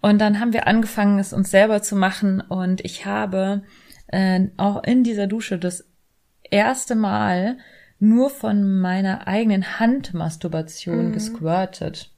Und 0.00 0.20
dann 0.20 0.38
haben 0.38 0.52
wir 0.52 0.68
angefangen, 0.68 1.18
es 1.18 1.32
uns 1.32 1.50
selber 1.50 1.82
zu 1.82 1.96
machen 1.96 2.40
und 2.40 2.80
ich 2.84 3.06
habe 3.06 3.62
äh, 4.06 4.46
auch 4.56 4.84
in 4.84 5.02
dieser 5.02 5.26
Dusche 5.26 5.58
das 5.58 5.84
erste 6.44 6.94
Mal 6.94 7.58
nur 7.98 8.30
von 8.30 8.78
meiner 8.78 9.26
eigenen 9.26 9.80
Handmasturbation 9.80 11.12
gesquirtet. 11.12 12.12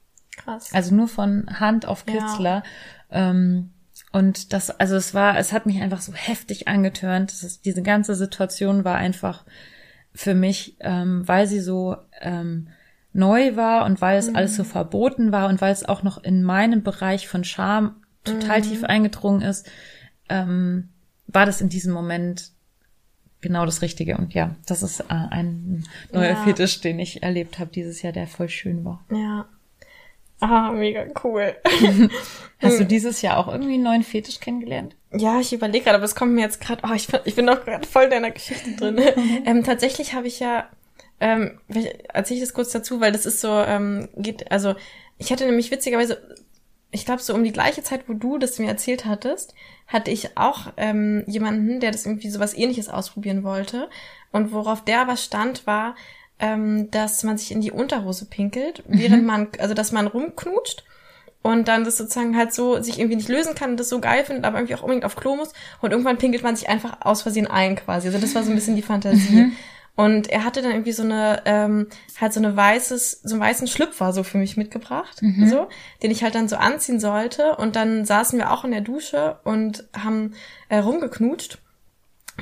Krass. 0.45 0.73
Also 0.73 0.95
nur 0.95 1.09
von 1.09 1.47
Hand 1.61 1.87
auf 1.87 2.05
Ja. 2.07 2.15
Kitzler. 2.15 2.63
Ähm, 3.11 3.71
und 4.13 4.53
das, 4.53 4.71
also 4.71 4.97
es 4.97 5.15
war, 5.15 5.39
es 5.39 5.53
hat 5.53 5.67
mich 5.67 5.81
einfach 5.81 6.01
so 6.01 6.13
heftig 6.13 6.69
angetörnt. 6.69 7.33
Ist, 7.33 7.65
diese 7.65 7.83
ganze 7.83 8.15
Situation 8.15 8.85
war 8.85 8.97
einfach 8.97 9.45
für 10.13 10.35
mich, 10.35 10.77
ähm, 10.81 11.27
weil 11.29 11.47
sie 11.47 11.61
so 11.61 11.97
ähm, 12.21 12.69
neu 13.13 13.57
war 13.57 13.85
und 13.85 14.01
weil 14.01 14.19
es 14.19 14.35
alles 14.35 14.57
so 14.57 14.65
verboten 14.65 15.33
war 15.33 15.49
und 15.49 15.61
weil 15.61 15.73
es 15.73 15.85
auch 15.85 16.03
noch 16.03 16.23
in 16.23 16.43
meinem 16.43 16.83
Bereich 16.83 17.29
von 17.29 17.45
Scham 17.45 17.97
total 18.25 18.63
tief 18.63 18.85
eingedrungen 18.85 19.43
ist, 19.43 19.69
ähm, 20.29 20.89
war 21.27 21.47
das 21.47 21.61
in 21.61 21.69
diesem 21.69 21.93
Moment 21.93 22.51
genau 23.41 23.65
das 23.65 23.83
Richtige. 23.83 24.17
Und 24.19 24.35
ja, 24.35 24.57
das 24.67 24.83
ist 24.83 25.01
äh, 25.01 25.05
ein 25.09 25.85
neuer 26.13 26.31
Ja. 26.31 26.45
Fetisch, 26.45 26.81
den 26.81 26.99
ich 26.99 27.23
erlebt 27.23 27.59
habe 27.59 27.71
dieses 27.71 28.03
Jahr, 28.03 28.13
der 28.13 28.27
voll 28.27 28.49
schön 28.49 28.85
war. 28.85 29.05
Ja. 29.11 29.47
Ah, 30.41 30.73
mega 30.73 31.05
cool. 31.25 31.55
Hast 32.63 32.73
Hm. 32.75 32.79
du 32.81 32.85
dieses 32.87 33.23
Jahr 33.23 33.39
auch 33.39 33.49
irgendwie 33.49 33.75
einen 33.75 33.83
neuen 33.83 34.03
Fetisch 34.03 34.41
kennengelernt? 34.41 34.97
Ja, 35.13 35.41
ich 35.41 35.53
überlege 35.53 35.85
gerade, 35.85 35.97
aber 35.97 36.05
es 36.05 36.15
kommt 36.15 36.33
mir 36.33 36.43
jetzt 36.43 36.61
gerade, 36.61 36.83
oh, 36.89 36.93
ich, 36.95 37.09
bin- 37.09 37.21
ich 37.25 37.35
bin 37.35 37.45
noch 37.47 37.65
gerade 37.65 37.87
voll 37.87 38.05
in 38.05 38.11
deiner 38.11 38.31
Geschichte 38.31 38.73
drin. 38.77 38.99
ähm, 39.47 39.65
tatsächlich 39.65 40.15
habe 40.15 40.27
ich 40.27 40.41
ja, 40.41 40.69
ähm, 41.21 41.59
erzähle 42.13 42.39
ich 42.41 42.45
das 42.45 42.55
kurz 42.55 42.71
dazu, 42.73 43.01
weil 43.01 43.13
das 43.13 43.27
ist 43.27 43.41
so, 43.41 43.49
ähm, 43.51 44.09
geht, 44.17 44.51
also 44.53 44.75
ich 45.19 45.33
hatte 45.33 45.45
nämlich 45.47 45.71
witzigerweise, 45.71 46.21
ich 46.91 47.05
glaube 47.07 47.23
so 47.23 47.35
um 47.35 47.45
die 47.45 47.53
gleiche 47.53 47.83
Zeit, 47.83 48.09
wo 48.09 48.15
du 48.15 48.39
das 48.39 48.59
mir 48.59 48.69
erzählt 48.69 49.05
hattest, 49.05 49.55
hatte 49.87 50.11
ich 50.11 50.37
auch 50.37 50.73
ähm, 50.77 51.25
jemanden, 51.27 51.81
der 51.81 51.93
das 51.93 52.07
irgendwie 52.07 52.31
so 52.31 52.41
was 52.41 52.55
ähnliches 52.55 52.89
ausprobieren 52.89 53.43
wollte. 53.43 53.89
Und 54.33 54.53
worauf 54.53 54.85
der 54.85 55.01
aber 55.01 55.17
stand, 55.17 55.67
war, 55.67 55.97
ähm, 56.41 56.91
dass 56.91 57.23
man 57.23 57.39
sich 57.39 57.53
in 57.53 57.61
die 57.61 57.71
Unterhose 57.71 58.27
pinkelt, 58.27 58.83
während 58.87 59.25
man, 59.25 59.49
also 59.59 59.75
dass 59.75 59.93
man 59.93 60.07
rumknutscht 60.07 60.85
und 61.43 61.69
dann 61.69 61.85
das 61.85 61.97
sozusagen 61.97 62.37
halt 62.37 62.53
so 62.53 62.83
sich 62.83 62.99
irgendwie 62.99 63.17
nicht 63.17 63.29
lösen 63.29 63.55
kann 63.55 63.71
und 63.71 63.81
das 63.81 63.89
so 63.89 64.01
geil 64.01 64.25
findet, 64.25 64.45
aber 64.45 64.59
irgendwie 64.59 64.75
auch 64.75 64.83
unbedingt 64.83 65.05
auf 65.05 65.17
Klo 65.17 65.37
muss 65.37 65.53
und 65.81 65.91
irgendwann 65.91 66.19
pinkelt 66.19 66.43
man 66.43 66.57
sich 66.57 66.69
einfach 66.69 66.99
aus 67.01 67.23
Versehen 67.23 67.47
ein 67.47 67.77
quasi. 67.77 68.09
Also 68.09 68.19
das 68.19 68.35
war 68.35 68.43
so 68.43 68.51
ein 68.51 68.57
bisschen 68.57 68.77
die 68.77 68.83
Fantasie. 68.83 69.53
Und 69.97 70.31
er 70.31 70.45
hatte 70.45 70.63
dann 70.63 70.71
irgendwie 70.71 70.93
so 70.93 71.03
eine, 71.03 71.43
ähm, 71.45 71.89
halt 72.19 72.33
so 72.33 72.41
eine 72.41 72.57
weißes, 72.57 73.21
so 73.23 73.35
einen 73.35 73.43
weißen 73.43 73.67
Schlüpfer 73.67 74.15
so 74.15 74.23
für 74.23 74.39
mich 74.39 74.57
mitgebracht, 74.57 75.21
so, 75.47 75.69
den 76.03 76.11
ich 76.11 76.23
halt 76.23 76.35
dann 76.35 76.49
so 76.49 76.57
anziehen 76.57 77.01
sollte. 77.01 77.57
Und 77.57 77.77
dann 77.77 78.07
saßen 78.07 78.39
wir 78.39 78.51
auch 78.51 78.65
in 78.65 78.71
der 78.71 78.81
Dusche 78.81 79.39
und 79.45 79.85
haben 79.93 80.33
äh, 80.71 80.79
rumgeknutscht. 80.79 81.59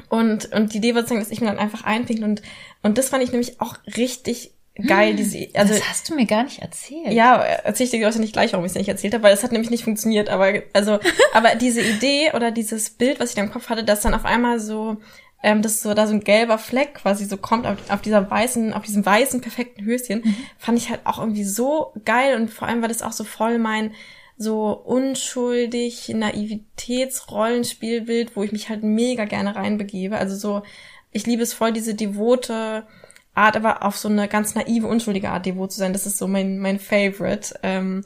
Und, 0.08 0.52
und 0.52 0.72
die 0.72 0.78
Idee 0.78 0.94
war 0.94 1.02
sozusagen, 1.02 1.20
dass 1.20 1.30
ich 1.30 1.40
mir 1.40 1.46
dann 1.46 1.58
einfach 1.58 1.84
einpinkel 1.84 2.24
und, 2.24 2.42
und 2.82 2.98
das 2.98 3.08
fand 3.08 3.22
ich 3.22 3.30
nämlich 3.30 3.60
auch 3.60 3.76
richtig 3.96 4.52
geil, 4.86 5.14
diese, 5.14 5.48
also, 5.54 5.74
das 5.74 5.88
hast 5.88 6.08
du 6.08 6.14
mir 6.14 6.26
gar 6.26 6.44
nicht 6.44 6.60
erzählt. 6.60 7.12
ja, 7.12 7.36
erzähle 7.36 7.84
ich 7.86 7.90
dir 7.90 8.06
heute 8.06 8.20
nicht 8.20 8.32
gleich, 8.32 8.52
warum 8.52 8.64
ich 8.64 8.72
es 8.72 8.76
nicht 8.76 8.88
erzählt 8.88 9.14
habe, 9.14 9.24
weil 9.24 9.34
es 9.34 9.42
hat 9.42 9.52
nämlich 9.52 9.70
nicht 9.70 9.84
funktioniert. 9.84 10.28
Aber 10.28 10.52
also, 10.72 11.00
aber 11.32 11.56
diese 11.56 11.82
Idee 11.82 12.32
oder 12.34 12.50
dieses 12.50 12.90
Bild, 12.90 13.20
was 13.20 13.30
ich 13.30 13.36
da 13.36 13.42
im 13.42 13.50
Kopf 13.50 13.68
hatte, 13.68 13.84
dass 13.84 14.02
dann 14.02 14.14
auf 14.14 14.24
einmal 14.24 14.60
so, 14.60 14.98
ähm, 15.42 15.62
dass 15.62 15.82
so 15.82 15.94
da 15.94 16.06
so 16.06 16.14
ein 16.14 16.20
gelber 16.20 16.58
Fleck 16.58 16.94
quasi 16.94 17.24
so 17.24 17.36
kommt 17.36 17.66
auf, 17.66 17.76
auf 17.88 18.02
dieser 18.02 18.30
weißen, 18.30 18.72
auf 18.72 18.84
diesem 18.84 19.04
weißen 19.04 19.40
perfekten 19.40 19.84
Höschen, 19.84 20.36
fand 20.58 20.78
ich 20.78 20.90
halt 20.90 21.00
auch 21.04 21.18
irgendwie 21.18 21.44
so 21.44 21.92
geil 22.04 22.36
und 22.36 22.50
vor 22.50 22.68
allem 22.68 22.80
war 22.80 22.88
das 22.88 23.02
auch 23.02 23.12
so 23.12 23.24
voll 23.24 23.58
mein 23.58 23.92
so 24.38 24.70
unschuldig 24.70 26.10
Naivitätsrollenspielbild, 26.10 28.36
wo 28.36 28.44
ich 28.44 28.52
mich 28.52 28.68
halt 28.68 28.84
mega 28.84 29.24
gerne 29.24 29.56
reinbegebe. 29.56 30.16
Also 30.16 30.36
so, 30.36 30.62
ich 31.10 31.26
liebe 31.26 31.42
es 31.42 31.52
voll, 31.52 31.72
diese 31.72 31.94
devote 31.94 32.86
Art, 33.34 33.56
aber 33.56 33.84
auf 33.84 33.98
so 33.98 34.08
eine 34.08 34.28
ganz 34.28 34.54
naive, 34.54 34.86
unschuldige 34.86 35.30
Art 35.30 35.44
devot 35.44 35.72
zu 35.72 35.78
sein. 35.78 35.92
Das 35.92 36.06
ist 36.06 36.18
so 36.18 36.28
mein, 36.28 36.60
mein 36.60 36.78
Favorite. 36.78 37.58
Ähm, 37.62 38.04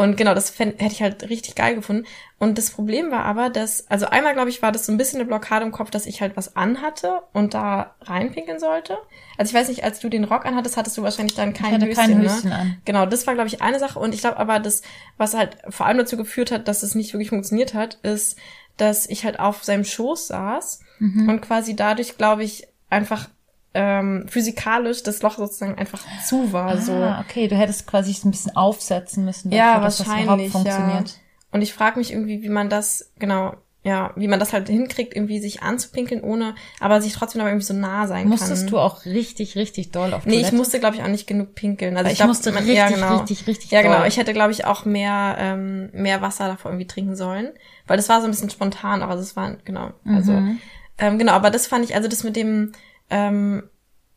und 0.00 0.16
genau, 0.16 0.34
das 0.34 0.50
fänd, 0.50 0.80
hätte 0.80 0.92
ich 0.92 1.02
halt 1.02 1.28
richtig 1.28 1.54
geil 1.54 1.74
gefunden. 1.74 2.06
Und 2.38 2.56
das 2.58 2.70
Problem 2.70 3.10
war 3.10 3.24
aber, 3.24 3.50
dass, 3.50 3.86
also 3.90 4.06
einmal, 4.06 4.34
glaube 4.34 4.48
ich, 4.50 4.62
war 4.62 4.72
das 4.72 4.86
so 4.86 4.92
ein 4.92 4.96
bisschen 4.98 5.20
eine 5.20 5.26
Blockade 5.28 5.64
im 5.64 5.72
Kopf, 5.72 5.90
dass 5.90 6.06
ich 6.06 6.20
halt 6.22 6.36
was 6.36 6.56
anhatte 6.56 7.22
und 7.32 7.52
da 7.54 7.94
reinpinkeln 8.02 8.58
sollte. 8.58 8.96
Also 9.36 9.50
ich 9.50 9.54
weiß 9.60 9.68
nicht, 9.68 9.84
als 9.84 10.00
du 10.00 10.08
den 10.08 10.24
Rock 10.24 10.46
anhattest, 10.46 10.76
hattest 10.76 10.96
du 10.96 11.02
wahrscheinlich 11.02 11.34
dann 11.34 11.52
kein 11.52 11.72
hatte 11.74 11.86
Höschen, 11.86 11.96
kein 11.96 12.18
ne? 12.18 12.24
Höschen 12.34 12.52
an. 12.52 12.76
Genau, 12.84 13.06
das 13.06 13.26
war, 13.26 13.34
glaube 13.34 13.48
ich, 13.48 13.60
eine 13.62 13.78
Sache. 13.78 13.98
Und 13.98 14.14
ich 14.14 14.20
glaube 14.20 14.38
aber, 14.38 14.58
das, 14.58 14.82
was 15.18 15.34
halt 15.34 15.58
vor 15.68 15.86
allem 15.86 15.98
dazu 15.98 16.16
geführt 16.16 16.50
hat, 16.50 16.66
dass 16.68 16.82
es 16.82 16.94
nicht 16.94 17.12
wirklich 17.12 17.28
funktioniert 17.30 17.74
hat, 17.74 17.94
ist, 18.02 18.38
dass 18.76 19.06
ich 19.06 19.24
halt 19.24 19.38
auf 19.38 19.64
seinem 19.64 19.84
Schoß 19.84 20.28
saß 20.28 20.80
Mhm. 21.00 21.28
und 21.28 21.40
quasi 21.40 21.74
dadurch, 21.76 22.16
glaube 22.18 22.44
ich, 22.44 22.68
einfach 22.90 23.28
ähm, 23.74 24.26
physikalisch 24.28 25.02
das 25.02 25.22
Loch 25.22 25.38
sozusagen 25.38 25.76
einfach 25.78 26.02
zu 26.26 26.52
war. 26.52 26.76
so. 26.78 26.94
Ah, 26.94 27.20
okay, 27.20 27.46
du 27.48 27.56
hättest 27.56 27.86
quasi 27.86 28.10
es 28.10 28.24
ein 28.24 28.30
bisschen 28.32 28.56
aufsetzen 28.56 29.24
müssen, 29.24 29.52
Ja, 29.52 29.74
dafür, 29.74 29.84
dass 29.84 29.98
das 29.98 30.06
überhaupt 30.06 30.26
wahrscheinlich, 30.26 30.52
funktioniert. 30.52 31.08
ja. 31.08 31.14
Und 31.52 31.62
ich 31.62 31.72
frage 31.72 31.98
mich 31.98 32.12
irgendwie, 32.12 32.42
wie 32.42 32.48
man 32.48 32.68
das, 32.68 33.12
genau, 33.18 33.54
ja, 33.82 34.12
wie 34.14 34.28
man 34.28 34.38
das 34.38 34.52
halt 34.52 34.68
hinkriegt, 34.68 35.14
irgendwie 35.16 35.40
sich 35.40 35.62
anzupinkeln, 35.62 36.20
ohne, 36.22 36.54
aber 36.80 37.00
sich 37.00 37.14
trotzdem 37.14 37.40
aber 37.40 37.50
irgendwie 37.50 37.64
so 37.66 37.72
nah 37.74 38.06
sein 38.06 38.28
Musstest 38.28 38.62
kann. 38.64 38.70
du 38.70 38.78
auch 38.78 39.04
richtig, 39.06 39.56
richtig 39.56 39.90
doll 39.90 40.12
auf 40.14 40.26
Nee, 40.26 40.34
ich 40.34 40.40
Toilette? 40.42 40.56
musste, 40.56 40.80
glaube 40.80 40.96
ich, 40.96 41.02
auch 41.02 41.08
nicht 41.08 41.26
genug 41.26 41.54
pinkeln. 41.54 41.96
Also 41.96 42.04
Weil 42.04 42.12
ich, 42.12 42.12
ich 42.14 42.18
glaub, 42.18 42.28
musste 42.28 42.50
man, 42.52 42.58
richtig, 42.64 42.76
ja, 42.76 42.88
genau. 42.90 43.16
richtig, 43.16 43.46
richtig 43.46 43.70
Ja, 43.70 43.80
genau. 43.82 43.98
doll. 43.98 44.06
Ich 44.08 44.16
hätte, 44.18 44.32
glaube 44.34 44.52
ich, 44.52 44.66
auch 44.66 44.84
mehr, 44.84 45.36
ähm, 45.38 45.88
mehr 45.92 46.20
Wasser 46.20 46.46
davor 46.46 46.72
irgendwie 46.72 46.86
trinken 46.88 47.16
sollen. 47.16 47.50
Weil 47.86 47.96
das 47.96 48.08
war 48.08 48.20
so 48.20 48.26
ein 48.26 48.30
bisschen 48.32 48.50
spontan, 48.50 49.02
aber 49.02 49.16
das 49.16 49.34
war, 49.34 49.56
genau. 49.64 49.92
Also, 50.04 50.32
Mhm. 50.32 50.58
ähm, 50.98 51.18
genau, 51.18 51.32
aber 51.32 51.50
das 51.50 51.66
fand 51.66 51.84
ich, 51.84 51.94
also 51.94 52.06
das 52.06 52.22
mit 52.22 52.36
dem, 52.36 52.72
ähm, 53.10 53.64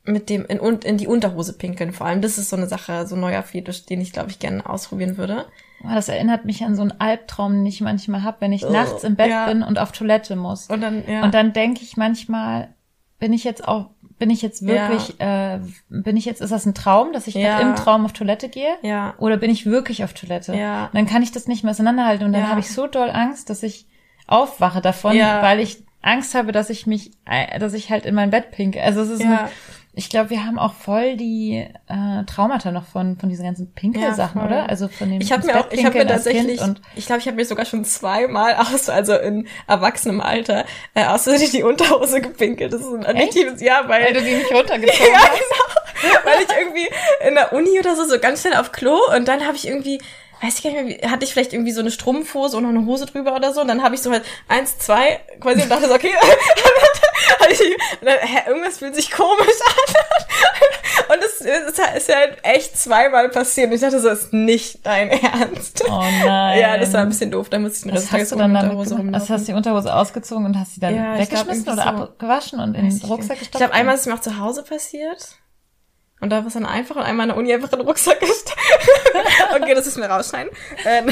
mit 0.05 0.29
dem 0.29 0.45
in, 0.45 0.59
in 0.59 0.97
die 0.97 1.07
Unterhose 1.07 1.53
pinkeln 1.57 1.93
vor 1.93 2.07
allem, 2.07 2.21
das 2.21 2.37
ist 2.37 2.49
so 2.49 2.57
eine 2.57 2.67
Sache, 2.67 3.07
so 3.07 3.15
ein 3.15 3.21
neuer 3.21 3.41
Fetisch, 3.41 3.85
den 3.85 4.01
ich, 4.01 4.11
glaube 4.11 4.29
ich, 4.29 4.39
gerne 4.39 4.67
ausprobieren 4.69 5.17
würde. 5.17 5.45
Oh, 5.83 5.93
das 5.93 6.09
erinnert 6.09 6.45
mich 6.45 6.63
an 6.63 6.75
so 6.75 6.81
einen 6.81 6.99
Albtraum, 6.99 7.53
den 7.53 7.65
ich 7.65 7.79
manchmal 7.81 8.23
habe, 8.23 8.37
wenn 8.41 8.51
ich 8.53 8.67
nachts 8.67 9.03
im 9.03 9.15
Bett 9.15 9.29
ja. 9.29 9.45
bin 9.47 9.63
und 9.63 9.79
auf 9.79 9.91
Toilette 9.93 10.35
muss. 10.35 10.67
Und 10.67 10.81
dann, 10.81 11.03
ja. 11.07 11.23
Und 11.23 11.33
dann 11.33 11.53
denke 11.53 11.81
ich 11.83 11.95
manchmal, 11.97 12.73
bin 13.19 13.31
ich 13.31 13.45
jetzt 13.45 13.65
auch, 13.65 13.91
bin 14.19 14.29
ich 14.29 14.41
jetzt 14.41 14.65
wirklich, 14.65 15.19
äh, 15.21 15.59
bin 15.89 16.17
ich 16.17 16.25
jetzt, 16.25 16.41
ist 16.41 16.51
das 16.51 16.65
ein 16.65 16.73
Traum, 16.73 17.13
dass 17.13 17.27
ich 17.27 17.35
Ja. 17.35 17.59
im 17.59 17.75
Traum 17.75 18.03
auf 18.05 18.11
Toilette 18.13 18.49
gehe? 18.49 18.75
ja. 18.81 19.13
Oder 19.19 19.37
bin 19.37 19.49
ich 19.51 19.65
wirklich 19.65 20.03
auf 20.03 20.13
Toilette? 20.13 20.53
Ja. 20.53 20.85
Und 20.87 20.95
dann 20.95 21.05
kann 21.05 21.23
ich 21.23 21.31
das 21.31 21.47
nicht 21.47 21.63
mehr 21.63 21.71
auseinanderhalten 21.71 22.25
und 22.25 22.33
dann 22.33 22.43
Ja. 22.43 22.49
habe 22.49 22.59
ich 22.59 22.71
so 22.71 22.87
doll 22.87 23.09
Angst, 23.09 23.49
dass 23.49 23.63
ich, 23.63 23.87
aufwache 24.27 24.81
davon, 24.81 25.15
Ja. 25.15 25.41
weil 25.41 25.59
ich 25.59 25.83
Angst 26.03 26.35
habe, 26.35 26.51
dass 26.51 26.69
ich 26.69 26.85
mich, 26.85 27.11
äh, 27.25 27.57
dass 27.59 27.73
ich 27.73 27.89
halt 27.89 28.05
in 28.05 28.13
mein 28.13 28.29
Bett 28.29 28.51
pinke. 28.51 28.83
Also 28.83 29.01
es 29.01 29.09
ist 29.09 29.23
Ja. 29.23 29.45
ein, 29.45 29.49
ich 29.95 30.09
glaube, 30.09 30.31
wir 30.31 30.43
haben 30.43 30.57
auch 30.57 30.73
voll 30.73 31.17
die 31.17 31.67
äh, 31.87 32.23
Traumata 32.25 32.71
noch 32.71 32.85
von 32.85 33.15
von 33.19 33.29
diesen 33.29 33.45
ganzen 33.45 33.71
Pinkelsachen, 33.73 34.41
Ja, 34.41 34.47
oder? 34.47 34.69
Also 34.69 34.87
von 34.87 35.09
dem 35.09 35.21
Ich 35.21 35.31
habe 35.31 35.45
mir 35.45 35.59
auch, 35.59 35.71
ich 35.71 35.85
habe 35.85 35.97
mir 35.99 36.07
tatsächlich, 36.07 36.61
und 36.61 36.81
ich 36.95 37.05
glaube, 37.05 37.21
ich 37.21 37.27
habe 37.27 37.35
mir 37.37 37.45
sogar 37.45 37.65
schon 37.65 37.85
zweimal 37.85 38.55
aus, 38.55 38.89
also 38.89 39.15
in 39.15 39.47
erwachsenem 39.67 40.19
Alter, 40.19 40.65
äh, 40.95 41.05
aus 41.05 41.23
Versehen 41.25 41.51
die 41.51 41.63
Unterhose 41.63 42.21
gepinkelt. 42.21 42.73
Das 42.73 42.81
ist 42.81 42.87
ein 42.91 43.05
addiktives 43.05 43.61
Jahr, 43.61 43.87
weil, 43.87 44.03
weil 44.05 44.13
du 44.13 44.21
die 44.21 44.33
nicht 44.35 44.51
runtergezogen 44.51 45.07
ja, 45.13 45.19
hast. 45.19 46.01
genau, 46.01 46.19
weil 46.25 46.41
ich 46.41 46.57
irgendwie 46.57 46.89
in 47.27 47.35
der 47.35 47.53
Uni 47.53 47.79
oder 47.79 47.95
so 47.95 48.05
so 48.05 48.19
ganz 48.19 48.41
schnell 48.41 48.55
auf 48.55 48.71
Klo 48.71 48.97
und 49.15 49.27
dann 49.27 49.45
habe 49.45 49.55
ich 49.55 49.67
irgendwie 49.67 50.01
weiß 50.43 50.57
ich 50.57 50.63
gar 50.63 50.71
nicht 50.71 50.83
mehr, 50.85 50.97
wie, 51.01 51.07
hatte 51.09 51.23
ich 51.25 51.31
vielleicht 51.31 51.53
irgendwie 51.53 51.71
so 51.71 51.79
eine 51.81 51.91
Strumpfhose 51.91 52.57
und 52.57 52.63
noch 52.63 52.69
eine 52.69 52.85
Hose 52.85 53.05
drüber 53.05 53.35
oder 53.35 53.53
so. 53.53 53.61
Und 53.61 53.67
dann 53.69 53.81
habe 53.83 53.95
ich 53.95 54.01
so 54.01 54.11
halt 54.11 54.23
eins, 54.47 54.77
zwei 54.77 55.19
quasi 55.39 55.61
und 55.61 55.69
dachte 55.69 55.87
so, 55.87 55.93
okay. 55.93 56.11
Ich, 57.49 57.59
dann, 58.01 58.17
hä, 58.19 58.49
irgendwas 58.49 58.77
fühlt 58.77 58.95
sich 58.95 59.11
komisch 59.11 59.37
an. 59.39 59.95
Und 61.15 61.23
es 61.23 61.41
ist, 61.41 61.79
ist 61.97 62.09
ja 62.09 62.15
halt 62.15 62.37
echt 62.43 62.77
zweimal 62.77 63.29
passiert. 63.29 63.67
Und 63.67 63.75
ich 63.75 63.81
dachte 63.81 63.99
so, 63.99 64.09
ist 64.09 64.33
nicht 64.33 64.85
dein 64.85 65.09
Ernst. 65.09 65.83
Oh 65.87 66.01
nein. 66.25 66.59
Ja, 66.59 66.77
das 66.77 66.93
war 66.93 67.01
ein 67.01 67.09
bisschen 67.09 67.31
doof. 67.31 67.49
Da 67.49 67.59
musste 67.59 67.77
ich 67.77 67.83
den 67.83 67.91
Rest 67.91 68.11
hast 68.11 68.31
du 68.31 68.35
dann 68.37 68.53
damit 68.53 68.71
Unterhose 68.71 68.95
gemacht? 68.95 69.13
Also 69.15 69.25
rumlaufen. 69.25 69.33
hast 69.35 69.47
du 69.47 69.51
die 69.51 69.57
Unterhose 69.57 69.93
ausgezogen 69.93 70.45
und 70.45 70.59
hast 70.59 70.75
sie 70.75 70.79
dann 70.79 70.95
Ja, 70.95 71.15
glaub, 71.15 71.19
weggeschmissen 71.19 71.65
irgendwie 71.67 71.81
oder 71.81 71.97
so. 71.97 72.03
abgewaschen 72.03 72.59
und 72.59 72.75
in 72.75 72.89
den 72.89 73.09
Rucksack 73.09 73.39
gestopft? 73.39 73.41
Ich 73.41 73.51
glaube, 73.51 73.73
einmal 73.73 73.95
ist 73.95 74.01
es 74.01 74.07
mir 74.07 74.13
auch 74.15 74.21
zu 74.21 74.39
Hause 74.39 74.63
passiert. 74.63 75.37
Und 76.23 76.29
da 76.29 76.37
war 76.37 76.47
es 76.47 76.53
dann 76.53 76.65
einfach 76.65 76.95
und 76.95 77.01
einmal 77.01 77.25
in 77.25 77.31
der 77.31 77.37
Uni 77.37 77.53
einfach 77.53 77.69
in 77.73 77.79
den 77.79 77.85
Rucksack 77.85 78.21
gesteckt. 78.21 78.55
okay, 79.61 79.75
das 79.75 79.87
ist 79.87 79.97
mir 79.97 80.05
rausschneiden. 80.05 80.53
Ähm, 80.85 81.09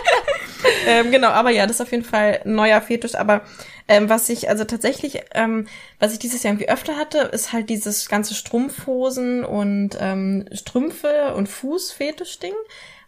ähm, 0.88 1.12
genau, 1.12 1.28
aber 1.28 1.50
ja, 1.50 1.68
das 1.68 1.76
ist 1.76 1.82
auf 1.82 1.92
jeden 1.92 2.04
Fall 2.04 2.40
ein 2.44 2.56
neuer 2.56 2.80
Fetisch. 2.80 3.14
Aber 3.14 3.42
ähm, 3.86 4.08
was 4.08 4.28
ich 4.28 4.48
also 4.48 4.64
tatsächlich, 4.64 5.22
ähm, 5.34 5.68
was 6.00 6.12
ich 6.12 6.18
dieses 6.18 6.42
Jahr 6.42 6.52
irgendwie 6.52 6.68
öfter 6.68 6.96
hatte, 6.96 7.18
ist 7.18 7.52
halt 7.52 7.70
dieses 7.70 8.08
ganze 8.08 8.34
Strumpfhosen 8.34 9.44
und 9.44 9.90
ähm, 10.00 10.46
Strümpfe 10.50 11.32
und 11.36 11.48
Fußfetisch-Ding, 11.48 12.54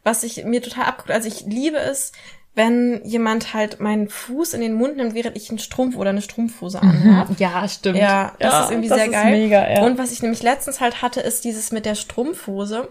was 0.05 0.23
ich 0.23 0.45
mir 0.45 0.63
total 0.63 0.85
abguckt. 0.85 1.11
Also 1.11 1.27
ich 1.27 1.41
liebe 1.41 1.79
es, 1.79 2.13
wenn 2.57 3.03
jemand 3.05 3.53
halt 3.53 3.81
meinen 3.81 4.09
Fuß 4.09 4.55
in 4.55 4.63
den 4.63 4.73
Mund 4.73 4.97
nimmt, 4.97 5.15
während 5.15 5.37
ich 5.37 5.51
einen 5.51 5.59
Strumpf 5.59 5.95
oder 5.95 6.09
eine 6.09 6.23
Strumpfhose 6.23 6.81
anhabe. 6.81 7.37
Ja, 7.39 7.69
stimmt. 7.69 7.99
Ja, 7.99 8.33
das 8.39 8.65
ist 8.65 8.71
irgendwie 8.71 8.89
das 8.89 8.97
sehr 8.97 9.07
ist 9.07 9.13
geil. 9.13 9.31
Mega, 9.31 9.71
ja. 9.71 9.83
Und 9.83 9.99
was 9.99 10.11
ich 10.11 10.23
nämlich 10.23 10.43
letztens 10.43 10.81
halt 10.81 11.03
hatte, 11.03 11.21
ist 11.21 11.45
dieses 11.45 11.71
mit 11.71 11.85
der 11.85 11.95
Strumpfhose. 11.95 12.89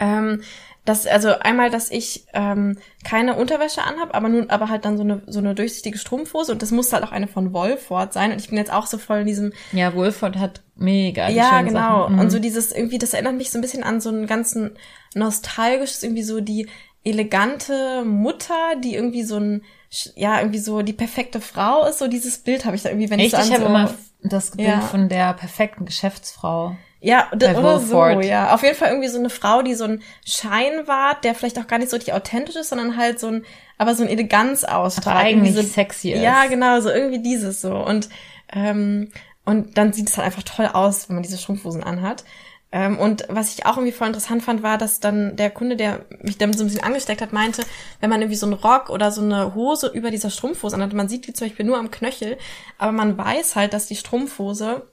Ähm, 0.00 0.42
das, 0.84 1.06
also 1.06 1.38
einmal, 1.38 1.70
dass 1.70 1.88
ich 1.88 2.26
ähm, 2.34 2.76
keine 3.04 3.36
Unterwäsche 3.36 3.82
anhab, 3.82 4.12
aber 4.12 4.28
nun, 4.28 4.50
aber 4.50 4.68
halt 4.68 4.84
dann 4.84 4.96
so 4.96 5.04
eine 5.04 5.22
so 5.28 5.38
eine 5.38 5.54
durchsichtige 5.54 5.96
Strumpfhose 5.96 6.50
und 6.50 6.60
das 6.60 6.72
muss 6.72 6.92
halt 6.92 7.04
auch 7.04 7.12
eine 7.12 7.28
von 7.28 7.52
Wolford 7.52 8.12
sein. 8.12 8.32
Und 8.32 8.40
ich 8.40 8.48
bin 8.48 8.58
jetzt 8.58 8.72
auch 8.72 8.86
so 8.86 8.98
voll 8.98 9.20
in 9.20 9.26
diesem 9.26 9.52
ja, 9.72 9.94
Wolford 9.94 10.36
hat 10.36 10.62
mega 10.74 11.28
die 11.28 11.36
ja, 11.36 11.62
genau. 11.62 12.08
Mhm. 12.08 12.18
Und 12.18 12.30
so 12.30 12.40
dieses 12.40 12.72
irgendwie, 12.72 12.98
das 12.98 13.14
erinnert 13.14 13.36
mich 13.36 13.50
so 13.52 13.58
ein 13.58 13.62
bisschen 13.62 13.84
an 13.84 14.00
so 14.00 14.08
einen 14.10 14.26
ganzen 14.26 14.72
nostalgisches, 15.14 16.02
irgendwie 16.02 16.24
so 16.24 16.40
die 16.40 16.68
elegante 17.04 18.04
Mutter, 18.04 18.76
die 18.82 18.94
irgendwie 18.94 19.22
so 19.22 19.38
ein, 19.38 19.62
ja, 20.16 20.38
irgendwie 20.38 20.58
so 20.58 20.82
die 20.82 20.92
perfekte 20.92 21.40
Frau 21.40 21.86
ist. 21.86 21.98
So 21.98 22.08
dieses 22.08 22.38
Bild 22.38 22.64
habe 22.64 22.76
ich 22.76 22.82
da 22.82 22.88
irgendwie, 22.88 23.10
wenn 23.10 23.20
Echt, 23.20 23.34
ich 23.34 23.38
so 23.40 23.46
ich 23.46 23.52
habe 23.52 23.62
so, 23.62 23.68
immer 23.68 23.94
das 24.22 24.52
Bild 24.52 24.68
Ja. 24.68 24.80
von 24.80 25.08
der 25.08 25.34
perfekten 25.34 25.84
Geschäftsfrau. 25.84 26.76
Ja, 27.00 27.28
oder 27.32 27.78
so, 27.80 28.02
ja. 28.20 28.54
Auf 28.54 28.62
jeden 28.62 28.76
Fall 28.76 28.88
irgendwie 28.88 29.08
so 29.08 29.18
eine 29.18 29.28
Frau, 29.28 29.60
die 29.60 29.74
so 29.74 29.84
ein 29.84 30.02
Schein 30.24 30.86
wahrt, 30.86 31.22
der 31.24 31.34
vielleicht 31.34 31.58
auch 31.58 31.66
gar 31.66 31.78
nicht 31.78 31.90
so 31.90 31.96
richtig 31.96 32.14
authentisch 32.14 32.56
ist, 32.56 32.70
sondern 32.70 32.96
halt 32.96 33.20
so 33.20 33.26
ein, 33.26 33.44
aber 33.76 33.94
so 33.94 34.02
ein 34.02 34.08
Eleganz 34.08 34.64
ausstrahlt. 34.64 35.26
Eigentlich 35.26 35.54
so, 35.54 35.60
sexy 35.60 36.12
ist. 36.12 36.22
Ja, 36.22 36.46
genau, 36.46 36.80
so 36.80 36.88
irgendwie 36.88 37.20
dieses 37.20 37.60
so. 37.60 37.76
Und, 37.76 38.08
ähm, 38.54 39.10
und 39.44 39.76
dann 39.76 39.92
sieht 39.92 40.08
es 40.08 40.16
halt 40.16 40.24
einfach 40.24 40.44
toll 40.44 40.70
aus, 40.72 41.10
wenn 41.10 41.16
man 41.16 41.22
diese 41.22 41.36
Strumpfhosen 41.36 41.84
anhat. 41.84 42.24
Ähm, 42.74 42.98
und 42.98 43.24
was 43.28 43.54
ich 43.54 43.66
auch 43.66 43.76
irgendwie 43.76 43.92
voll 43.92 44.08
interessant 44.08 44.42
fand, 44.42 44.64
war, 44.64 44.78
dass 44.78 44.98
dann 44.98 45.36
der 45.36 45.50
Kunde, 45.50 45.76
der 45.76 46.06
mich 46.22 46.38
damit 46.38 46.58
so 46.58 46.64
ein 46.64 46.66
bisschen 46.66 46.82
angesteckt 46.82 47.22
hat, 47.22 47.32
meinte, 47.32 47.62
wenn 48.00 48.10
man 48.10 48.20
irgendwie 48.20 48.36
so 48.36 48.46
einen 48.46 48.54
Rock 48.54 48.90
oder 48.90 49.12
so 49.12 49.22
eine 49.22 49.54
Hose 49.54 49.86
über 49.86 50.10
dieser 50.10 50.28
Strumpfhose 50.28 50.74
anhat, 50.74 50.92
man 50.92 51.08
sieht 51.08 51.28
die 51.28 51.32
zum 51.32 51.46
Beispiel 51.46 51.64
nur 51.64 51.78
am 51.78 51.92
Knöchel, 51.92 52.36
aber 52.76 52.90
man 52.90 53.16
weiß 53.16 53.54
halt, 53.54 53.74
dass 53.74 53.86
die 53.86 53.94
Strumpfhose 53.94 54.88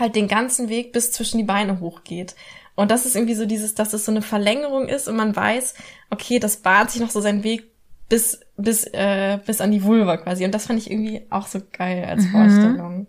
halt 0.00 0.16
den 0.16 0.26
ganzen 0.26 0.70
Weg 0.70 0.92
bis 0.92 1.12
zwischen 1.12 1.36
die 1.36 1.44
Beine 1.44 1.80
hochgeht. 1.80 2.34
Und 2.76 2.90
das 2.90 3.04
ist 3.04 3.14
irgendwie 3.14 3.34
so 3.34 3.44
dieses, 3.44 3.74
dass 3.74 3.92
es 3.92 4.06
so 4.06 4.10
eine 4.10 4.22
Verlängerung 4.22 4.88
ist 4.88 5.06
und 5.06 5.16
man 5.16 5.36
weiß, 5.36 5.74
okay, 6.08 6.38
das 6.38 6.56
bahnt 6.56 6.92
sich 6.92 7.02
noch 7.02 7.10
so 7.10 7.20
seinen 7.20 7.44
Weg 7.44 7.72
bis, 8.08 8.40
bis, 8.56 8.84
äh, 8.84 9.38
bis 9.44 9.60
an 9.60 9.70
die 9.70 9.84
Vulva 9.84 10.16
quasi. 10.16 10.46
Und 10.46 10.52
das 10.52 10.64
fand 10.64 10.78
ich 10.78 10.90
irgendwie 10.90 11.26
auch 11.28 11.46
so 11.46 11.60
geil 11.76 12.06
als 12.06 12.24
Vorstellung. 12.24 13.06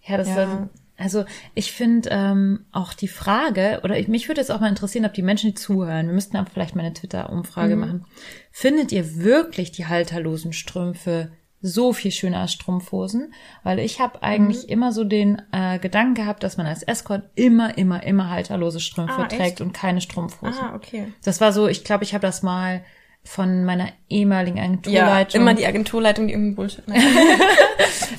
Ja, 0.00 0.16
das 0.16 0.28
Ja. 0.28 0.34
Soll, 0.34 0.70
also 0.98 1.24
ich 1.54 1.72
finde 1.72 2.08
ähm, 2.12 2.66
auch 2.72 2.92
die 2.92 3.08
Frage, 3.08 3.80
oder 3.84 3.98
ich, 3.98 4.08
mich 4.08 4.28
würde 4.28 4.40
jetzt 4.40 4.50
auch 4.50 4.60
mal 4.60 4.68
interessieren, 4.68 5.04
ob 5.06 5.14
die 5.14 5.22
Menschen, 5.22 5.50
die 5.50 5.54
zuhören, 5.54 6.06
wir 6.08 6.14
müssten 6.14 6.36
auch 6.36 6.46
vielleicht 6.52 6.74
mal 6.76 6.84
eine 6.84 6.92
Twitter-Umfrage 6.94 7.74
Mhm. 7.76 7.80
machen. 7.80 8.04
Findet 8.50 8.92
ihr 8.92 9.16
wirklich 9.16 9.72
die 9.72 9.86
halterlosen 9.86 10.52
Strümpfe 10.52 11.30
so 11.60 11.92
viel 11.92 12.12
schöner 12.12 12.40
als 12.40 12.52
Strumpfhosen? 12.52 13.32
Weil 13.64 13.78
ich 13.80 14.00
habe 14.00 14.22
eigentlich 14.22 14.64
Mhm. 14.64 14.68
immer 14.68 14.92
so 14.92 15.04
den 15.04 15.42
äh, 15.52 15.78
Gedanken 15.78 16.14
gehabt, 16.14 16.42
dass 16.42 16.56
man 16.56 16.66
als 16.66 16.82
Escort 16.82 17.24
immer, 17.34 17.76
immer, 17.78 18.02
immer 18.04 18.30
halterlose 18.30 18.78
Strümpfe 18.80 19.22
Ah, 19.22 19.26
echt? 19.26 19.36
trägt 19.36 19.60
und 19.60 19.72
keine 19.72 20.00
Strumpfhosen. 20.00 20.62
Ah, 20.64 20.74
okay. 20.76 21.12
Das 21.24 21.40
war 21.40 21.52
so, 21.52 21.66
ich 21.68 21.84
glaube, 21.84 22.04
ich 22.04 22.14
habe 22.14 22.22
das 22.26 22.42
mal 22.42 22.82
von 23.24 23.64
meiner 23.64 23.88
ehemaligen 24.08 24.56
Ja, 24.56 24.62
Agenturleitung. 24.64 25.40
immer 25.40 25.54
die 25.54 25.66
Agenturleitung, 25.66 26.28
die 26.28 26.32
irgendwie 26.34 26.54
Bullshit. 26.54 26.82
Nein. 26.88 27.02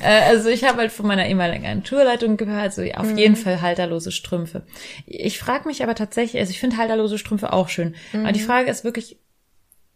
Äh, 0.01 0.29
also 0.29 0.49
ich 0.49 0.63
habe 0.63 0.79
halt 0.79 0.91
von 0.91 1.07
meiner 1.07 1.27
ehemaligen 1.27 1.65
Agenturleitung 1.65 2.37
gehört, 2.37 2.73
so 2.73 2.81
auf 2.81 3.17
jeden 3.17 3.35
Fall 3.35 3.61
halterlose 3.61 4.11
Strümpfe. 4.11 4.63
Ich 5.05 5.39
frage 5.39 5.67
mich 5.67 5.83
aber 5.83 5.95
tatsächlich, 5.95 6.39
also 6.39 6.51
ich 6.51 6.59
finde 6.59 6.77
halterlose 6.77 7.17
Strümpfe 7.17 7.53
auch 7.53 7.69
schön. 7.69 7.95
Aber 8.13 8.31
die 8.31 8.39
Frage 8.39 8.69
ist 8.69 8.83
wirklich, 8.83 9.19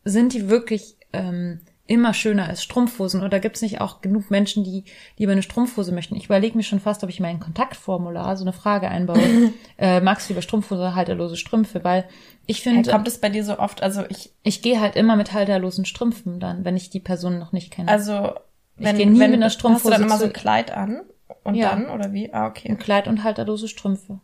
sind 0.04 0.34
die 0.34 0.50
wirklich 0.50 0.98
ähm, 1.14 1.62
immer 1.86 2.14
schöner 2.14 2.48
als 2.48 2.64
Strumpfhosen 2.64 3.22
oder 3.22 3.40
gibt 3.40 3.58
es 3.58 3.62
nicht 3.62 3.82
auch 3.82 4.00
genug 4.02 4.32
Menschen, 4.32 4.64
die 4.64 4.86
lieber 5.18 5.34
eine 5.34 5.44
Strumpfhose 5.44 5.92
möchten? 5.92 6.16
Ich 6.16 6.26
überlege 6.26 6.56
mir 6.56 6.64
schon 6.64 6.80
fast, 6.80 7.04
ob 7.04 7.10
ich 7.10 7.20
mein 7.20 7.42
Kontaktformular 7.42 8.38
so 8.38 8.46
eine 8.46 8.54
Frage 8.54 8.88
einbaue. 8.88 9.52
äh, 9.78 10.00
magst 10.00 10.28
du 10.28 10.34
lieber 10.34 10.42
Strumpfhose 10.42 10.80
oder 10.80 10.96
halterlose 10.96 11.36
Strümpfe? 11.36 11.84
Weil 11.84 12.06
ich 12.46 12.62
finde, 12.62 12.90
Kommt 12.90 13.08
es 13.08 13.20
bei 13.20 13.30
dir 13.30 13.44
so 13.44 13.60
oft, 13.60 13.84
also 13.84 14.04
ich, 14.10 14.32
ich 14.44 14.62
gehe 14.62 14.80
halt 14.80 14.96
immer 14.96 15.18
mit 15.18 15.34
halterlosen 15.34 15.86
Strümpfen 15.86 16.40
dann, 16.40 16.64
wenn 16.64 16.78
ich 16.78 16.90
die 16.90 17.02
Person 17.02 17.38
noch 17.38 17.52
nicht 17.52 17.72
kenne. 17.72 17.90
also, 17.90 18.34
Ich 18.78 18.86
geh 18.96 19.06
nie 19.06 19.20
mit 19.20 19.34
einer 19.34 19.50
Strumpfhose 19.50 19.94
Hast 19.94 20.00
du 20.00 20.02
dann 20.02 20.10
immer 20.10 20.18
so 20.18 20.26
ein 20.26 20.34
Kleid 20.34 20.72
an? 20.72 21.02
Und 21.44 21.56
Ja. 21.56 21.70
dann, 21.72 21.90
oder 21.90 22.14
wie? 22.14 22.34
Ah, 22.34 22.48
okay. 22.48 22.70
ein 22.70 22.78
Kleid 22.80 23.08
und 23.08 23.24
halterlose 23.24 23.68
Strümpfe. 23.68 24.20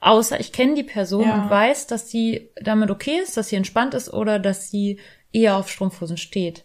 Außer 0.00 0.40
ich 0.40 0.52
kenne 0.52 0.74
die 0.74 0.82
Person 0.82 1.26
Ja. 1.26 1.34
und 1.44 1.50
weiß, 1.50 1.86
dass 1.86 2.10
sie 2.10 2.48
damit 2.60 2.90
okay 2.90 3.18
ist, 3.22 3.36
dass 3.36 3.48
sie 3.48 3.56
entspannt 3.56 3.94
ist 3.94 4.12
oder 4.12 4.38
dass 4.38 4.70
sie 4.70 4.98
eher 5.32 5.56
auf 5.56 5.68
Strumpfhosen 5.70 6.16
steht. 6.16 6.64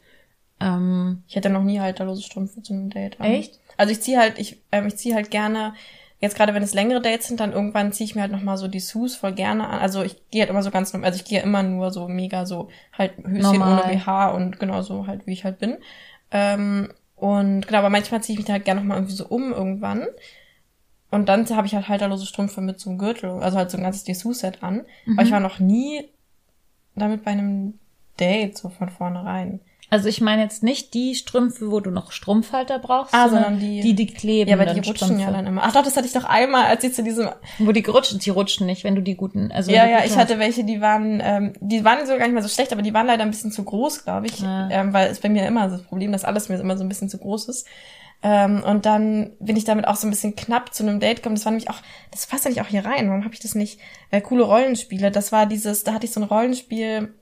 Ähm, 0.62 1.24
Ich 1.28 1.36
hätte 1.36 1.50
noch 1.50 1.64
nie 1.64 1.80
halterlose 1.80 2.22
Strümpfe 2.22 2.62
zu 2.62 2.74
einem 2.74 2.90
Date. 2.90 3.20
an. 3.20 3.26
Echt? 3.32 3.60
Also 3.78 3.92
ich 3.92 4.02
ziehe 4.02 4.18
halt, 4.20 4.38
ich, 4.40 4.62
ähm, 4.72 4.88
ich 4.88 4.98
ziehe 4.98 5.16
halt 5.16 5.32
gerne, 5.32 5.74
jetzt 6.20 6.36
gerade 6.36 6.54
wenn 6.54 6.64
es 6.64 6.74
längere 6.74 7.02
Dates 7.02 7.28
sind, 7.28 7.40
dann 7.40 7.54
irgendwann 7.54 7.92
ziehe 7.94 8.06
ich 8.06 8.16
mir 8.16 8.22
halt 8.22 8.32
nochmal 8.32 8.58
so 8.58 8.68
die 8.68 8.82
Sus 8.82 9.16
voll 9.16 9.32
gerne 9.34 9.68
an. 9.68 9.80
Also 9.80 10.04
ich 10.04 10.22
gehe 10.32 10.42
halt 10.42 10.50
immer 10.50 10.64
so 10.64 10.70
ganz, 10.72 10.92
norm- 10.94 11.04
also 11.06 11.18
ich 11.18 11.26
gehe 11.26 11.42
immer 11.42 11.64
nur 11.64 11.92
so 11.92 12.08
mega 12.10 12.46
so 12.46 12.70
halt 12.98 13.18
Höschen 13.18 13.40
Normal. 13.60 13.84
ohne 13.84 13.94
BH 13.94 14.30
und 14.32 14.60
genau 14.60 14.82
so 14.82 15.08
halt, 15.08 15.26
wie 15.28 15.34
ich 15.34 15.44
halt 15.46 15.60
bin. 15.60 15.78
Ähm, 16.32 16.90
und 17.16 17.68
genau, 17.68 17.80
aber 17.80 17.90
manchmal 17.90 18.22
ziehe 18.24 18.34
ich 18.34 18.40
mich 18.40 18.48
da 18.48 18.54
halt 18.54 18.66
gerne 18.66 18.82
nochmal 18.82 18.98
irgendwie 18.98 19.16
so 19.16 19.28
um 19.28 19.52
irgendwann. 19.52 20.08
Und 21.12 21.28
dann 21.28 21.50
habe 21.50 21.68
ich 21.68 21.76
halt 21.76 21.90
halterlose 21.90 22.26
Strümpfe 22.26 22.62
mit 22.62 22.80
so 22.80 22.90
einem 22.90 23.00
Gürtel, 23.00 23.32
also 23.32 23.58
halt 23.58 23.72
so 23.72 23.78
ein 23.78 23.84
ganzes 23.84 24.04
Dessous-Set 24.04 24.64
an. 24.64 24.86
Aber 25.14 25.24
ich 25.24 25.32
war 25.32 25.40
noch 25.40 25.60
nie 25.60 26.08
damit 26.96 27.24
bei 27.24 27.32
einem 27.32 27.80
Date 28.20 28.58
so 28.58 28.70
von 28.70 28.90
vornherein. 28.90 29.60
Also 29.90 30.08
ich 30.08 30.22
meine 30.22 30.44
jetzt 30.44 30.62
nicht 30.64 30.94
die 30.94 31.16
Strümpfe, 31.16 31.72
wo 31.72 31.80
du 31.80 31.90
noch 31.92 32.12
Strumpfhalter 32.12 32.80
brauchst, 32.80 33.14
Ah, 33.14 33.30
sondern 33.30 33.44
sondern 33.56 33.60
die- 33.60 33.82
die, 33.82 33.94
die 33.96 34.08
kleben. 34.08 34.50
Ja, 34.50 34.56
aber 34.56 34.66
die 34.66 34.80
rutschen 34.80 34.96
Strümpfe. 34.96 35.24
ja 35.24 35.32
dann 35.32 35.48
immer. 35.48 35.64
Ach 35.64 35.74
doch, 35.74 35.84
das 35.84 35.96
hatte 35.98 36.06
ich 36.08 36.14
doch 36.14 36.26
einmal, 36.26 36.66
als 36.66 36.84
ich 36.84 36.94
zu 36.94 37.04
diesem. 37.04 37.30
Wo 37.58 37.72
die 37.72 37.84
rutschen, 37.84 38.20
die 38.20 38.30
rutschen 38.30 38.66
nicht, 38.68 38.84
wenn 38.84 38.96
du 38.96 39.02
die 39.02 39.16
guten, 39.16 39.52
also 39.52 39.72
Ja, 39.72 39.88
ja, 39.88 40.04
ich 40.06 40.16
hatte 40.18 40.38
welche, 40.40 40.64
die 40.64 40.82
waren, 40.82 41.22
ähm, 41.24 41.54
die 41.60 41.84
waren 41.84 42.06
so 42.06 42.14
gar 42.18 42.26
nicht 42.26 42.34
mal 42.36 42.44
so 42.44 42.50
schlecht, 42.50 42.72
aber 42.72 42.82
die 42.82 42.94
waren 42.94 43.08
leider 43.08 43.24
ein 43.24 43.32
bisschen 43.32 43.52
zu 43.52 43.64
groß, 43.64 44.04
glaube 44.04 44.28
ich. 44.28 44.44
Ah. 44.44 44.70
Ähm, 44.72 44.94
weil 44.94 45.10
es 45.10 45.20
bei 45.20 45.30
mir 45.30 45.48
immer 45.48 45.70
so 45.70 45.78
das 45.78 45.86
Problem, 45.86 46.12
dass 46.12 46.26
alles 46.26 46.50
mir 46.50 46.60
immer 46.60 46.78
so 46.78 46.84
ein 46.84 46.90
bisschen 46.90 47.10
zu 47.10 47.18
groß 47.18 47.50
ist. 47.50 47.66
Ähm, 48.22 48.64
und 48.66 48.86
dann 48.86 49.32
bin 49.40 49.56
ich 49.56 49.64
damit 49.64 49.88
auch 49.88 49.96
so 49.96 50.06
ein 50.06 50.10
bisschen 50.10 50.36
knapp 50.36 50.74
zu 50.74 50.84
einem 50.84 51.00
Date 51.00 51.18
gekommen. 51.18 51.36
Das 51.36 51.46
war 51.46 51.54
nämlich 51.54 51.70
auch, 51.70 51.78
das 52.12 52.28
passt 52.28 52.44
ja 52.44 52.50
nicht 52.50 52.60
auch 52.62 52.68
hier 52.68 52.84
rein. 52.84 53.08
Warum 53.08 53.24
habe 53.24 53.34
ich 53.34 53.40
das 53.40 53.56
nicht? 53.56 53.80
Äh, 54.12 54.20
coole 54.20 54.44
Rollenspiele. 54.44 55.10
Das 55.10 55.32
war 55.32 55.46
dieses, 55.46 55.86
da 55.86 55.94
hatte 55.94 56.06
ich 56.06 56.12
so 56.12 56.20
ein 56.20 56.26
Rollenspiel 56.28 57.14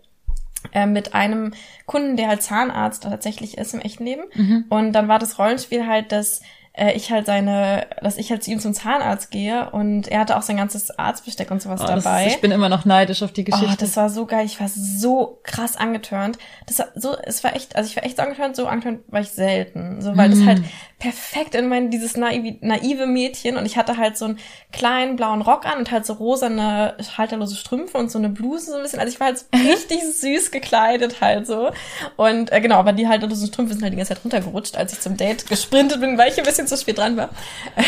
mit 0.85 1.13
einem 1.13 1.53
Kunden, 1.85 2.17
der 2.17 2.27
halt 2.27 2.41
Zahnarzt 2.41 3.03
tatsächlich 3.03 3.57
ist 3.57 3.73
im 3.73 3.81
echten 3.81 4.05
Leben. 4.05 4.23
Und 4.69 4.93
dann 4.93 5.07
war 5.07 5.19
das 5.19 5.39
Rollenspiel 5.39 5.87
halt, 5.87 6.11
dass 6.11 6.41
äh, 6.73 6.93
ich 6.93 7.11
halt 7.11 7.25
seine, 7.25 7.87
dass 8.03 8.17
ich 8.17 8.29
halt 8.29 8.43
zu 8.43 8.51
ihm 8.51 8.59
zum 8.59 8.71
Zahnarzt 8.73 9.31
gehe 9.31 9.71
und 9.71 10.07
er 10.09 10.19
hatte 10.19 10.37
auch 10.37 10.43
sein 10.43 10.57
ganzes 10.57 10.91
Arztbesteck 10.99 11.49
und 11.49 11.59
sowas 11.59 11.81
Oh, 11.81 11.87
dabei. 11.87 12.27
ist, 12.27 12.35
ich 12.35 12.41
bin 12.41 12.51
immer 12.51 12.69
noch 12.69 12.85
neidisch 12.85 13.23
auf 13.23 13.33
die 13.33 13.41
Oh, 13.41 13.45
Geschichte. 13.45 13.77
das 13.79 13.97
war 13.97 14.11
so 14.11 14.27
geil. 14.27 14.45
Ich 14.45 14.59
war 14.59 14.67
so 14.69 15.39
krass 15.41 15.75
angetörnt. 15.75 16.37
Das 16.67 16.77
war 16.77 16.87
so, 16.93 17.15
es 17.23 17.43
war 17.43 17.55
echt, 17.55 17.75
also 17.75 17.89
ich 17.89 17.95
war 17.95 18.03
echt 18.03 18.17
so 18.17 18.21
angetörnt, 18.23 18.55
so 18.55 18.67
angetörnt 18.67 18.99
war 19.07 19.21
ich 19.21 19.29
selten. 19.29 20.01
So, 20.01 20.15
weil 20.15 20.29
das 20.29 20.45
halt 20.45 20.61
perfekt 20.99 21.53
in 21.53 21.67
mein, 21.67 21.91
dieses 21.91 22.17
naive, 22.17 22.57
naive 22.61 23.05
Mädchen 23.05 23.55
und 23.55 23.65
ich 23.67 23.77
hatte 23.77 23.97
halt 23.97 24.17
so 24.17 24.25
einen 24.25 24.39
kleinen 24.71 25.15
blauen 25.15 25.43
Rock 25.43 25.65
an 25.67 25.77
und 25.77 25.91
halt 25.91 26.07
so 26.07 26.13
rosane, 26.13 26.97
halterlose 27.17 27.55
Strümpfe 27.55 27.97
und 27.99 28.11
so 28.11 28.17
eine 28.17 28.29
Bluse 28.29 28.71
so 28.71 28.77
ein 28.77 28.81
bisschen. 28.81 28.99
Also 28.99 29.13
ich 29.13 29.19
war 29.19 29.27
halt 29.27 29.37
so 29.37 29.45
richtig 29.53 30.03
süß 30.03 30.49
gekleidet 30.49 31.21
halt 31.21 31.45
so. 31.45 31.71
Und 32.15 32.51
äh, 32.51 32.61
genau, 32.61 32.77
aber 32.77 32.93
die 32.93 33.07
halterlosen 33.07 33.47
Strümpfe 33.47 33.75
sind 33.75 33.83
halt 33.83 33.93
die 33.93 33.97
ganze 33.97 34.15
Zeit 34.15 34.23
runtergerutscht, 34.23 34.75
als 34.75 34.93
ich 34.93 34.99
zum 34.99 35.17
Date 35.17 35.47
gesprintet 35.47 36.01
bin, 36.01 36.17
weil 36.17 36.31
ich 36.31 36.37
ein 36.39 36.45
bisschen 36.45 36.67
zu 36.67 36.77
spät 36.77 36.97
dran 36.97 37.17
war. 37.17 37.29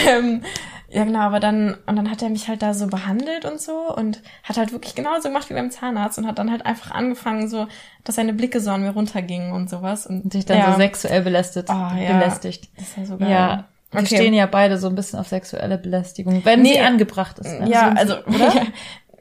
Ähm, 0.08 0.44
ja, 0.92 1.04
genau, 1.04 1.20
aber 1.20 1.40
dann, 1.40 1.76
und 1.86 1.96
dann 1.96 2.10
hat 2.10 2.22
er 2.22 2.30
mich 2.30 2.48
halt 2.48 2.62
da 2.62 2.74
so 2.74 2.88
behandelt 2.88 3.46
und 3.46 3.62
so 3.62 3.94
und 3.96 4.22
hat 4.44 4.58
halt 4.58 4.72
wirklich 4.72 4.96
genauso 4.96 5.28
gemacht 5.30 5.50
wie 5.50 5.54
beim 5.54 5.70
Zahnarzt 5.72 6.18
und 6.18 6.26
hat 6.28 6.40
dann 6.40 6.52
halt 6.52 6.66
einfach 6.66 6.92
angefangen, 6.92 7.48
so, 7.48 7.68
dass 8.04 8.16
seine 8.16 8.34
Blicke 8.34 8.60
so 8.60 8.72
an 8.72 8.82
mir 8.82 8.92
runtergingen 8.92 9.52
und 9.52 9.70
sowas. 9.70 10.08
Und 10.08 10.24
Und 10.26 10.34
dich 10.34 10.46
dann 10.46 10.58
ja, 10.58 10.72
so 10.72 10.78
sexuell 10.78 11.22
belästigt, 11.22 11.70
Oh, 11.70 11.74
ja. 11.74 12.18
belästigt. 12.18 12.70
Das 12.78 12.98
war 12.98 13.06
so 13.06 13.18
geil. 13.18 13.30
Ja, 13.30 13.66
wir 13.92 14.00
Okay. 14.02 14.16
stehen 14.18 14.34
ja 14.34 14.46
beide 14.46 14.78
so 14.78 14.88
ein 14.88 14.96
bisschen 14.96 15.20
auf 15.20 15.28
sexuelle 15.28 15.78
Belästigung, 15.78 16.44
wenn 16.46 16.62
Nee. 16.62 16.74
sie 16.74 16.80
angebracht 16.80 17.40
ist. 17.40 17.60
ne? 17.60 17.70
Ja, 17.70 17.92
So- 17.92 17.98
also, 17.98 18.26
oder? 18.28 18.54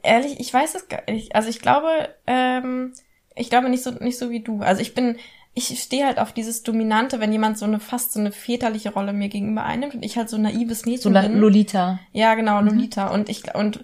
ehrlich, 0.03 0.39
ich 0.39 0.53
weiß 0.53 0.75
es 0.75 0.87
gar 0.87 1.01
nicht. 1.09 1.35
Also 1.35 1.49
ich 1.49 1.59
glaube, 1.61 1.87
ähm, 2.27 2.93
ich 3.35 3.49
glaube 3.49 3.69
nicht 3.69 3.83
so, 3.83 3.91
nicht 3.91 4.17
so 4.17 4.29
wie 4.31 4.41
du. 4.41 4.61
Also 4.61 4.81
ich 4.81 4.93
bin, 4.93 5.17
ich 5.53 5.81
stehe 5.81 6.05
halt 6.05 6.19
auf 6.19 6.31
dieses 6.31 6.63
Dominante, 6.63 7.19
wenn 7.19 7.31
jemand 7.31 7.57
so 7.57 7.65
eine 7.65 7.79
fast 7.79 8.13
so 8.13 8.19
eine 8.19 8.31
väterliche 8.31 8.93
Rolle 8.93 9.13
mir 9.13 9.29
gegenüber 9.29 9.63
einnimmt 9.63 9.95
und 9.95 10.05
ich 10.05 10.17
halt 10.17 10.29
so 10.29 10.37
ein 10.37 10.43
naives 10.43 10.85
Mädchen 10.85 11.13
so 11.13 11.21
bin. 11.21 11.39
Lolita. 11.39 11.99
Ja, 12.13 12.35
genau, 12.35 12.61
Lolita. 12.61 13.07
Und 13.07 13.29
ich 13.29 13.55
und 13.55 13.83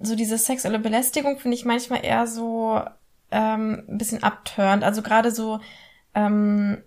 so 0.00 0.14
diese 0.14 0.38
sexuelle 0.38 0.78
Belästigung 0.78 1.38
finde 1.38 1.56
ich 1.56 1.64
manchmal 1.64 2.04
eher 2.04 2.26
so 2.26 2.80
ähm, 3.30 3.84
ein 3.88 3.98
bisschen 3.98 4.22
abturnt. 4.22 4.82
Also 4.82 5.02
gerade 5.02 5.30
so 5.30 5.60
ähm, 6.14 6.78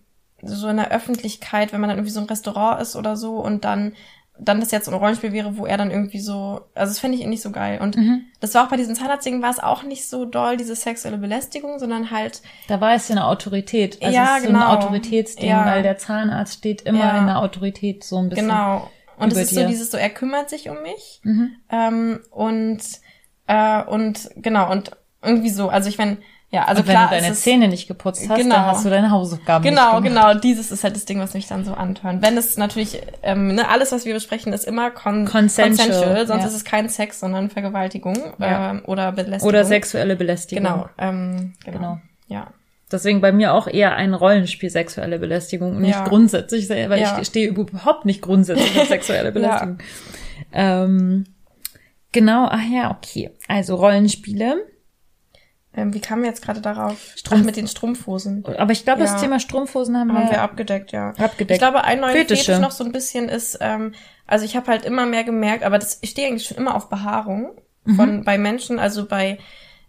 so 0.41 0.67
in 0.67 0.77
der 0.77 0.91
Öffentlichkeit, 0.91 1.71
wenn 1.71 1.81
man 1.81 1.89
dann 1.89 1.97
irgendwie 1.97 2.13
so 2.13 2.19
ein 2.19 2.27
Restaurant 2.27 2.81
ist 2.81 2.95
oder 2.95 3.15
so 3.15 3.37
und 3.37 3.65
dann 3.65 3.93
dann 4.39 4.59
das 4.59 4.71
jetzt 4.71 4.85
so 4.85 4.91
ein 4.91 4.97
Rollenspiel 4.97 5.31
wäre, 5.31 5.57
wo 5.57 5.65
er 5.65 5.77
dann 5.77 5.91
irgendwie 5.91 6.19
so, 6.19 6.61
also 6.73 6.89
das 6.91 6.99
fände 6.99 7.17
ich 7.17 7.23
eh 7.23 7.27
nicht 7.27 7.41
so 7.43 7.51
geil. 7.51 7.79
Und 7.81 7.95
Mhm. 7.95 8.25
das 8.39 8.55
war 8.55 8.65
auch 8.65 8.69
bei 8.69 8.77
diesen 8.77 8.95
Zahnarztdingen 8.95 9.41
war 9.43 9.51
es 9.51 9.59
auch 9.59 9.83
nicht 9.83 10.07
so 10.09 10.25
doll, 10.25 10.57
diese 10.57 10.75
sexuelle 10.75 11.17
Belästigung, 11.19 11.77
sondern 11.79 12.09
halt, 12.11 12.41
Da 12.67 12.81
war 12.81 12.93
es 12.95 13.07
ja 13.09 13.15
eine 13.15 13.27
Autorität. 13.27 14.01
Also 14.01 14.15
Ja, 14.15 14.23
es 14.31 14.37
ist 14.37 14.41
so 14.47 14.47
genau. 14.53 14.65
ein 14.65 14.77
Autoritätsding, 14.77 15.49
Ja. 15.49 15.65
weil 15.65 15.83
der 15.83 15.97
Zahnarzt 15.97 16.55
steht 16.55 16.81
immer 16.81 16.99
Ja. 16.99 17.19
in 17.19 17.27
der 17.27 17.39
Autorität 17.39 18.03
so 18.03 18.17
ein 18.17 18.29
bisschen. 18.29 18.47
genau. 18.47 18.89
Und 19.17 19.31
es 19.31 19.37
ist 19.37 19.49
so 19.51 19.61
dir. 19.61 19.67
dieses 19.67 19.91
so, 19.91 19.97
er 19.97 20.09
kümmert 20.09 20.49
sich 20.49 20.67
um 20.69 20.81
mich. 20.81 21.21
Mhm. 21.23 21.51
Ähm, 21.69 22.19
und, 22.31 22.81
äh, 23.47 23.83
und 23.83 24.29
genau, 24.37 24.71
und 24.71 24.91
irgendwie 25.21 25.51
so, 25.51 25.69
also 25.69 25.87
ich 25.89 25.97
meine, 25.99 26.17
ja, 26.53 26.65
also 26.65 26.81
Und 26.81 26.87
wenn 26.87 26.93
klar, 26.95 27.09
du 27.09 27.15
deine 27.19 27.33
Zähne 27.33 27.67
nicht 27.67 27.87
geputzt 27.87 28.29
hast, 28.29 28.37
Genau. 28.37 28.55
dann 28.55 28.65
hast 28.67 28.85
du 28.85 28.89
deine 28.89 29.09
Hausaufgaben 29.09 29.63
Genau, 29.63 29.99
nicht 29.99 30.09
gemacht. 30.13 30.29
genau, 30.33 30.39
dieses 30.39 30.71
ist 30.71 30.83
halt 30.83 30.95
das 30.95 31.05
Ding, 31.05 31.19
was 31.19 31.33
mich 31.33 31.47
dann 31.47 31.65
so 31.65 31.73
antönt. 31.73 32.21
Wenn 32.21 32.37
es 32.37 32.55
natürlich, 32.57 33.01
ähm, 33.23 33.55
ne, 33.55 33.67
alles, 33.67 33.91
was 33.91 34.05
wir 34.05 34.13
besprechen, 34.13 34.53
ist 34.53 34.63
immer 34.65 34.91
con 34.91 35.25
Consensual, 35.25 36.27
sonst 36.27 36.41
ja. 36.43 36.47
ist 36.47 36.53
es 36.55 36.63
kein 36.63 36.87
Sex, 36.89 37.19
sondern 37.19 37.49
Vergewaltigung 37.49 38.15
Ja. 38.39 38.69
ähm, 38.71 38.83
oder 38.85 39.11
Belästigung. 39.11 39.49
Oder 39.49 39.65
sexuelle 39.65 40.15
Belästigung. 40.15 40.63
Genau, 40.63 40.89
ähm, 40.99 41.53
genau. 41.65 41.77
Genau. 41.77 41.97
Ja. 42.27 42.47
Deswegen 42.91 43.21
bei 43.21 43.31
mir 43.31 43.53
auch 43.55 43.65
eher 43.67 43.95
ein 43.95 44.13
Rollenspiel 44.13 44.69
sexuelle 44.69 45.17
Belästigung 45.17 45.71
und 45.77 45.81
nicht 45.81 45.95
Ja. 45.95 46.03
grundsätzlich, 46.03 46.69
weil 46.69 46.99
Ja. 47.01 47.17
ich 47.19 47.27
stehe 47.27 47.47
überhaupt 47.47 48.05
nicht 48.05 48.21
grundsätzlich 48.21 48.79
auf 48.79 48.87
sexuelle 48.87 49.31
Belästigung. 49.31 49.79
ähm, 50.51 51.25
genau, 52.11 52.47
ach 52.51 52.61
ja, 52.71 52.91
okay. 52.91 53.31
Also 53.47 53.75
Rollenspiele. 53.75 54.57
Ähm, 55.75 55.93
wie 55.93 55.99
kamen 56.01 56.21
wir 56.21 56.29
jetzt 56.29 56.43
gerade 56.43 56.61
darauf? 56.61 56.97
Strumpf- 57.17 57.39
Ach, 57.41 57.45
mit 57.45 57.55
den 57.55 57.67
Strumpfhosen. 57.67 58.45
Aber 58.57 58.71
ich 58.71 58.83
glaube, 58.83 59.01
das 59.01 59.13
Ja. 59.13 59.17
Thema 59.19 59.39
Strumpfhosen 59.39 59.97
haben, 59.97 60.13
Haben 60.13 60.25
wir, 60.25 60.31
wir 60.33 60.41
abgedeckt, 60.41 60.91
ja. 60.91 61.09
abgedeckt. 61.17 61.51
Ich 61.51 61.57
glaube, 61.59 61.83
ein 61.83 61.99
neuer. 61.99 62.11
Fetisch 62.11 62.47
noch 62.47 62.71
so 62.71 62.83
ein 62.83 62.91
bisschen 62.91 63.27
ist, 63.29 63.57
ähm, 63.61 63.93
also 64.27 64.45
ich 64.45 64.55
habe 64.55 64.67
halt 64.67 64.85
immer 64.85 65.05
mehr 65.05 65.23
gemerkt, 65.23 65.63
aber 65.63 65.79
das, 65.79 65.97
ich 66.01 66.11
stehe 66.11 66.27
eigentlich 66.27 66.45
schon 66.47 66.57
immer 66.57 66.75
auf 66.75 66.89
Behaarung 66.89 67.51
von 67.95 68.23
bei 68.23 68.37
Menschen, 68.37 68.79
also 68.79 69.05
bei 69.05 69.39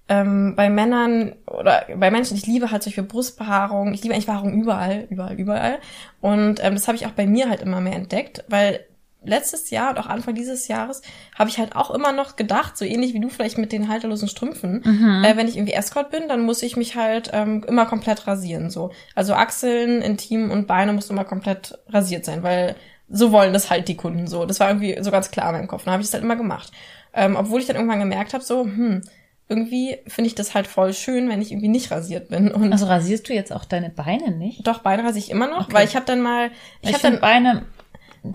ähm, 0.09 0.55
bei 0.57 0.69
Männern 0.69 1.35
oder 1.47 1.85
bei 1.97 2.11
Menschen, 2.11 2.37
ich 2.37 2.47
liebe 2.47 2.71
halt 2.71 2.83
solche 2.83 3.03
Brustbehaarung, 3.03 3.95
ich 3.95 4.03
liebe 4.03 4.15
eigentlich 4.15 4.27
Behaarung 4.27 4.53
überall, 4.53 5.07
überall, 5.09 5.35
überall. 5.39 5.79
Und 6.21 6.63
ähm, 6.63 6.75
das 6.75 6.89
habe 6.89 6.97
ich 6.97 7.07
auch 7.07 7.13
bei 7.13 7.27
mir 7.27 7.49
halt 7.49 7.63
immer 7.63 7.81
mehr 7.81 7.95
entdeckt, 7.95 8.45
weil 8.49 8.81
letztes 9.25 9.71
Jahr 9.71 9.91
und 9.91 9.99
auch 9.99 10.07
Anfang 10.07 10.35
dieses 10.35 10.69
Jahres 10.69 11.03
habe 11.39 11.51
ich 11.51 11.59
halt 11.59 11.75
auch 11.77 11.91
immer 11.91 12.13
noch 12.13 12.37
gedacht, 12.37 12.77
so 12.77 12.85
ähnlich 12.85 13.15
wie 13.15 13.21
du 13.21 13.29
vielleicht 13.29 13.59
mit 13.59 13.73
den 13.73 13.89
halterlosen 13.89 14.29
Strümpfen, 14.29 14.83
äh, 15.25 15.37
wenn 15.37 15.49
ich 15.49 15.57
irgendwie 15.57 15.73
Escort 15.75 16.11
bin, 16.11 16.29
dann 16.29 16.43
muss 16.43 16.63
ich 16.63 16.77
mich 16.77 16.97
halt 16.97 17.31
ähm, 17.33 17.65
immer 17.67 17.87
komplett 17.87 18.27
rasieren. 18.27 18.71
So, 18.71 18.91
also 19.15 19.35
Achseln, 19.35 20.03
Intim 20.03 20.51
und 20.51 20.67
Beine 20.67 20.93
muss 20.93 21.11
immer 21.11 21.25
komplett 21.25 21.79
rasiert 21.89 22.25
sein, 22.25 22.43
weil 22.43 22.77
so 23.09 23.33
wollen 23.33 23.53
das 23.53 23.71
halt 23.71 23.89
die 23.89 23.97
Kunden 23.97 24.27
so. 24.27 24.47
Das 24.47 24.61
war 24.61 24.69
irgendwie 24.69 24.97
so 25.03 25.11
ganz 25.11 25.31
klar 25.31 25.51
in 25.51 25.57
meinem 25.57 25.69
Kopf. 25.69 25.85
Dann 25.85 25.93
habe 25.93 26.03
ich 26.03 26.09
es 26.09 26.15
halt 26.15 26.25
immer 26.25 26.37
gemacht, 26.37 26.73
ähm, 27.13 27.37
obwohl 27.37 27.61
ich 27.61 27.67
dann 27.67 27.77
irgendwann 27.77 28.01
gemerkt 28.01 28.33
habe, 28.35 28.43
so 28.43 28.63
hm, 28.65 29.03
irgendwie 29.47 29.99
finde 30.07 30.29
ich 30.29 30.35
das 30.35 30.55
halt 30.55 30.67
voll 30.67 30.95
schön, 30.95 31.29
wenn 31.29 31.43
ich 31.43 31.53
irgendwie 31.53 31.69
nicht 31.69 31.91
rasiert 31.91 32.29
bin 32.31 32.51
und 32.51 32.73
Also 32.73 32.87
rasierst 32.87 33.29
du 33.29 33.35
jetzt 33.35 33.53
auch 33.53 33.67
deine 33.67 33.91
Beine 33.91 34.31
nicht? 34.31 34.67
doch 34.67 34.79
Beine 34.79 35.05
rasiere 35.05 35.19
ich 35.27 35.31
immer 35.31 35.49
noch, 35.49 35.65
Okay. 35.67 35.75
weil 35.75 35.87
ich 35.87 35.97
habe 35.97 36.07
dann 36.07 36.23
mal, 36.23 36.51
ich, 36.81 36.89
Ich, 36.89 36.95
habe 36.95 37.03
dann 37.03 37.21
Beine 37.21 37.63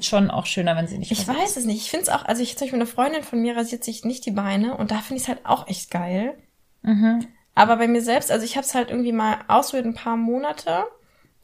schon 0.02 0.30
auch 0.30 0.46
schöner, 0.46 0.76
wenn 0.76 0.88
sie 0.88 0.98
nicht 0.98 1.12
Ich 1.12 1.28
weiß 1.28 1.58
es 1.58 1.66
nicht. 1.66 1.82
Ich 1.82 1.90
finde 1.90 2.04
es 2.04 2.10
auch, 2.10 2.26
also 2.26 2.42
ich 2.42 2.58
zum 2.58 2.66
Beispiel 2.66 2.80
eine 2.80 2.86
Freundin 2.86 3.24
von 3.24 3.42
mir 3.42 3.56
rasiert 3.56 3.84
sich 3.84 4.06
nicht 4.06 4.26
die 4.26 4.32
Beine 4.32 4.78
und 4.78 4.92
da 4.92 5.00
finde 5.00 5.16
ich 5.16 5.24
es 5.24 5.28
halt 5.28 5.46
auch 5.46 5.68
echt 5.68 5.92
geil. 5.92 6.38
Mhm. 6.82 7.28
Aber 7.56 7.78
bei 7.78 7.88
mir 7.88 8.02
selbst, 8.02 8.32
also 8.32 8.46
ich 8.46 8.56
habe 8.56 8.66
es 8.66 8.76
halt 8.76 8.90
irgendwie 8.90 9.12
mal 9.12 9.40
ausprobiert 9.48 9.86
ein 9.86 9.94
paar 9.94 10.16
Monate, 10.16 10.86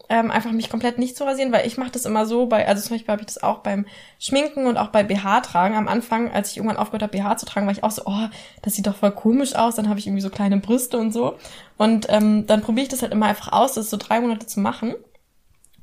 ähm, 0.09 0.31
einfach 0.31 0.51
mich 0.51 0.69
komplett 0.69 0.97
nicht 0.99 1.17
zu 1.17 1.23
rasieren, 1.23 1.51
weil 1.51 1.65
ich 1.65 1.77
mache 1.77 1.91
das 1.91 2.05
immer 2.05 2.25
so 2.25 2.45
bei, 2.45 2.67
also 2.67 2.81
zum 2.81 2.95
Beispiel 2.95 3.11
habe 3.11 3.21
ich 3.21 3.27
das 3.27 3.41
auch 3.41 3.59
beim 3.59 3.85
Schminken 4.19 4.67
und 4.67 4.77
auch 4.77 4.89
bei 4.89 5.03
BH 5.03 5.41
tragen. 5.41 5.75
Am 5.75 5.87
Anfang, 5.87 6.31
als 6.31 6.51
ich 6.51 6.57
irgendwann 6.57 6.77
aufgehört 6.77 7.03
habe, 7.03 7.17
BH 7.17 7.37
zu 7.37 7.45
tragen, 7.45 7.65
war 7.65 7.73
ich 7.73 7.83
auch 7.83 7.91
so, 7.91 8.03
oh, 8.05 8.27
das 8.61 8.75
sieht 8.75 8.87
doch 8.87 8.95
voll 8.95 9.11
komisch 9.11 9.55
aus. 9.55 9.75
Dann 9.75 9.89
habe 9.89 9.99
ich 9.99 10.07
irgendwie 10.07 10.21
so 10.21 10.29
kleine 10.29 10.57
Brüste 10.57 10.97
und 10.97 11.11
so. 11.11 11.37
Und 11.77 12.05
ähm, 12.09 12.45
dann 12.45 12.61
probiere 12.61 12.83
ich 12.83 12.89
das 12.89 13.01
halt 13.01 13.13
immer 13.13 13.25
einfach 13.25 13.51
aus, 13.51 13.73
das 13.73 13.89
so 13.89 13.97
drei 13.97 14.21
Monate 14.21 14.45
zu 14.45 14.59
machen. 14.59 14.93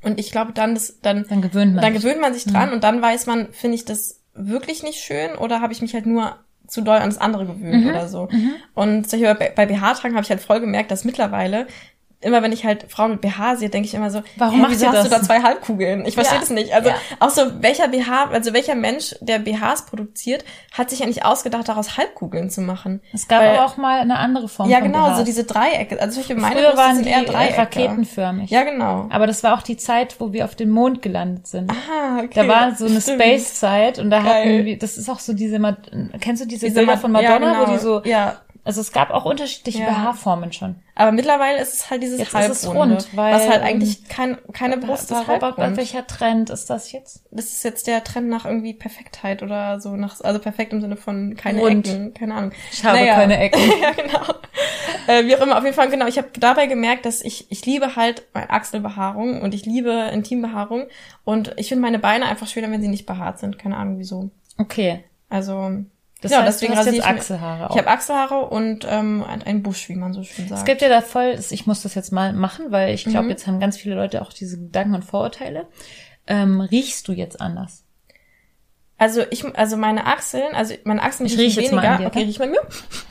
Und 0.02 0.18
ich 0.18 0.30
glaube, 0.32 0.52
dann 0.52 0.74
das, 0.74 0.98
dann 1.00 1.24
Dann 1.28 1.42
gewöhnt 1.42 1.74
man 1.74 1.82
dann 1.82 1.92
sich. 1.94 2.02
gewöhnt 2.02 2.20
man 2.20 2.34
sich 2.34 2.44
dran 2.44 2.72
und 2.72 2.82
dann 2.84 3.00
weiß 3.00 3.26
man, 3.26 3.52
finde 3.52 3.76
ich 3.76 3.84
das 3.84 4.20
wirklich 4.34 4.82
nicht 4.82 4.98
schön 5.00 5.36
oder 5.36 5.60
habe 5.60 5.72
ich 5.72 5.82
mich 5.82 5.94
halt 5.94 6.06
nur 6.06 6.36
zu 6.66 6.80
doll 6.80 6.96
an 6.96 7.10
das 7.10 7.18
andere 7.18 7.44
gewöhnt 7.46 7.84
Mhm. 7.84 7.90
oder 7.90 8.08
so. 8.08 8.28
Und 8.74 9.08
zum 9.08 9.20
Beispiel 9.20 9.34
bei, 9.34 9.52
bei 9.54 9.66
BH-Tragen 9.66 10.14
habe 10.14 10.24
ich 10.24 10.30
halt 10.30 10.40
voll 10.40 10.60
gemerkt, 10.60 10.90
dass 10.90 11.04
mittlerweile 11.04 11.66
immer 12.22 12.42
wenn 12.42 12.52
ich 12.52 12.64
halt 12.64 12.86
Frauen 12.90 13.12
mit 13.12 13.20
BH 13.20 13.56
sehe, 13.56 13.68
denke 13.68 13.86
ich 13.88 13.94
immer 13.94 14.10
so, 14.10 14.22
Warum 14.36 14.60
macht 14.62 14.70
wieso 14.72 14.86
ihr 14.86 14.92
hast 14.92 15.04
du 15.04 15.10
das? 15.10 15.20
da 15.20 15.26
zwei 15.26 15.42
Halbkugeln? 15.42 16.06
Ich 16.06 16.14
verstehe 16.14 16.36
Ja, 16.36 16.40
das 16.40 16.50
nicht. 16.50 16.72
Also 16.74 16.88
ja. 16.90 16.94
auch 17.20 17.30
so, 17.30 17.42
welcher 17.62 17.88
BH, 17.88 18.30
also 18.32 18.52
welcher 18.52 18.74
Mensch, 18.74 19.14
der 19.20 19.38
BHs 19.38 19.86
produziert, 19.86 20.44
hat 20.72 20.90
sich 20.90 21.00
ja 21.00 21.06
nicht 21.06 21.24
ausgedacht, 21.24 21.68
daraus 21.68 21.96
Halbkugeln 21.96 22.50
zu 22.50 22.60
machen. 22.60 23.00
Es 23.12 23.28
gab 23.28 23.40
Weil- 23.42 23.56
aber 23.56 23.66
auch 23.66 23.76
mal 23.76 24.00
eine 24.00 24.18
andere 24.18 24.48
Form 24.48 24.68
Ja, 24.70 24.80
genau, 24.80 25.08
BHs. 25.08 25.18
so 25.18 25.24
diese 25.24 25.44
Dreiecke. 25.44 26.00
Also 26.00 26.16
solche 26.20 26.34
meine 26.34 26.54
Früher 26.56 26.76
waren 26.76 26.94
sind 26.96 27.06
die 27.06 27.10
eher 27.10 27.22
äh, 27.22 27.26
Dreiecke. 27.26 27.58
raketenförmig. 27.58 28.50
Ja, 28.50 28.62
genau. 28.62 29.06
Aber 29.10 29.26
das 29.26 29.42
war 29.42 29.54
auch 29.54 29.62
die 29.62 29.76
Zeit, 29.76 30.16
wo 30.20 30.32
wir 30.32 30.44
auf 30.44 30.54
dem 30.54 30.70
Mond 30.70 31.02
gelandet 31.02 31.46
sind. 31.46 31.70
Ah, 31.70 32.18
okay. 32.18 32.30
Da 32.34 32.48
war 32.48 32.74
so 32.74 32.86
eine. 32.86 33.00
Space-Zeit 33.00 33.98
und 33.98 34.10
da 34.10 34.20
Geil. 34.22 34.28
hatten 34.58 34.64
wir, 34.66 34.78
das 34.78 34.96
ist 34.96 35.08
auch 35.10 35.18
so 35.18 35.32
diese, 35.32 35.58
kennst 36.20 36.42
du 36.42 36.46
diese, 36.46 36.66
Diese 36.66 36.78
Bilder 36.78 36.96
von 36.98 37.12
Madonna, 37.12 37.32
ja, 37.32 37.38
genau. 37.38 37.66
wo 37.68 37.72
die 37.72 37.78
so, 37.78 38.02
Ja, 38.04 38.36
also 38.64 38.80
es 38.80 38.92
gab 38.92 39.10
auch 39.10 39.24
unterschiedliche. 39.24 39.82
BH-Formen 39.84 40.52
schon. 40.52 40.76
Aber 41.02 41.12
mittlerweile 41.12 41.60
ist 41.60 41.74
es 41.74 41.90
halt 41.90 42.02
dieses 42.02 42.18
Jetzt 42.18 42.34
Halbrunde, 42.34 42.94
rund, 42.96 43.16
weil, 43.16 43.34
was 43.34 43.48
halt 43.48 43.62
eigentlich 43.62 44.08
kein, 44.08 44.38
keine 44.52 44.78
Brust 44.78 45.10
ist 45.10 45.26
halbrund. 45.26 45.76
welcher 45.76 46.06
Trend 46.06 46.50
ist 46.50 46.70
das 46.70 46.92
jetzt? 46.92 47.24
Das 47.30 47.46
ist 47.46 47.64
jetzt 47.64 47.86
der 47.86 48.04
Trend 48.04 48.28
nach 48.28 48.44
irgendwie 48.44 48.74
Perfektheit 48.74 49.42
oder 49.42 49.80
so 49.80 49.96
nach 49.96 50.20
also 50.20 50.38
perfekt 50.38 50.72
im 50.72 50.80
Sinne 50.80 50.96
von 50.96 51.34
keine 51.36 51.60
Rund. 51.60 51.86
Ecken, 51.88 52.14
keine 52.14 52.34
Ahnung. 52.34 52.52
Ich 52.72 52.84
habe 52.84 52.98
Naja. 52.98 53.14
keine 53.14 53.38
Ecken. 53.40 53.60
ja, 53.80 53.90
genau. 53.92 54.24
Äh, 55.06 55.26
wie 55.26 55.36
auch 55.36 55.40
immer, 55.40 55.58
auf 55.58 55.64
jeden 55.64 55.74
Fall, 55.74 55.88
genau. 55.90 56.06
Ich 56.06 56.18
habe 56.18 56.28
dabei 56.38 56.66
gemerkt, 56.66 57.04
dass 57.06 57.22
ich, 57.22 57.50
ich 57.50 57.66
liebe 57.66 57.96
halt 57.96 58.22
Achselbehaarung 58.34 59.42
und 59.42 59.54
ich 59.54 59.66
liebe 59.66 60.10
Intimbehaarung 60.12 60.86
und 61.24 61.52
ich 61.56 61.68
finde 61.68 61.82
meine 61.82 61.98
Beine 61.98 62.26
einfach 62.26 62.46
schöner, 62.46 62.70
wenn 62.70 62.82
sie 62.82 62.88
nicht 62.88 63.06
behaart 63.06 63.38
sind. 63.38 63.58
Keine 63.58 63.76
Ahnung 63.76 63.98
wieso. 63.98 64.30
Okay. 64.58 65.04
Also, 65.28 65.70
Das 66.22 66.30
ja, 66.32 66.38
heißt, 66.42 66.48
deswegen 66.60 66.72
du 66.72 66.78
hast 66.78 66.86
jetzt 66.86 66.94
ich 66.98 67.04
Achselhaare 67.04 67.64
ich 67.64 67.70
auch. 67.70 67.76
habe 67.76 67.88
Achselhaare 67.88 68.46
und 68.46 68.86
ähm, 68.88 69.24
einen 69.44 69.62
Busch, 69.62 69.88
wie 69.88 69.96
man 69.96 70.12
so 70.14 70.22
schön 70.22 70.48
sagt. 70.48 70.60
Es 70.60 70.64
gibt 70.64 70.80
ja 70.80 70.88
da 70.88 71.00
voll, 71.02 71.36
ich 71.50 71.66
muss 71.66 71.82
das 71.82 71.94
jetzt 71.94 72.12
mal 72.12 72.32
machen, 72.32 72.66
weil 72.70 72.94
ich 72.94 73.04
glaube, 73.04 73.24
Mhm. 73.24 73.30
jetzt 73.30 73.46
haben 73.46 73.60
ganz 73.60 73.76
viele 73.76 73.96
Leute 73.96 74.22
auch 74.22 74.32
diese 74.32 74.56
Gedanken 74.58 74.94
und 74.94 75.04
Vorurteile. 75.04 75.66
Ähm, 76.26 76.60
riechst 76.60 77.08
du 77.08 77.12
jetzt 77.12 77.40
anders? 77.40 77.84
Also 78.98 79.22
ich, 79.30 79.44
also 79.56 79.76
meine 79.76 80.06
Achseln, 80.06 80.54
also 80.54 80.74
meine 80.84 81.02
Achseln 81.02 81.26
Ich 81.26 81.36
riech 81.36 81.56
jetzt 81.56 81.72
mal 81.72 81.78
weniger. 81.82 81.90
an 81.94 82.00
dir, 82.02 82.06
okay, 82.06 82.22
riech 82.22 82.38
mal 82.38 82.48
mir. 82.48 82.60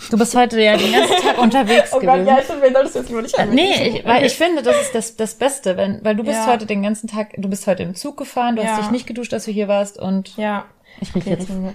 Du 0.09 0.17
bist 0.17 0.33
heute 0.35 0.61
ja 0.61 0.77
den 0.77 0.89
ganzen 0.93 1.17
Tag 1.17 1.37
unterwegs 1.41 1.89
Oh 1.91 1.99
gewesen. 1.99 2.25
Gott, 2.25 2.27
ja, 2.27 2.39
ich 2.39 2.45
finde, 2.45 2.71
das 2.71 2.93
jetzt 2.93 3.09
lieber 3.09 3.21
nicht 3.21 3.37
haben. 3.37 3.53
Nee, 3.53 3.87
ich, 3.97 4.05
weil 4.05 4.25
ich 4.25 4.33
finde, 4.37 4.61
das 4.63 4.79
ist 4.81 4.95
das, 4.95 5.17
das 5.17 5.35
Beste, 5.35 5.75
wenn, 5.75 6.01
weil 6.05 6.15
du 6.15 6.23
bist 6.23 6.45
Ja. 6.45 6.47
heute 6.47 6.65
den 6.65 6.81
ganzen 6.81 7.09
Tag, 7.09 7.33
du 7.37 7.49
bist 7.49 7.67
heute 7.67 7.83
im 7.83 7.93
Zug 7.95 8.15
gefahren, 8.15 8.55
du 8.55 8.61
Ja. 8.61 8.69
hast 8.69 8.79
dich 8.83 8.91
nicht 8.91 9.05
geduscht, 9.05 9.33
dass 9.33 9.43
du 9.43 9.51
hier 9.51 9.67
warst 9.67 9.99
und 9.99 10.37
Ja. 10.37 10.63
ich 11.01 11.13
riech 11.13 11.23
Okay, 11.25 11.35
jetzt. 11.37 11.49
mal 11.49 11.57
mir. 11.57 11.73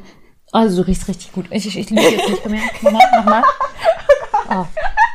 Also 0.56 0.82
du 0.82 0.88
riechst 0.88 1.06
richtig 1.06 1.32
gut. 1.32 1.44
Ich, 1.50 1.66
ich, 1.66 1.78
ich 1.78 1.90
liege 1.90 2.16
jetzt 2.16 2.30
nicht 2.30 2.46
mehr. 2.46 2.62
Nochmal, 2.80 3.10
nochmal. 3.14 3.42
Oh. 4.48 4.64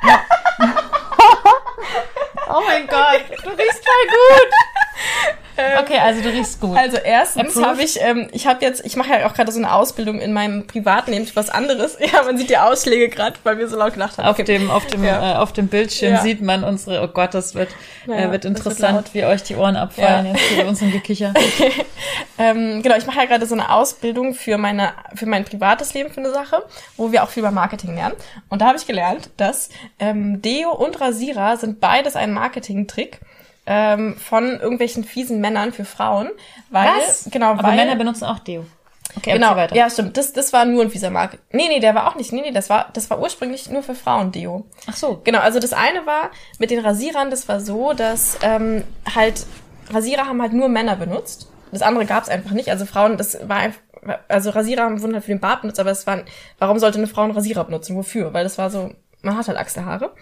Ja. 0.08 0.22
oh 2.48 2.62
mein 2.68 2.86
Gott, 2.86 3.24
du 3.44 3.50
riechst 3.50 3.84
voll 3.84 4.08
gut. 4.08 4.52
Okay, 5.82 5.97
also 5.99 6.22
du 6.22 6.30
riechst 6.30 6.59
gut. 6.59 6.78
Also 6.78 6.97
erstens 6.97 7.55
habe 7.62 7.82
ich, 7.84 7.99
ähm, 8.01 8.28
ich 8.32 8.47
habe 8.47 8.64
jetzt, 8.66 8.86
ich 8.86 8.95
mache 8.95 9.09
ja 9.12 9.28
auch 9.28 9.34
gerade 9.34 9.51
so 9.51 9.59
eine 9.59 9.74
Ausbildung 9.74 10.20
in 10.20 10.34
meinem 10.34 10.68
Privatleben 10.68 11.26
für 11.26 11.36
was 11.36 11.49
anderes. 11.49 11.97
Ja, 12.14 12.24
man 12.24 12.38
sieht 12.38 12.49
die 12.49 12.57
Ausschläge 12.57 13.09
gerade, 13.09 13.38
weil 13.43 13.57
wir 13.57 13.68
so 13.68 13.78
laut 13.78 13.93
gelacht 13.93 14.18
haben. 14.18 14.28
auf 14.28 14.38
dem, 14.38 14.70
auf 14.72 14.86
dem, 14.88 15.03
Ja. 15.03 15.34
äh, 15.34 15.36
auf 15.38 15.53
dem 15.53 15.68
Bildschirm 15.68 16.14
Ja. 16.14 16.22
sieht 16.22 16.41
man 16.41 16.64
unsere, 16.64 17.01
oh 17.03 17.07
Gott, 17.07 17.34
das 17.34 17.55
wird, 17.55 17.70
Ja, 18.07 18.14
äh, 18.16 18.22
wird 18.24 18.32
wird 18.32 18.45
interessant, 18.45 18.93
laut. 18.95 19.14
wie 19.14 19.24
euch 19.26 19.43
die 19.43 19.55
Ohren 19.55 19.76
abfallen 19.76 20.26
Ja. 20.28 20.32
jetzt 20.34 20.41
hier 20.49 20.64
bei 20.64 20.70
uns 20.70 20.82
im 20.82 20.91
Gekicher. 20.93 21.34
Ähm, 22.38 22.82
genau, 22.82 22.95
ich 22.95 23.05
mache 23.05 23.20
ja 23.20 23.26
gerade 23.26 23.45
so 23.45 23.53
eine 23.55 23.70
Ausbildung 23.72 24.34
für 24.34 24.57
meine, 24.57 24.93
für 25.16 25.26
mein 25.26 25.45
privates 25.45 25.93
Leben 25.93 26.12
für 26.12 26.20
eine 26.22 26.32
Sache, 26.32 26.64
wo 26.97 27.12
wir 27.12 27.24
auch 27.24 27.30
viel 27.30 27.41
über 27.41 27.51
Marketing 27.51 27.95
lernen. 27.95 28.16
Und 28.49 28.62
da 28.62 28.68
habe 28.68 28.78
ich 28.78 28.88
gelernt, 28.88 29.30
dass 29.38 29.70
ähm, 29.99 30.41
Deo 30.41 30.72
und 30.72 30.99
Rasierer 30.99 31.57
sind 31.57 31.80
beides 31.80 32.16
ein 32.16 32.34
Marketing-Trick 32.34 33.20
ähm, 33.66 34.16
von 34.18 34.59
irgendwelchen 34.59 35.03
fiesen 35.03 35.39
Männern 35.41 35.72
für 35.74 35.86
Frauen, 35.86 36.30
weil 36.70 36.89
Was? 36.99 37.28
genau, 37.32 37.51
Aber 37.51 37.64
weil 37.64 37.76
Männer 37.76 37.95
benutzen 37.95 38.26
auch 38.26 38.39
Deo. 38.39 38.66
Okay, 39.18 39.34
genau, 39.34 39.55
weiter. 39.57 39.76
ja 39.76 39.89
stimmt, 39.89 40.16
das 40.16 40.32
das 40.32 40.53
war 40.53 40.64
nur 40.66 40.82
ein 40.84 40.89
fieser 40.89 41.09
Market. 41.09 41.41
Nee, 41.51 41.68
nee, 41.68 41.80
der 41.82 41.93
war 41.95 42.07
auch 42.07 42.16
nicht. 42.16 42.32
Nee, 42.32 42.41
nee, 42.41 42.51
das 42.51 42.70
war 42.70 42.89
das 42.93 43.09
war 43.09 43.20
ursprünglich 43.20 43.70
nur 43.70 43.84
für 43.84 43.93
Frauen 43.93 44.32
Deo. 44.32 44.66
Ach 44.88 44.95
so. 44.95 45.20
Genau, 45.24 45.39
also 45.39 45.59
das 45.59 45.74
eine 45.74 46.05
war 46.05 46.32
mit 46.59 46.72
den 46.72 46.80
Rasierern, 46.80 47.30
das 47.30 47.47
war 47.49 47.59
so, 47.59 47.93
dass 47.93 48.38
ähm, 48.41 48.84
halt 49.14 49.45
Rasierer 49.91 50.28
haben 50.28 50.41
halt 50.41 50.53
nur 50.53 50.70
Männer 50.70 50.95
benutzt. 50.95 51.49
Das 51.72 51.82
andere 51.82 52.05
gab 52.05 52.24
es 52.24 52.30
einfach 52.30 52.51
nicht. 52.51 52.70
Also 52.70 52.86
Frauen, 52.86 53.18
das 53.18 53.38
war 53.47 53.57
einfach, 53.57 53.80
also 54.28 54.49
Rasierer 54.49 54.84
haben 54.84 55.01
wurden 55.01 55.14
halt 55.14 55.24
für 55.24 55.32
den 55.32 55.39
Bart 55.39 55.62
benutzt, 55.62 55.80
aber 55.80 55.91
es 55.91 56.05
waren, 56.07 56.24
warum 56.59 56.80
sollte 56.80 56.97
eine 56.97 57.07
Frau 57.07 57.22
einen 57.22 57.32
Rasierer 57.32 57.64
benutzen? 57.64 57.95
Wofür? 57.95 58.34
Weil 58.34 58.43
das 58.43 58.57
war 58.57 58.70
so, 58.70 58.91
man 59.22 59.38
hat 59.38 59.47
halt 59.47 59.57
Achselhaare. 59.57 60.13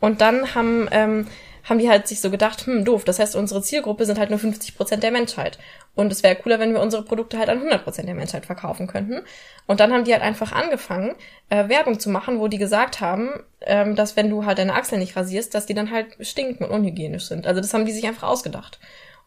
Und 0.00 0.20
dann 0.20 0.54
haben 0.54 0.88
ähm, 0.90 1.26
haben 1.64 1.78
die 1.78 1.88
halt 1.88 2.06
sich 2.06 2.20
so 2.20 2.30
gedacht, 2.30 2.66
hm, 2.66 2.84
doof, 2.84 3.04
das 3.04 3.18
heißt, 3.18 3.36
unsere 3.36 3.62
Zielgruppe 3.62 4.04
sind 4.04 4.18
halt 4.18 4.30
nur 4.30 4.38
50 4.38 4.76
Prozent 4.76 5.02
der 5.02 5.10
Menschheit. 5.10 5.58
Und 5.94 6.12
es 6.12 6.22
wäre 6.22 6.36
cooler, 6.36 6.58
wenn 6.58 6.74
wir 6.74 6.80
unsere 6.80 7.02
Produkte 7.02 7.38
halt 7.38 7.48
an 7.48 7.58
100 7.58 7.84
Prozent 7.84 8.06
der 8.06 8.14
Menschheit 8.14 8.44
verkaufen 8.46 8.86
könnten. 8.86 9.22
Und 9.66 9.80
dann 9.80 9.92
haben 9.92 10.04
die 10.04 10.12
halt 10.12 10.22
einfach 10.22 10.52
angefangen, 10.52 11.14
äh, 11.48 11.68
Werbung 11.68 11.98
zu 11.98 12.10
machen, 12.10 12.38
wo 12.38 12.48
die 12.48 12.58
gesagt 12.58 13.00
haben, 13.00 13.30
ähm, 13.62 13.96
dass 13.96 14.14
wenn 14.16 14.28
du 14.28 14.44
halt 14.44 14.58
deine 14.58 14.74
Achseln 14.74 15.00
nicht 15.00 15.16
rasierst, 15.16 15.54
dass 15.54 15.66
die 15.66 15.74
dann 15.74 15.90
halt 15.90 16.08
stinken 16.20 16.64
und 16.64 16.70
unhygienisch 16.70 17.26
sind. 17.26 17.46
Also 17.46 17.60
das 17.60 17.72
haben 17.72 17.86
die 17.86 17.92
sich 17.92 18.06
einfach 18.06 18.28
ausgedacht. 18.28 18.78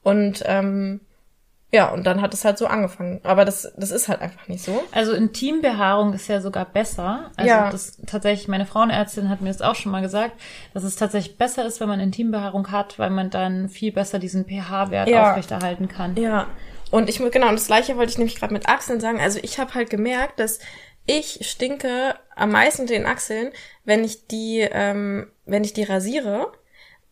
Und 0.03 0.43
ähm, 0.45 1.01
ja, 1.71 1.89
und 1.89 2.05
dann 2.05 2.21
hat 2.21 2.33
es 2.33 2.45
halt 2.45 2.57
so 2.57 2.65
angefangen. 2.67 3.19
Aber 3.23 3.43
das, 3.43 3.73
das 3.77 3.91
ist 3.91 4.07
halt 4.07 4.21
einfach 4.21 4.47
nicht 4.47 4.63
so. 4.63 4.81
Also 4.91 5.13
Intimbehaarung 5.13 6.13
ist 6.13 6.27
ja 6.29 6.39
sogar 6.41 6.65
besser. 6.65 7.31
Also 7.35 7.49
Ja. 7.49 7.69
das 7.69 7.97
tatsächlich, 8.05 8.47
meine 8.47 8.65
Frauenärztin 8.65 9.27
hat 9.29 9.41
mir 9.41 9.49
das 9.49 9.61
auch 9.61 9.75
schon 9.75 9.91
mal 9.91 10.01
gesagt, 10.01 10.31
dass 10.73 10.83
es 10.83 10.95
tatsächlich 10.95 11.37
besser 11.37 11.65
ist, 11.65 11.79
wenn 11.81 11.89
man 11.89 11.99
Intimbehaarung 11.99 12.71
hat, 12.71 12.97
weil 12.99 13.09
man 13.09 13.29
dann 13.29 13.67
viel 13.69 13.91
besser 13.91 14.17
diesen 14.19 14.45
pH-Wert 14.45 15.09
Ja. 15.09 15.29
aufrechterhalten 15.31 15.87
kann. 15.89 16.15
Ja. 16.15 16.47
Und 16.89 17.09
ich 17.09 17.17
genau, 17.17 17.49
und 17.49 17.55
das 17.59 17.67
gleiche 17.67 17.97
wollte 17.97 18.11
ich 18.11 18.17
nämlich 18.17 18.37
gerade 18.39 18.53
mit 18.53 18.69
Achseln 18.69 19.01
sagen. 19.01 19.19
Also 19.19 19.39
ich 19.41 19.59
habe 19.59 19.73
halt 19.73 19.89
gemerkt, 19.89 20.39
dass 20.39 20.59
ich 21.05 21.39
stinke 21.49 22.15
am 22.35 22.51
meisten 22.51 22.83
mit 22.83 22.91
den 22.91 23.05
Achseln, 23.05 23.51
wenn 23.83 24.03
ich 24.05 24.27
die, 24.27 24.59
ähm, 24.71 25.27
wenn 25.45 25.63
ich 25.65 25.73
die 25.73 25.83
rasiere, 25.83 26.51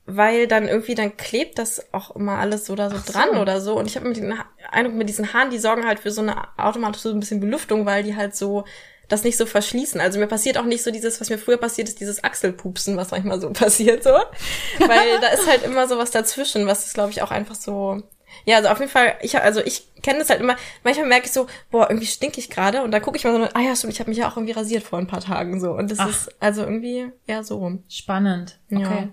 weil 0.05 0.47
dann 0.47 0.67
irgendwie 0.67 0.95
dann 0.95 1.17
klebt 1.17 1.57
das 1.57 1.93
auch 1.93 2.15
immer 2.15 2.37
alles 2.37 2.65
so 2.65 2.75
da 2.75 2.89
so 2.89 2.97
so. 2.97 3.11
dran 3.11 3.37
oder 3.37 3.59
so. 3.59 3.77
Und 3.77 3.87
ich 3.87 3.95
habe 3.95 4.07
mit 4.07 4.17
den 4.17 4.33
Eindruck, 4.71 4.95
mit 4.95 5.09
diesen 5.09 5.33
Haaren, 5.33 5.49
die 5.49 5.57
sorgen 5.57 5.85
halt 5.85 5.99
für 5.99 6.11
so 6.11 6.21
eine 6.21 6.35
automatisch 6.57 7.01
so 7.01 7.09
ein 7.09 7.19
bisschen 7.19 7.39
Belüftung, 7.39 7.85
weil 7.85 8.03
die 8.03 8.15
halt 8.15 8.35
so 8.35 8.65
das 9.07 9.23
nicht 9.23 9.37
so 9.37 9.45
verschließen. 9.45 10.01
Also 10.01 10.19
mir 10.19 10.27
passiert 10.27 10.57
auch 10.57 10.65
nicht 10.65 10.83
so 10.83 10.91
dieses, 10.91 11.21
was 11.21 11.29
mir 11.29 11.37
früher 11.37 11.57
passiert 11.57 11.89
ist, 11.89 11.99
dieses 11.99 12.23
Achselpupsen, 12.23 12.97
was 12.97 13.11
manchmal 13.11 13.39
so 13.39 13.49
passiert 13.53 14.03
so. 14.03 14.11
Weil 14.11 15.19
da 15.21 15.27
ist 15.27 15.47
halt 15.47 15.63
immer 15.63 15.87
so 15.87 15.97
was 15.97 16.11
dazwischen, 16.11 16.67
was 16.67 16.85
ist, 16.85 16.93
glaube 16.93 17.11
ich, 17.11 17.21
auch 17.21 17.31
einfach 17.31 17.55
so. 17.55 18.01
Ja, 18.45 18.57
also 18.57 18.69
auf 18.69 18.79
jeden 18.79 18.91
Fall, 18.91 19.15
ich 19.21 19.39
also 19.39 19.61
ich 19.61 19.87
kenne 20.01 20.19
das 20.19 20.29
halt 20.29 20.41
immer, 20.41 20.57
manchmal 20.83 21.07
merke 21.07 21.27
ich 21.27 21.31
so, 21.31 21.47
boah, 21.71 21.89
irgendwie 21.89 22.07
stink 22.07 22.37
ich 22.37 22.49
gerade 22.49 22.83
und 22.83 22.91
dann 22.91 23.01
gucke 23.01 23.17
ich 23.17 23.23
mal 23.23 23.33
so, 23.33 23.47
ah 23.53 23.61
ja, 23.61 23.75
stimmt, 23.75 23.93
ich 23.93 23.99
habe 23.99 24.09
mich 24.09 24.19
ja 24.19 24.27
auch 24.29 24.35
irgendwie 24.35 24.51
rasiert 24.51 24.83
vor 24.83 24.99
ein 24.99 25.07
paar 25.07 25.21
Tagen 25.21 25.59
so. 25.61 25.71
Und 25.71 25.89
das 25.89 25.99
Ach. 25.99 26.09
ist 26.09 26.35
also 26.41 26.63
irgendwie 26.63 27.11
eher 27.27 27.43
so 27.43 27.59
rum. 27.59 27.83
Spannend. 27.87 28.59
Ja. 28.69 29.07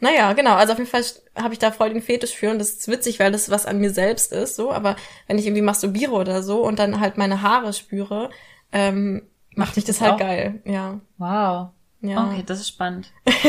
Naja, 0.00 0.32
genau. 0.32 0.54
Also 0.54 0.72
auf 0.72 0.78
jeden 0.78 0.90
Fall 0.90 1.04
habe 1.36 1.52
ich 1.52 1.58
da 1.58 1.70
voll 1.70 1.90
den 1.90 2.02
Fetisch 2.02 2.34
für 2.34 2.50
und 2.50 2.58
das 2.58 2.70
ist 2.70 2.88
witzig, 2.88 3.18
weil 3.20 3.32
das 3.32 3.50
was 3.50 3.66
an 3.66 3.78
mir 3.78 3.90
selbst 3.90 4.32
ist, 4.32 4.56
so. 4.56 4.72
Aber 4.72 4.96
wenn 5.26 5.38
ich 5.38 5.46
irgendwie 5.46 5.62
masturbiere 5.62 6.12
oder 6.12 6.42
so 6.42 6.62
und 6.62 6.78
dann 6.78 7.00
halt 7.00 7.16
meine 7.18 7.42
Haare 7.42 7.72
spüre, 7.72 8.30
ähm, 8.72 9.22
macht 9.54 9.76
mich 9.76 9.84
das, 9.84 9.98
das 9.98 10.06
halt 10.06 10.14
auch? 10.14 10.18
geil. 10.18 10.60
Ja. 10.64 11.00
Wow. 11.18 11.68
Ja. 12.00 12.26
Okay, 12.26 12.42
das 12.46 12.60
ist 12.60 12.68
spannend. 12.68 13.08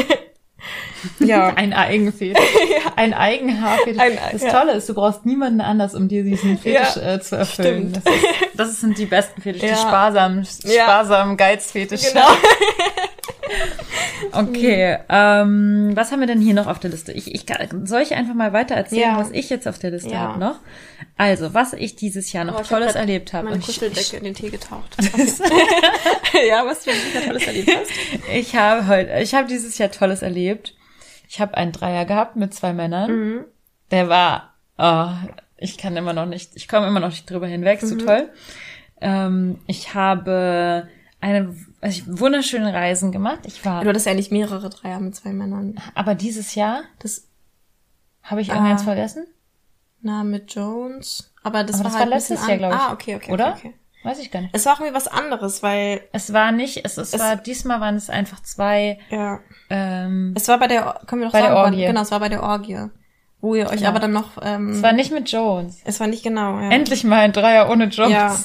Ja. 1.19 1.53
Ein 1.53 1.71
Eigenfetisch. 1.73 2.43
Ein 2.97 3.13
Eigenhaarfetisch. 3.13 4.01
Ein- 4.01 4.19
das 4.33 4.41
ja. 4.41 4.51
Tolle 4.51 4.73
ist, 4.73 4.89
du 4.89 4.93
brauchst 4.93 5.25
niemanden 5.25 5.61
anders, 5.61 5.95
um 5.95 6.09
dir 6.09 6.23
diesen 6.23 6.57
Fetisch 6.57 6.97
Ja, 6.97 7.13
äh, 7.13 7.21
zu 7.21 7.37
erfüllen. 7.37 7.93
stimmt. 7.93 8.05
Das, 8.05 8.13
ist, 8.13 8.25
das 8.55 8.81
sind 8.81 8.97
die 8.97 9.05
besten 9.05 9.41
Fetische, 9.41 9.67
die 9.67 9.75
sparsamen, 9.75 10.45
sparsamen 10.45 11.37
Geizfetische. 11.37 12.11
Genau. 12.11 12.27
Okay, 14.31 14.97
ähm, 15.09 15.91
was 15.95 16.11
haben 16.11 16.19
wir 16.19 16.27
denn 16.27 16.41
hier 16.41 16.53
noch 16.53 16.67
auf 16.67 16.79
der 16.79 16.89
Liste? 16.91 17.11
Ich, 17.13 17.33
ich 17.33 17.45
kann, 17.45 17.85
soll 17.87 18.01
ich 18.01 18.13
einfach 18.15 18.33
mal 18.33 18.53
weiter 18.53 18.75
erzählen, 18.75 19.13
Ja. 19.13 19.17
was 19.17 19.31
ich 19.31 19.49
jetzt 19.49 19.67
auf 19.67 19.79
der 19.79 19.91
Liste 19.91 20.09
Ja. 20.11 20.19
habe 20.19 20.39
noch? 20.39 20.59
Also, 21.17 21.53
was 21.53 21.73
ich 21.73 21.95
dieses 21.95 22.31
Jahr 22.33 22.43
noch 22.45 22.55
Oh, 22.55 22.57
hab 22.59 22.67
Tolles 22.67 22.95
erlebt 22.95 23.33
habe. 23.33 23.45
Meine 23.45 23.55
Und 23.55 23.61
ich, 23.61 23.67
Kuscheldecke 23.79 24.17
in 24.17 24.23
den 24.25 24.33
Tee 24.35 24.49
getaucht. 24.49 24.95
ja, 26.47 26.65
was 26.65 26.83
du 26.83 26.91
wieder 26.91 27.25
tolles 27.25 27.47
erlebt 27.47 27.71
hast. 27.75 27.91
ich 28.33 28.55
habe 28.55 28.87
heute, 28.87 29.19
ich 29.21 29.33
habe 29.33 29.47
dieses 29.47 29.77
Jahr 29.77 29.91
Tolles 29.91 30.21
erlebt. 30.21 30.75
Ich 31.27 31.39
habe 31.39 31.55
einen 31.55 31.71
Dreier 31.71 32.05
gehabt 32.05 32.35
mit 32.35 32.53
zwei 32.53 32.73
Männern. 32.73 33.11
Mhm. 33.11 33.45
Der 33.91 34.09
war, 34.09 34.53
oh, 34.77 35.07
ich 35.57 35.77
kann 35.77 35.95
immer 35.97 36.13
noch 36.13 36.25
nicht, 36.25 36.51
ich 36.55 36.67
komme 36.67 36.87
immer 36.87 36.99
noch 36.99 37.09
nicht 37.09 37.29
drüber 37.29 37.47
hinweg, 37.47 37.81
Mhm. 37.83 37.87
so 37.87 37.95
toll. 37.95 38.29
Ähm, 39.01 39.59
ich 39.67 39.93
habe 39.95 40.87
eine 41.21 41.55
also 41.81 41.97
ich, 41.99 42.19
wunderschöne 42.19 42.73
Reisen 42.73 43.11
gemacht. 43.11 43.39
Ich 43.43 43.63
war, 43.65 43.83
Du 43.83 43.89
hattest 43.89 44.05
ja 44.05 44.13
nicht 44.13 44.31
mehrere 44.31 44.69
Dreier 44.69 44.99
mit 44.99 45.15
zwei 45.15 45.31
Männern. 45.33 45.79
aber 45.95 46.15
dieses 46.15 46.55
Jahr 46.55 46.81
Das, 46.99 47.27
habe 48.23 48.41
ich 48.41 48.49
irgendeins 48.49 48.81
Ah. 48.81 48.85
vergessen, 48.85 49.25
na, 50.01 50.23
mit 50.23 50.53
Jones. 50.53 51.33
Aber 51.43 51.63
das 51.63 51.75
Aber 51.75 51.85
war 51.85 51.91
das 51.91 51.99
halt 51.99 52.09
war 52.09 52.17
letztes 52.17 52.47
Jahr, 52.47 52.57
glaube 52.57 52.75
ich. 52.75 52.81
Ah, 52.81 52.93
okay, 52.93 53.15
okay. 53.15 53.31
oder? 53.31 53.49
Okay, 53.53 53.57
okay. 53.69 53.73
Weiß 54.03 54.19
ich 54.19 54.31
gar 54.31 54.39
nicht. 54.41 54.55
Es 54.55 54.65
war 54.65 54.73
auch 54.75 54.79
irgendwie 54.79 54.95
was 54.95 55.07
anderes, 55.09 55.61
weil, 55.61 56.01
Es 56.13 56.31
war 56.31 56.51
nicht, 56.53 56.85
es, 56.85 56.97
es, 56.97 57.13
Es- 57.13 57.19
war, 57.19 57.35
diesmal 57.35 57.81
waren 57.81 57.95
es 57.95 58.09
einfach 58.09 58.41
zwei, 58.43 58.97
ja. 59.09 59.39
ähm, 59.69 60.33
Es 60.37 60.47
war 60.47 60.57
bei 60.57 60.67
der, 60.67 61.01
können 61.05 61.21
wir 61.21 61.27
doch 61.27 61.33
Bei 61.33 61.41
der 61.41 61.49
sagen, 61.49 61.59
Orgie. 61.73 61.85
genau, 61.85 62.01
es 62.01 62.11
war 62.11 62.19
bei 62.21 62.29
der 62.29 62.43
Orgie. 62.43 62.87
Wo 63.41 63.55
ihr 63.55 63.67
euch 63.67 63.77
Genau. 63.77 63.89
aber 63.89 63.99
dann 63.99 64.11
noch, 64.11 64.31
ähm, 64.41 64.69
es 64.71 64.81
war 64.83 64.91
nicht 64.93 65.11
mit 65.11 65.29
Jones. 65.31 65.81
es 65.85 65.99
war 66.01 66.07
nicht 66.07 66.23
genau, 66.23 66.59
ja. 66.59 66.69
Endlich 66.71 67.03
mal 67.05 67.19
ein 67.19 67.31
Dreier 67.33 67.69
ohne 67.69 67.85
Jones. 67.85 68.11
Ja. 68.11 68.37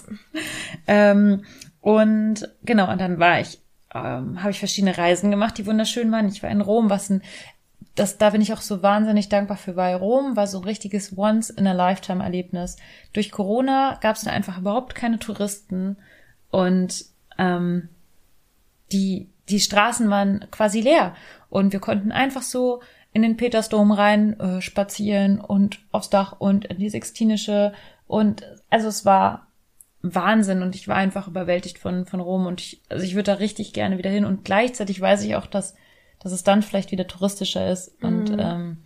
Ähm, 0.87 1.45
und 1.85 2.49
genau, 2.63 2.91
und 2.91 2.99
dann 2.99 3.19
war 3.19 3.41
ich, 3.41 3.61
ähm, 3.95 4.41
habe 4.41 4.53
ich 4.53 4.59
verschiedene 4.59 4.97
Reisen 4.97 5.31
gemacht, 5.31 5.59
die 5.59 5.67
wunderschön 5.67 6.11
waren. 6.11 6.27
Ich 6.29 6.43
war 6.43 6.49
in 6.49 6.63
Rom, 6.63 6.89
was 6.89 7.11
ein, 7.11 7.21
das, 7.95 8.17
da 8.17 8.31
bin 8.31 8.41
ich 8.41 8.55
auch 8.55 8.63
so 8.63 8.83
wahnsinnig 8.83 9.29
dankbar 9.29 9.59
für, 9.59 9.77
weil 9.77 9.97
Rom 9.97 10.35
war 10.35 10.47
so 10.47 10.61
ein 10.61 10.65
richtiges 10.65 11.19
Once-in-a-Lifetime-Erlebnis. 11.19 12.77
Durch 13.13 13.31
Corona 13.31 13.99
gab 14.01 14.17
es 14.17 14.23
da 14.23 14.31
einfach 14.31 14.57
überhaupt 14.57 14.95
keine 14.95 15.19
Touristen 15.19 15.99
und 16.51 17.05
ähm, 17.37 17.91
die, 18.91 19.29
die 19.51 19.61
Straßen 19.61 20.09
waren 20.09 20.47
quasi 20.51 20.81
leer 20.81 21.15
und 21.51 21.75
wir 21.75 21.81
konnten 21.81 22.13
einfach 22.13 22.43
so 22.43 22.81
in 23.13 23.21
den 23.21 23.37
Petersdom 23.37 23.93
rein 23.93 24.41
äh, 24.41 24.63
spazieren 24.63 25.39
und 25.39 25.81
aufs 25.93 26.09
Dach 26.09 26.37
und 26.39 26.65
in 26.65 26.79
die 26.79 26.89
Sixtinische 26.89 27.75
und 28.07 28.43
also 28.71 28.89
es 28.89 29.05
war 29.05 29.49
Wahnsinn 30.05 30.63
und 30.63 30.75
ich 30.75 30.87
war 30.87 30.97
einfach 30.97 31.29
überwältigt 31.29 31.79
von 31.79 32.05
von 32.05 32.21
Rom 32.21 32.47
und 32.47 32.61
ich 32.61 32.83
also 32.89 33.05
ich 33.05 33.15
würde 33.15 33.33
da 33.33 33.35
richtig 33.35 33.73
gerne 33.73 33.99
wieder 33.99 34.11
hin 34.11 34.25
und 34.25 34.45
gleichzeitig 34.45 35.01
weiß 35.01 35.23
ich 35.25 35.37
auch, 35.37 35.47
dass 35.47 35.75
dass 36.21 36.33
es 36.33 36.45
dann 36.45 36.63
vielleicht 36.63 36.91
wieder 36.93 37.07
touristischer 37.07 37.71
ist 37.71 38.03
und 38.03 38.31
ähm, 38.39 38.79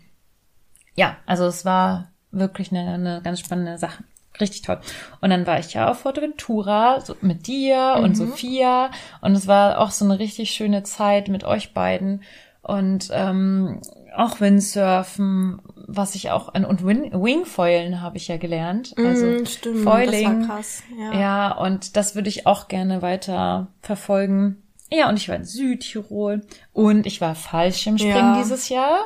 ja, 0.95 1.17
also 1.27 1.47
es 1.47 1.65
war 1.65 2.11
wirklich 2.31 2.73
eine, 2.73 2.93
eine 2.95 3.23
ganz 3.23 3.41
spannende 3.41 3.79
Sache. 3.79 4.03
Richtig 4.41 4.63
toll. 4.63 4.79
Und 5.21 5.31
dann 5.31 5.47
war 5.47 5.59
ich 5.59 5.73
ja 5.73 5.91
auf 5.91 6.01
Forteventura 6.01 7.01
so 7.01 7.17
mit 7.21 7.47
dir 7.47 7.97
und 8.03 8.17
Sophia 8.17 8.91
und 9.21 9.33
es 9.33 9.47
war 9.47 9.79
auch 9.79 9.91
so 9.91 10.05
eine 10.05 10.19
richtig 10.19 10.51
schöne 10.51 10.83
Zeit 10.83 11.29
mit 11.29 11.45
euch 11.45 11.75
beiden 11.75 12.23
und 12.63 13.09
ähm, 13.13 13.81
auch 14.17 14.41
Windsurfen, 14.41 15.61
was 15.91 16.15
ich 16.15 16.31
auch 16.31 16.53
an 16.55 16.65
und 16.67 16.87
Wing, 16.87 17.11
Wingfoilen 17.13 18.03
habe 18.03 18.19
ich 18.19 18.29
ja 18.29 18.37
gelernt. 18.37 18.95
Also 18.99 19.27
Mm, 19.27 19.47
stimmt, 19.47 19.79
Foiling. 19.85 20.41
das 20.41 20.49
war 20.49 20.57
krass. 20.57 20.83
Ja. 20.99 21.19
Ja, 21.21 21.53
und 21.57 21.97
das 21.97 22.15
würde 22.15 22.29
ich 22.29 22.47
auch 22.47 22.69
gerne 22.69 23.01
weiter 23.03 23.69
verfolgen. 23.81 24.63
Ja, 24.91 25.09
und 25.09 25.17
ich 25.17 25.29
war 25.29 25.37
in 25.37 25.45
Südtirol 25.45 26.43
und 26.73 27.07
ich 27.07 27.21
war 27.21 27.35
Fallschirmspringen 27.35 28.17
Ja. 28.35 28.39
dieses 28.43 28.69
Jahr. 28.69 28.99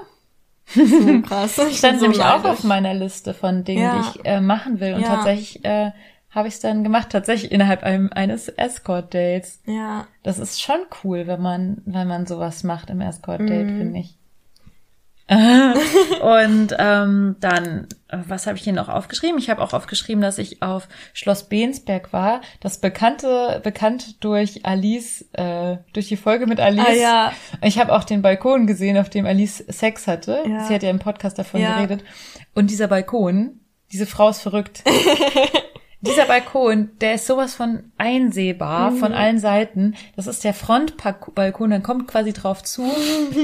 So 0.66 1.20
krass. 1.22 1.58
Ich 1.70 1.78
Stand 1.78 1.98
so 2.00 2.06
nämlich 2.06 2.20
auch 2.22 2.42
neidisch. 2.42 2.50
auf 2.50 2.64
meiner 2.64 2.94
Liste 2.94 3.32
von 3.34 3.64
Dingen, 3.64 3.82
Ja. 3.82 4.00
die 4.14 4.18
ich 4.20 4.24
äh, 4.26 4.40
machen 4.40 4.80
will. 4.80 4.94
Und 4.94 5.02
Ja. 5.02 5.08
tatsächlich 5.08 5.64
äh, 5.64 5.90
habe 6.30 6.48
ich 6.48 6.54
es 6.54 6.60
dann 6.60 6.82
gemacht, 6.82 7.10
tatsächlich 7.10 7.52
innerhalb 7.52 7.82
einem, 7.82 8.10
eines 8.12 8.48
Escort-Dates. 8.48 9.60
Ja. 9.66 10.06
Das 10.22 10.38
ist 10.38 10.62
schon 10.62 10.78
cool, 11.04 11.26
wenn 11.26 11.42
man, 11.42 11.82
wenn 11.84 12.08
man 12.08 12.26
sowas 12.26 12.64
macht 12.64 12.88
im 12.90 13.00
Escort-Date, 13.00 13.66
Mhm. 13.70 13.78
finde 13.78 14.00
ich. 14.00 14.18
und 16.20 16.74
ähm, 16.78 17.36
dann, 17.40 17.86
äh, 18.08 18.18
was 18.26 18.46
habe 18.46 18.58
ich 18.58 18.64
hier 18.64 18.72
noch 18.72 18.88
aufgeschrieben? 18.88 19.38
Ich 19.38 19.48
habe 19.50 19.62
auch 19.62 19.72
aufgeschrieben, 19.72 20.20
dass 20.20 20.38
ich 20.38 20.62
auf 20.62 20.88
Schloss 21.14 21.48
Bensberg 21.48 22.12
war. 22.12 22.40
Das 22.60 22.78
bekannte, 22.78 23.60
bekannt 23.62 24.22
durch 24.24 24.66
Alice, 24.66 25.24
äh, 25.32 25.76
durch 25.92 26.08
die 26.08 26.16
Folge 26.16 26.46
mit 26.46 26.60
Alice. 26.60 26.84
Ah 26.86 26.92
ja. 26.92 27.32
Ich 27.62 27.78
habe 27.78 27.92
auch 27.94 28.04
den 28.04 28.22
Balkon 28.22 28.66
gesehen, 28.66 28.98
auf 28.98 29.10
dem 29.10 29.26
Alice 29.26 29.58
Sex 29.68 30.06
hatte. 30.06 30.42
Ja. 30.46 30.64
Sie 30.66 30.74
hat 30.74 30.82
ja 30.82 30.90
im 30.90 30.98
Podcast 30.98 31.38
davon 31.38 31.60
Ja. 31.60 31.76
geredet. 31.76 32.04
Und 32.54 32.70
dieser 32.70 32.88
Balkon, 32.88 33.60
diese 33.92 34.06
Frau 34.06 34.28
ist 34.28 34.40
verrückt. 34.42 34.82
Dieser 36.02 36.26
Balkon, 36.26 36.90
der 37.00 37.14
ist 37.14 37.26
sowas 37.26 37.54
von 37.54 37.84
einsehbar 37.96 38.90
Mhm. 38.90 38.96
von 38.98 39.12
allen 39.12 39.38
Seiten. 39.38 39.94
Das 40.16 40.26
ist 40.26 40.44
der 40.44 40.52
Frontbalkon, 40.54 41.70
dann 41.70 41.82
kommt 41.82 42.08
quasi 42.08 42.32
drauf 42.32 42.62
zu 42.62 42.82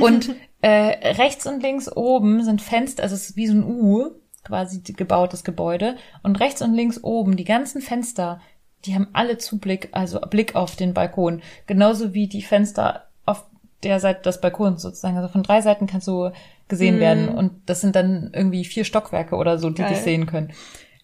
und 0.00 0.34
äh, 0.60 1.12
rechts 1.14 1.46
und 1.46 1.62
links 1.62 1.90
oben 1.94 2.42
sind 2.44 2.60
Fenster, 2.60 3.04
also 3.04 3.14
es 3.14 3.30
ist 3.30 3.36
wie 3.36 3.46
so 3.46 3.54
ein 3.54 3.64
U, 3.64 4.10
quasi 4.44 4.82
die- 4.82 4.92
gebaut, 4.92 5.32
das 5.32 5.44
Gebäude. 5.44 5.96
Und 6.22 6.40
rechts 6.40 6.60
und 6.62 6.74
links 6.74 7.02
oben, 7.04 7.36
die 7.36 7.44
ganzen 7.44 7.80
Fenster, 7.80 8.40
die 8.84 8.94
haben 8.94 9.08
alle 9.12 9.38
Zublick, 9.38 9.88
also 9.92 10.18
Blick 10.20 10.54
auf 10.56 10.74
den 10.74 10.94
Balkon. 10.94 11.42
Genauso 11.66 12.12
wie 12.14 12.26
die 12.28 12.42
Fenster 12.42 13.04
auf 13.24 13.44
der 13.84 14.00
Seite 14.00 14.22
des 14.22 14.40
Balkons 14.40 14.82
sozusagen. 14.82 15.16
Also 15.16 15.28
von 15.28 15.42
drei 15.44 15.60
Seiten 15.60 15.86
kannst 15.86 16.08
du 16.08 16.30
gesehen 16.68 16.96
Mhm. 16.96 17.00
werden. 17.00 17.28
Und 17.28 17.52
das 17.66 17.80
sind 17.80 17.94
dann 17.94 18.30
irgendwie 18.34 18.64
vier 18.64 18.84
Stockwerke 18.84 19.36
oder 19.36 19.58
so, 19.58 19.70
die 19.70 19.82
Geil. 19.82 19.90
dich 19.90 19.98
sehen 20.02 20.26
können. 20.26 20.52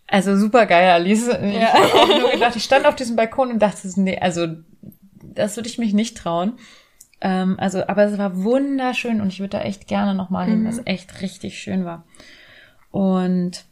Also 0.07 0.37
super 0.37 0.67
geil, 0.67 0.91
Alice. 0.91 1.29
Ich 1.29 1.55
Ja. 1.61 1.73
habe 1.73 1.95
auch 1.95 2.21
nur 2.21 2.31
gedacht, 2.31 2.57
ich 2.57 2.65
stand 2.65 2.87
auf 2.87 2.95
diesem 2.95 3.17
Balkon 3.17 3.51
und 3.51 3.59
dachte, 3.61 3.89
nee, 4.01 4.19
also 4.19 4.47
das 5.23 5.57
würde 5.57 5.69
ich 5.69 5.79
mich 5.79 5.95
nicht 5.95 6.17
trauen. 6.17 6.59
Ähm, 7.21 7.57
also, 7.59 7.87
aber 7.87 8.05
es 8.05 8.19
war 8.19 8.43
wunderschön 8.43 9.21
und 9.21 9.29
ich 9.29 9.41
würde 9.41 9.57
da 9.59 9.61
echt 9.63 9.89
gerne 9.89 10.15
nochmal 10.15 10.47
hin, 10.47 10.61
Mhm. 10.61 10.65
weil 10.65 10.73
es 10.73 10.83
echt 10.85 11.23
richtig 11.23 11.59
schön 11.59 11.85
war. 11.85 12.05
Und 12.91 13.65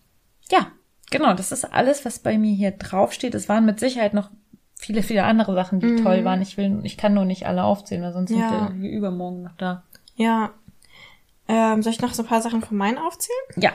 ja, 0.50 0.66
genau, 1.10 1.34
das 1.34 1.52
ist 1.52 1.64
alles, 1.72 2.04
was 2.04 2.18
bei 2.18 2.38
mir 2.38 2.54
hier 2.54 2.72
draufsteht. 2.72 3.34
Es 3.34 3.48
waren 3.48 3.66
mit 3.66 3.78
Sicherheit 3.78 4.14
noch 4.14 4.30
viele, 4.78 5.02
viele 5.02 5.24
andere 5.24 5.54
Sachen, 5.54 5.80
die 5.80 5.96
toll 5.96 6.24
waren. 6.24 6.42
Ich 6.42 6.56
will, 6.56 6.80
ich 6.82 6.96
kann 6.96 7.14
nur 7.14 7.24
nicht 7.24 7.46
alle 7.46 7.62
aufzählen, 7.62 8.02
weil 8.02 8.12
sonst 8.12 8.30
Mhm. 8.30 8.38
Ja. 8.40 8.48
sind 8.48 8.82
wir 8.82 8.90
übermorgen 8.90 9.42
noch 9.42 9.56
da. 9.56 9.84
Ja. 10.16 10.50
Ähm, 11.48 11.82
soll 11.82 11.92
ich 11.92 12.00
noch 12.00 12.14
so 12.14 12.22
ein 12.22 12.28
paar 12.28 12.40
Sachen 12.42 12.62
von 12.62 12.76
meinen 12.76 12.98
aufzählen? 12.98 13.38
Ja, 13.56 13.72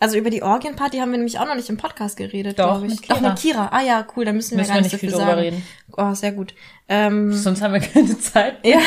Also 0.00 0.16
über 0.16 0.30
die 0.30 0.42
Orgienparty 0.42 0.98
haben 0.98 1.10
wir 1.10 1.18
nämlich 1.18 1.38
auch 1.40 1.46
noch 1.46 1.56
nicht 1.56 1.68
im 1.68 1.76
Podcast 1.76 2.16
geredet, 2.16 2.56
glaube 2.56 2.86
ich. 2.86 2.92
mit 2.92 3.02
Kira. 3.02 3.14
Doch, 3.18 3.28
mit 3.28 3.38
Kira. 3.38 3.68
Ah 3.72 3.82
ja, 3.82 4.06
cool, 4.16 4.24
da 4.24 4.32
müssen 4.32 4.52
wir 4.52 4.58
müssen 4.58 4.68
gar 4.68 4.76
wir 4.76 4.82
nicht 4.82 4.92
nicht 4.92 5.00
so 5.00 5.06
viel 5.06 5.10
drüber 5.10 5.24
sagen. 5.26 5.40
reden. 5.40 5.62
Oh, 5.96 6.14
sehr 6.14 6.32
gut. 6.32 6.54
Ähm, 6.88 7.32
Sonst 7.32 7.62
haben 7.62 7.72
wir 7.74 7.80
keine 7.80 8.18
Zeit. 8.18 8.58
ja, 8.64 8.78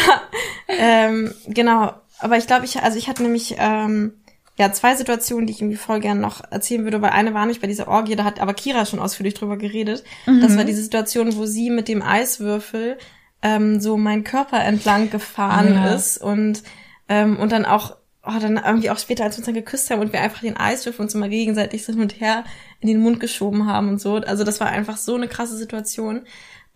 ähm, 0.68 1.34
genau. 1.48 1.92
Aber 2.20 2.38
ich 2.38 2.48
glaube, 2.48 2.66
ich, 2.66 2.82
also 2.82 2.98
ich 2.98 3.08
hatte 3.10 3.24
nämlich 3.24 3.56
ähm, 3.58 4.14
ja 4.58 4.72
zwei 4.72 4.96
Situationen, 4.96 5.48
die 5.48 5.54
ich 5.54 5.62
irgendwie 5.62 5.78
voll 5.78 6.00
gern 6.00 6.22
noch 6.22 6.42
erzählen 6.52 6.84
würde, 6.84 7.02
weil 7.02 7.10
eine 7.12 7.34
war 7.34 7.46
nicht 7.46 7.62
bei 7.62 7.68
dieser 7.68 7.88
Orgie, 7.88 8.16
da 8.16 8.24
hat 8.24 8.40
aber 8.40 8.54
Kira 8.54 8.86
schon 8.86 9.00
ausführlich 9.00 9.34
drüber 9.34 9.58
geredet. 9.58 10.04
Das 10.26 10.56
war 10.56 10.64
diese 10.64 10.82
Situation, 10.84 11.36
wo 11.36 11.46
sie 11.46 11.70
mit 11.72 11.88
dem 11.88 12.02
Eiswürfel 12.02 12.98
ähm, 13.42 13.80
so 13.82 13.98
meinen 13.98 14.24
Körper 14.24 14.64
entlang 14.64 15.10
gefahren 15.10 15.74
Ja. 15.74 15.94
ist 15.94 16.18
und 16.20 16.62
ähm, 17.10 17.38
und 17.38 17.52
dann 17.52 17.66
auch 17.66 17.98
oh, 18.24 18.40
dann 18.40 18.58
irgendwie 18.58 18.90
auch 18.90 18.98
später, 18.98 19.24
als 19.24 19.36
wir 19.36 19.40
uns 19.40 19.46
dann 19.46 19.56
geküsst 19.56 19.90
haben 19.90 20.02
und 20.02 20.14
wir 20.14 20.22
einfach 20.22 20.42
den 20.42 20.58
Eiswürfel 20.58 21.04
uns 21.04 21.16
immer 21.16 21.30
gegenseitig 21.30 21.84
so 21.84 21.94
hin 21.94 22.02
und 22.02 22.20
her 22.20 22.44
in 22.80 22.88
den 22.88 23.00
Mund 23.00 23.20
geschoben 23.20 23.68
haben 23.68 23.90
und 23.90 24.02
so. 24.02 24.16
Also 24.16 24.44
das 24.44 24.60
war 24.60 24.68
einfach 24.68 24.98
so 24.98 25.16
eine 25.16 25.28
krasse 25.28 25.58
Situation. 25.58 26.22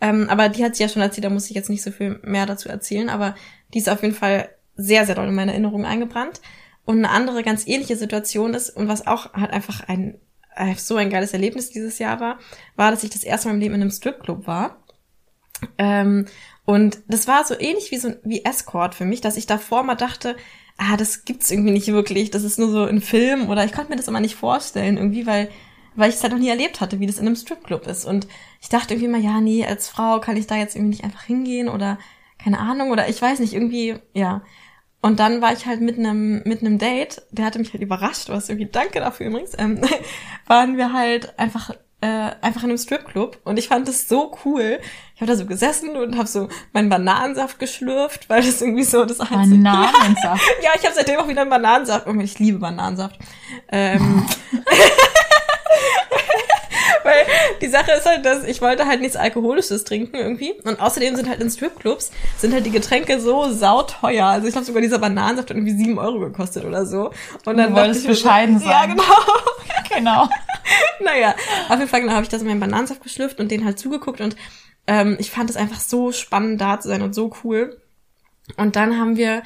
Ähm, 0.01 0.29
aber 0.29 0.49
die 0.49 0.63
hat 0.63 0.75
sie 0.75 0.83
ja 0.83 0.89
schon 0.89 1.01
erzählt, 1.01 1.25
da 1.25 1.29
muss 1.29 1.49
ich 1.49 1.55
jetzt 1.55 1.69
nicht 1.69 1.83
so 1.83 1.91
viel 1.91 2.19
mehr 2.23 2.45
dazu 2.45 2.67
erzählen, 2.67 3.09
aber 3.09 3.35
die 3.73 3.79
ist 3.79 3.89
auf 3.89 4.01
jeden 4.01 4.15
Fall 4.15 4.49
sehr, 4.75 5.05
sehr 5.05 5.15
doll 5.15 5.27
in 5.27 5.35
meine 5.35 5.51
Erinnerung 5.51 5.85
eingebrannt. 5.85 6.41
Und 6.83 6.97
eine 6.97 7.09
andere 7.09 7.43
ganz 7.43 7.65
ähnliche 7.65 7.95
Situation 7.95 8.53
ist, 8.53 8.69
und 8.69 8.87
was 8.87 9.07
auch 9.07 9.33
halt 9.33 9.51
einfach 9.51 9.87
ein 9.87 10.19
äh, 10.55 10.75
so 10.75 10.95
ein 10.95 11.09
geiles 11.09 11.33
Erlebnis 11.33 11.69
dieses 11.69 11.99
Jahr 11.99 12.19
war, 12.19 12.39
war, 12.75 12.91
dass 12.91 13.03
ich 13.03 13.09
das 13.09 13.23
erste 13.23 13.47
Mal 13.47 13.55
im 13.55 13.59
Leben 13.59 13.75
in 13.75 13.81
einem 13.81 13.91
Stripclub 13.91 14.47
war. 14.47 14.83
Ähm, 15.77 16.25
und 16.65 16.99
das 17.07 17.27
war 17.27 17.45
so 17.45 17.59
ähnlich 17.59 17.91
wie 17.91 17.97
so 17.97 18.13
wie 18.23 18.43
Escort 18.43 18.95
für 18.95 19.05
mich, 19.05 19.21
dass 19.21 19.37
ich 19.37 19.45
davor 19.45 19.83
mal 19.83 19.95
dachte, 19.95 20.35
ah, 20.77 20.97
das 20.97 21.25
gibt's 21.25 21.51
irgendwie 21.51 21.71
nicht 21.71 21.87
wirklich, 21.87 22.31
das 22.31 22.43
ist 22.43 22.59
nur 22.59 22.69
so 22.69 22.83
ein 22.83 23.01
Film 23.01 23.49
oder 23.49 23.65
ich 23.65 23.71
konnte 23.71 23.91
mir 23.91 23.97
das 23.97 24.07
immer 24.07 24.19
nicht 24.19 24.35
vorstellen 24.35 24.97
irgendwie, 24.97 25.25
weil 25.25 25.49
weil 25.97 26.09
ich 26.09 26.15
es 26.17 26.23
halt 26.23 26.33
noch 26.33 26.39
nie 26.39 26.49
erlebt 26.49 26.81
hatte, 26.81 26.99
wie 26.99 27.05
das 27.07 27.19
in 27.19 27.25
einem 27.25 27.37
Stripclub 27.37 27.87
ist 27.87 28.05
und 28.05 28.27
ich 28.61 28.67
dachte 28.67 28.93
irgendwie 28.93 29.11
mal, 29.11 29.21
ja, 29.21 29.39
nee, 29.39 29.65
als 29.65 29.87
Frau 29.87 30.19
kann 30.19 30.35
ich 30.35 30.45
da 30.45 30.57
jetzt 30.57 30.75
irgendwie 30.75 30.97
nicht 30.97 31.03
einfach 31.05 31.23
hingehen 31.23 31.69
oder 31.69 31.97
keine 32.37 32.59
Ahnung 32.59 32.91
oder 32.91 33.07
ich 33.07 33.21
weiß 33.21 33.39
nicht, 33.39 33.53
irgendwie, 33.53 33.95
ja. 34.13 34.41
Und 35.01 35.19
dann 35.19 35.41
war 35.41 35.53
ich 35.53 35.65
halt 35.65 35.81
mit 35.81 35.97
einem 35.97 36.41
mit 36.45 36.61
einem 36.61 36.79
Date, 36.79 37.21
der 37.31 37.45
hatte 37.45 37.59
mich 37.59 37.71
halt 37.71 37.83
überrascht, 37.83 38.29
was 38.29 38.49
irgendwie 38.49 38.69
danke 38.69 38.99
dafür 38.99 39.27
übrigens, 39.27 39.53
ähm, 39.57 39.79
waren 40.47 40.77
wir 40.77 40.93
halt 40.93 41.37
einfach 41.39 41.71
äh, 42.05 42.35
einfach 42.41 42.61
in 42.61 42.69
einem 42.69 42.77
Stripclub 42.77 43.39
und 43.45 43.57
ich 43.57 43.69
fand 43.69 43.87
das 43.87 44.07
so 44.07 44.37
cool. 44.45 44.79
Ich 45.15 45.21
habe 45.21 45.31
da 45.31 45.35
so 45.35 45.47
gesessen 45.47 45.95
und 45.95 46.17
habe 46.17 46.27
so 46.27 46.49
meinen 46.71 46.87
Bananensaft 46.87 47.57
geschlürft, 47.57 48.29
weil 48.29 48.43
das 48.43 48.61
irgendwie 48.61 48.83
so 48.83 49.05
das 49.05 49.19
einzige 49.21 49.63
Bananensaft. 49.63 50.43
ja, 50.63 50.69
ich 50.75 50.85
habe 50.85 50.93
seitdem 50.93 51.19
auch 51.19 51.27
wieder 51.27 51.41
einen 51.41 51.49
Bananensaft. 51.49 52.05
Ich 52.21 52.37
liebe 52.37 52.59
Bananensaft. 52.59 53.17
Ähm, 53.71 54.23
weil 57.05 57.25
die 57.61 57.67
Sache 57.67 57.91
ist 57.93 58.05
halt, 58.05 58.25
dass 58.25 58.43
ich 58.43 58.61
wollte 58.61 58.85
halt 58.85 58.99
nichts 58.99 59.15
Alkoholisches 59.15 59.85
trinken 59.85 60.15
irgendwie. 60.17 60.53
Und 60.65 60.79
außerdem 60.81 61.15
sind 61.15 61.29
halt 61.29 61.39
in 61.41 61.49
Stripclubs 61.49 62.11
sind 62.37 62.53
halt 62.53 62.65
die 62.65 62.71
Getränke 62.71 63.19
so 63.21 63.49
sauteuer. 63.51 64.25
Also 64.25 64.47
ich 64.47 64.53
glaube 64.53 64.65
sogar 64.65 64.81
dieser 64.81 64.99
Bananensaft 64.99 65.49
hat 65.49 65.55
irgendwie 65.55 65.77
sieben 65.77 65.97
Euro 65.97 66.19
gekostet 66.19 66.65
oder 66.65 66.85
so. 66.85 67.11
Und 67.45 67.57
dann 67.57 67.69
Du 67.73 67.79
wolltest 67.79 68.01
ich 68.01 68.07
bescheiden 68.07 68.59
so, 68.59 68.65
Ja, 68.67 68.81
sein. 68.81 68.89
genau. 68.89 69.03
genau. 69.95 70.29
naja, 71.03 71.35
auf 71.69 71.77
jeden 71.77 71.89
Fall 71.89 72.01
genau, 72.01 72.13
habe 72.13 72.23
ich 72.23 72.29
da 72.29 72.39
so 72.39 72.45
meinen 72.45 72.59
Bananensaft 72.59 73.01
geschlürft 73.03 73.39
und 73.39 73.51
den 73.51 73.63
halt 73.63 73.79
zugeguckt 73.79 74.19
und 74.19 74.35
ähm, 74.87 75.15
ich 75.19 75.31
fand 75.31 75.49
es 75.49 75.55
einfach 75.55 75.79
so 75.79 76.11
spannend 76.11 76.59
da 76.59 76.79
zu 76.79 76.89
sein 76.89 77.01
und 77.01 77.15
so 77.15 77.33
cool. 77.43 77.79
Und 78.57 78.75
dann 78.75 78.99
haben 78.99 79.15
wir 79.17 79.43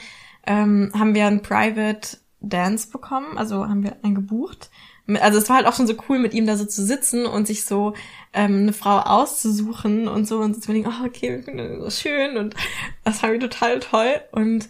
ähm, 0.48 0.92
haben 0.98 1.14
wir 1.16 1.28
ein 1.28 1.42
Private 1.42 2.18
Dance 2.42 2.90
bekommen, 2.90 3.38
also 3.38 3.68
haben 3.68 3.84
wir 3.84 3.98
einen 4.04 4.16
gebucht. 4.16 4.70
Also 5.20 5.40
es 5.40 5.50
war 5.50 5.58
halt 5.58 5.66
auch 5.66 5.74
schon 5.74 5.88
so 5.88 5.96
cool, 6.08 6.20
mit 6.20 6.34
ihm 6.34 6.46
da 6.46 6.56
so 6.56 6.66
zu 6.66 6.86
sitzen 6.86 7.26
und 7.26 7.48
sich 7.48 7.66
so 7.66 7.94
ähm, 8.32 8.62
eine 8.62 8.74
Frau 8.74 9.00
auszusuchen 9.00 10.08
und 10.08 10.28
so 10.28 10.40
und 10.40 10.54
so 10.54 10.62
zu 10.62 10.72
denken, 10.72 10.90
oh, 10.90 11.06
okay, 11.06 11.44
so 11.80 11.90
schön 11.90 12.38
und 12.38 12.56
das 13.04 13.20
fand 13.20 13.34
ich 13.34 13.42
total 13.42 13.80
toll. 13.80 14.22
Und 14.32 14.70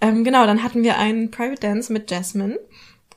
ähm, 0.00 0.24
genau, 0.24 0.46
dann 0.46 0.62
hatten 0.62 0.82
wir 0.82 0.98
einen 0.98 1.30
Private 1.30 1.60
Dance 1.60 1.92
mit 1.92 2.10
Jasmine. 2.10 2.58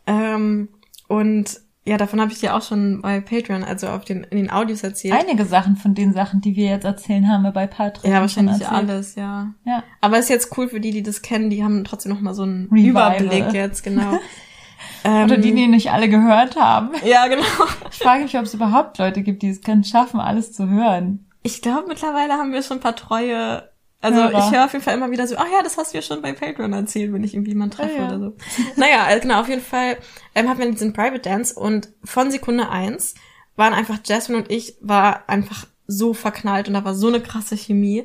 Ähm, 0.05 0.67
und 1.07 1.61
ja, 1.87 1.97
davon 1.97 2.19
habe 2.19 2.31
ich 2.31 2.39
dir 2.39 2.53
auch 2.55 2.61
schon 2.61 3.01
bei 3.01 3.21
Patreon, 3.21 3.63
also 3.63 3.87
auf 3.87 4.03
den, 4.03 4.25
in 4.25 4.37
den 4.37 4.51
Audios 4.51 4.83
erzählt. 4.83 5.13
Einige 5.13 5.45
Sachen 5.45 5.77
von 5.77 5.95
den 5.95 6.11
Sachen, 6.11 6.41
die 6.41 6.55
wir 6.55 6.67
jetzt 6.67 6.83
erzählen, 6.83 7.29
haben 7.29 7.43
wir 7.43 7.51
bei 7.51 7.65
Patreon 7.65 8.11
ja, 8.11 8.19
wahrscheinlich 8.19 8.67
alles, 8.67 9.15
ja. 9.15 9.53
Ja. 9.65 9.83
Aber 10.01 10.19
ist 10.19 10.29
jetzt 10.29 10.57
cool 10.57 10.67
für 10.67 10.81
die, 10.81 10.91
die 10.91 11.01
das 11.03 11.21
kennen, 11.21 11.49
die 11.49 11.63
haben 11.63 11.85
trotzdem 11.85 12.11
noch 12.11 12.19
mal 12.19 12.33
so 12.33 12.43
einen 12.43 12.67
Revival. 12.71 13.21
Überblick 13.21 13.53
jetzt, 13.53 13.83
genau. 13.83 14.19
Oder 15.03 15.35
Ähm, 15.35 15.41
die, 15.41 15.53
die 15.53 15.67
nicht 15.67 15.91
alle 15.91 16.09
gehört 16.09 16.57
haben. 16.57 16.91
Ja, 17.05 17.27
genau. 17.27 17.43
Ich 17.89 17.97
frage 17.97 18.23
mich, 18.23 18.37
ob 18.37 18.43
es 18.43 18.53
überhaupt 18.53 18.97
Leute 18.97 19.21
gibt, 19.21 19.41
die 19.41 19.49
es 19.49 19.61
können 19.61 19.85
schaffen, 19.85 20.19
alles 20.19 20.51
zu 20.51 20.67
hören. 20.69 21.25
Ich 21.43 21.61
glaube, 21.61 21.85
mittlerweile 21.87 22.33
haben 22.33 22.51
wir 22.51 22.61
schon 22.61 22.77
ein 22.77 22.81
paar 22.81 22.95
treue. 22.95 23.69
Also 23.99 24.21
Hörer. 24.21 24.37
ich 24.39 24.51
höre 24.51 24.65
auf 24.65 24.73
jeden 24.73 24.83
Fall 24.83 24.93
immer 24.95 25.09
wieder 25.09 25.25
so, 25.27 25.35
ach 25.37 25.47
ja, 25.51 25.63
das 25.63 25.77
hast 25.77 25.93
du 25.93 25.97
ja 25.97 26.01
schon 26.03 26.21
bei 26.21 26.31
Patreon 26.33 26.71
erzählt, 26.73 27.11
wenn 27.13 27.23
ich 27.23 27.33
irgendwie 27.33 27.51
jemanden 27.51 27.75
treffe 27.75 27.95
Ah, 27.95 28.01
ja. 28.01 28.07
oder 28.07 28.19
so. 28.19 28.35
Naja, 28.75 29.03
also 29.05 29.21
genau, 29.21 29.41
auf 29.41 29.49
jeden 29.49 29.61
Fall 29.61 29.97
ähm, 30.35 30.47
hatten 30.47 30.59
wir 30.59 30.71
diesen 30.71 30.93
Private 30.93 31.19
Dance 31.19 31.55
und 31.59 31.89
von 32.03 32.29
Sekunde 32.29 32.69
eins 32.69 33.15
waren 33.55 33.73
einfach 33.73 33.97
Jasmine 34.05 34.41
und 34.43 34.51
ich 34.51 34.75
war 34.81 35.27
einfach 35.27 35.65
so 35.87 36.13
verknallt 36.13 36.67
und 36.67 36.75
da 36.75 36.85
war 36.85 36.93
so 36.93 37.07
eine 37.07 37.21
krasse 37.21 37.57
Chemie. 37.57 38.03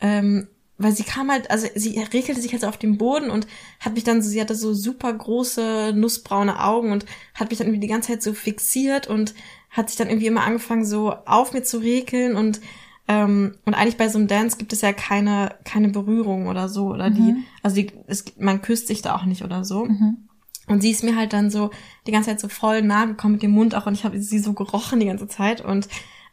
Ähm, 0.00 0.48
weil 0.80 0.92
sie 0.92 1.02
kam 1.02 1.30
halt, 1.30 1.50
also 1.50 1.66
sie 1.74 1.98
regelte 2.00 2.40
sich 2.40 2.52
halt 2.52 2.62
so 2.62 2.68
auf 2.68 2.76
dem 2.76 2.98
Boden 2.98 3.30
und 3.30 3.46
hat 3.80 3.94
mich 3.94 4.04
dann 4.04 4.22
so, 4.22 4.28
sie 4.30 4.40
hatte 4.40 4.54
so 4.54 4.74
super 4.74 5.12
große, 5.12 5.92
nussbraune 5.94 6.62
Augen 6.64 6.92
und 6.92 7.04
hat 7.34 7.50
mich 7.50 7.58
dann 7.58 7.66
irgendwie 7.66 7.80
die 7.86 7.92
ganze 7.92 8.10
Zeit 8.12 8.22
so 8.22 8.32
fixiert 8.32 9.08
und 9.08 9.34
hat 9.70 9.88
sich 9.88 9.98
dann 9.98 10.08
irgendwie 10.08 10.28
immer 10.28 10.44
angefangen, 10.44 10.84
so 10.84 11.12
auf 11.26 11.52
mir 11.52 11.62
zu 11.64 11.78
regeln 11.78 12.36
und 12.36 12.60
ähm, 13.08 13.54
und 13.64 13.74
eigentlich 13.74 13.96
bei 13.96 14.08
so 14.08 14.18
einem 14.18 14.28
Dance 14.28 14.58
gibt 14.58 14.72
es 14.72 14.82
ja 14.82 14.92
keine 14.92 15.54
keine 15.64 15.88
Berührung 15.88 16.46
oder 16.46 16.68
so 16.68 16.88
oder 16.88 17.10
die 17.10 17.34
also 17.62 17.76
die 17.76 17.90
es, 18.06 18.24
man 18.38 18.62
küsst 18.62 18.86
sich 18.86 19.02
da 19.02 19.16
auch 19.16 19.24
nicht 19.24 19.42
oder 19.42 19.64
so. 19.64 19.84
Und 20.68 20.82
sie 20.82 20.90
ist 20.90 21.02
mir 21.02 21.16
halt 21.16 21.32
dann 21.32 21.50
so 21.50 21.70
die 22.06 22.12
ganze 22.12 22.28
Zeit 22.28 22.40
so 22.40 22.48
voll 22.48 22.82
nah 22.82 23.06
gekommen 23.06 23.34
mit 23.34 23.42
dem 23.42 23.52
Mund 23.52 23.74
auch 23.74 23.86
und 23.86 23.94
ich 23.94 24.04
habe 24.04 24.20
sie 24.20 24.38
so 24.38 24.52
gerochen 24.52 25.00
die 25.00 25.06
ganze 25.06 25.26
Zeit 25.26 25.62
und 25.62 25.88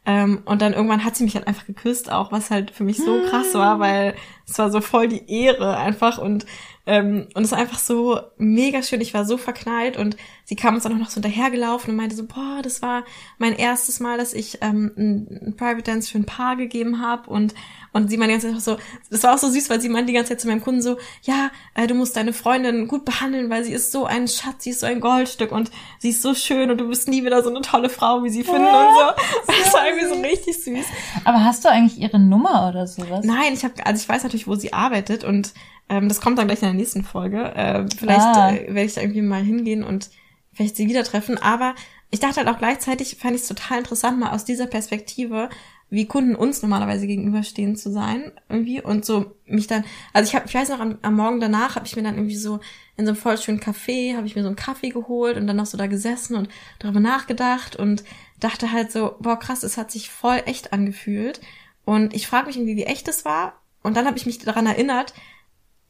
ähm, 0.05 0.43
und 0.45 0.61
dann 0.61 0.73
irgendwann 0.73 1.03
hat 1.03 1.15
sie 1.15 1.23
mich 1.23 1.36
halt 1.36 1.47
einfach 1.47 1.65
geküsst 1.65 2.11
auch, 2.11 2.32
was 2.32 2.51
halt 2.51 2.71
für 2.71 2.84
mich 2.84 2.97
so 2.97 3.21
krass 3.30 3.53
war, 3.55 3.80
weil 3.80 4.15
es 4.47 4.59
war 4.59 4.69
so 4.69 4.82
voll 4.82 5.07
die 5.07 5.28
Ehre 5.32 5.78
einfach 5.78 6.17
und 6.17 6.45
ähm, 6.86 7.27
und 7.33 7.43
es 7.43 7.51
war 7.51 7.59
einfach 7.59 7.79
so 7.79 8.19
mega 8.38 8.83
schön. 8.83 9.01
Ich 9.01 9.13
war 9.13 9.25
so 9.25 9.38
verknallt 9.38 9.97
und 9.97 10.17
sie 10.43 10.55
kam 10.55 10.75
uns 10.75 10.83
dann 10.83 10.93
auch 10.93 10.97
noch 10.99 11.09
so 11.09 11.15
hinterhergelaufen 11.15 11.91
und 11.91 11.95
meinte 11.95 12.15
so, 12.15 12.25
boah, 12.25 12.59
das 12.61 12.81
war 12.81 13.03
mein 13.38 13.55
erstes 13.55 13.99
Mal, 13.99 14.17
dass 14.17 14.33
ich 14.33 14.59
ähm, 14.61 14.91
ein 14.97 15.55
Private 15.57 15.83
Dance 15.83 16.11
für 16.11 16.19
ein 16.19 16.25
Paar 16.25 16.55
gegeben 16.55 17.01
habe 17.01 17.29
und 17.29 17.53
und 17.95 18.09
sie 18.09 18.17
meinte 18.17 18.36
die 18.36 18.41
ganze 18.41 18.61
Zeit 18.61 18.77
so, 18.77 18.83
das 19.09 19.23
war 19.23 19.36
auch 19.36 19.38
so 19.38 19.49
süß, 19.49 19.69
weil 19.69 19.79
sie 19.79 19.88
meinte 19.88 20.07
die 20.07 20.13
ganze 20.13 20.31
Zeit 20.31 20.41
zu 20.41 20.47
meinem 20.49 20.61
Kunden 20.61 20.81
so, 20.81 20.97
ja, 21.23 21.49
äh, 21.75 21.88
du 21.88 21.95
musst 21.95 22.17
deine 22.17 22.33
Freundin 22.33 22.89
gut 22.89 23.05
behandeln, 23.05 23.49
weil 23.49 23.63
sie 23.63 23.71
ist 23.71 23.93
so 23.93 24.03
ein 24.03 24.27
Schatz, 24.27 24.65
sie 24.65 24.71
ist 24.71 24.81
so 24.81 24.86
ein 24.86 24.99
Goldstück 24.99 25.53
und 25.53 25.71
sie 25.99 26.09
ist 26.09 26.21
so 26.21 26.36
schön 26.36 26.69
und 26.69 26.77
du 26.77 26.89
bist 26.89 27.07
nie 27.07 27.23
wieder 27.23 27.41
so 27.41 27.49
eine 27.49 27.61
tolle 27.61 27.88
Frau, 27.88 28.21
wie 28.25 28.29
sie 28.29 28.43
finden 28.43 28.65
Ja, 28.65 28.88
und 28.89 29.15
so. 29.15 29.23
Das 29.63 29.73
war 29.73 29.88
irgendwie 29.88 30.07
so 30.07 30.21
richtig 30.21 30.34
süß. 30.66 30.86
Aber 31.24 31.43
hast 31.45 31.63
du 31.63 31.70
eigentlich 31.70 31.99
ihre 31.99 32.20
Nummer 32.20 32.68
oder 32.70 32.86
sowas? 32.88 33.24
Nein, 33.26 33.53
ich 33.53 33.63
habe, 33.63 33.86
also 33.86 34.01
ich 34.01 34.09
weiß 34.09 34.24
natürlich, 34.24 34.47
wo 34.47 34.55
sie 34.55 34.74
arbeitet 34.74 35.24
und 35.24 35.53
ähm, 35.88 36.09
das 36.09 36.20
kommt 36.20 36.38
dann 36.39 36.47
gleich 36.47 36.61
in 36.61 36.68
der 36.68 36.74
nächsten 36.74 37.03
Folge. 37.03 37.53
Ähm, 37.55 37.88
vielleicht 37.89 38.26
Ah. 38.26 38.51
äh, 38.51 38.68
werde 38.68 38.86
ich 38.86 38.93
da 38.95 39.01
irgendwie 39.01 39.22
mal 39.22 39.41
hingehen 39.43 39.84
und 39.84 40.09
vielleicht 40.51 40.76
sie 40.76 40.88
wieder 40.89 41.03
treffen. 41.03 41.38
Aber 41.38 41.76
ich 42.11 42.20
dachte 42.20 42.38
halt 42.38 42.47
auch 42.47 42.57
gleichzeitig, 42.57 43.18
fand 43.20 43.36
ich 43.36 43.41
es 43.43 43.47
total 43.47 43.80
interessant, 43.80 44.20
mal 44.20 44.32
aus 44.32 44.45
dieser 44.45 44.68
Perspektive, 44.68 45.49
wie 45.89 46.07
Kunden 46.07 46.36
uns 46.36 46.61
normalerweise 46.63 47.05
gegenüberstehen 47.07 47.76
zu 47.76 47.91
sein 47.91 48.32
irgendwie 48.49 48.82
und 48.82 49.05
so 49.05 49.36
mich 49.45 49.68
dann, 49.68 49.84
also 50.13 50.28
ich 50.28 50.36
habe, 50.36 50.47
ich 50.47 50.55
weiß 50.55 50.70
noch, 50.70 50.80
am, 50.80 50.97
am 51.03 51.16
Morgen 51.16 51.39
danach 51.39 51.76
habe 51.76 51.86
ich 51.86 51.95
mir 51.95 52.01
dann 52.03 52.16
irgendwie 52.16 52.36
so 52.36 52.59
in 52.97 53.05
so 53.05 53.11
einem 53.11 53.17
voll 53.17 53.37
schönen 53.37 53.59
Café, 53.59 54.15
habe 54.15 54.27
ich 54.27 54.35
mir 54.35 54.41
so 54.41 54.47
einen 54.47 54.55
Kaffee 54.55 54.89
geholt 54.89 55.37
und 55.37 55.47
dann 55.47 55.57
noch 55.57 55.65
so 55.65 55.77
da 55.77 55.87
gesessen 55.87 56.35
und 56.35 56.49
darüber 56.79 56.99
nachgedacht 56.99 57.75
und 57.75 58.03
dachte 58.39 58.71
halt 58.71 58.91
so, 58.91 59.15
boah 59.19 59.37
krass, 59.37 59.63
es 59.63 59.77
hat 59.77 59.91
sich 59.91 60.09
voll 60.09 60.41
echt 60.45 60.73
angefühlt 60.73 61.41
und 61.83 62.13
ich 62.13 62.27
frage 62.27 62.47
mich 62.47 62.57
irgendwie, 62.57 62.77
wie 62.77 62.85
echt 62.85 63.07
es 63.07 63.25
war 63.25 63.61
und 63.83 63.95
dann 63.95 64.05
habe 64.07 64.17
ich 64.17 64.25
mich 64.25 64.39
daran 64.39 64.65
erinnert, 64.65 65.13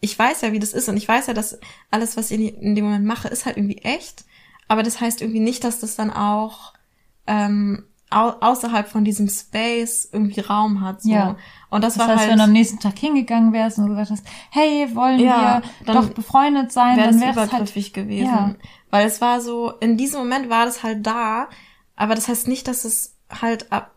ich 0.02 0.18
weiß 0.18 0.42
ja, 0.42 0.52
wie 0.52 0.60
das 0.60 0.74
ist 0.74 0.90
und 0.90 0.98
ich 0.98 1.08
weiß 1.08 1.28
ja, 1.28 1.34
dass 1.34 1.60
alles, 1.92 2.18
was 2.18 2.32
ich 2.32 2.40
in, 2.40 2.76
dem 2.76 2.86
Moment 2.86 3.06
mache, 3.06 3.28
ist 3.28 3.46
halt 3.46 3.58
irgendwie 3.58 3.80
echt. 3.80 4.26
Aber 4.68 4.84
das 4.84 5.02
heißt 5.02 5.22
irgendwie 5.22 5.40
nicht, 5.40 5.64
dass 5.64 5.80
das 5.80 5.96
dann 5.96 6.12
auch 6.12 6.74
ähm, 7.26 7.86
au 8.10 8.30
außerhalb 8.40 8.88
von 8.88 9.04
diesem 9.04 9.28
Space 9.30 10.08
irgendwie 10.12 10.42
Raum 10.42 10.82
hat. 10.82 11.02
So. 11.02 11.12
Ja. 11.12 11.38
Und 11.76 11.84
das, 11.84 11.96
Das 11.96 12.08
war 12.08 12.14
heißt, 12.14 12.20
halt 12.22 12.32
wenn 12.32 12.38
du 12.38 12.44
am 12.46 12.54
nächsten 12.54 12.80
Tag 12.80 12.98
hingegangen 12.98 13.52
wärst 13.52 13.80
und 13.80 13.90
gesagt 13.90 14.10
hast, 14.10 14.26
hey, 14.50 14.96
wollen 14.96 15.20
Ja, 15.20 15.62
wir 15.84 15.94
doch 15.94 16.10
befreundet 16.12 16.72
sein, 16.72 16.96
wäre 16.96 17.10
dann 17.10 17.20
wäre 17.20 17.32
es 17.32 17.38
halt, 17.38 17.50
übergriffig 17.50 17.92
gewesen. 17.92 18.28
Ja. 18.28 18.56
Weil 18.92 19.06
es 19.06 19.20
war 19.20 19.42
so, 19.42 19.72
in 19.82 19.98
diesem 19.98 20.22
Moment 20.22 20.50
war 20.50 20.64
das 20.64 20.84
halt 20.84 21.06
da, 21.06 21.50
aber 21.98 22.16
das 22.16 22.30
heißt 22.30 22.48
nicht, 22.48 22.70
dass 22.70 22.86
es 22.86 23.18
halt 23.30 23.74
ab, 23.74 23.92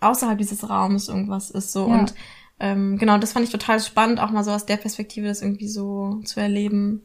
außerhalb 0.00 0.36
dieses 0.36 0.68
Raums 0.68 1.08
irgendwas 1.08 1.50
ist. 1.50 1.72
so 1.72 1.88
Ja. 1.88 1.94
Und 1.98 2.14
ähm, 2.60 2.98
genau, 2.98 3.16
das 3.16 3.32
fand 3.32 3.46
ich 3.46 3.50
total 3.50 3.80
spannend, 3.80 4.20
auch 4.20 4.30
mal 4.30 4.44
so 4.44 4.50
aus 4.50 4.66
der 4.66 4.76
Perspektive 4.76 5.26
das 5.26 5.40
irgendwie 5.40 5.68
so 5.68 6.20
zu 6.26 6.40
erleben. 6.40 7.00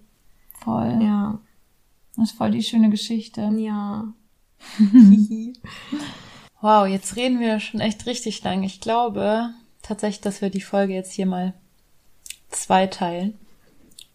voll. 0.52 1.00
Ja. 1.02 1.40
Das 2.18 2.32
ist 2.32 2.38
voll 2.38 2.52
die 2.52 2.64
schöne 2.64 2.90
Geschichte. 2.90 3.50
Ja. 3.56 4.04
Wow, 6.62 6.88
jetzt 6.88 7.16
reden 7.16 7.40
wir 7.40 7.62
schon 7.62 7.80
echt 7.80 8.06
richtig 8.06 8.44
lang. 8.44 8.64
Ich 8.64 8.82
glaube 8.82 9.54
tatsächlich, 9.90 10.22
dass 10.22 10.42
wir 10.42 10.50
die 10.50 10.62
Folge 10.62 10.94
jetzt 10.94 11.12
hier 11.12 11.26
mal 11.26 11.54
zweiteilen. 12.50 13.38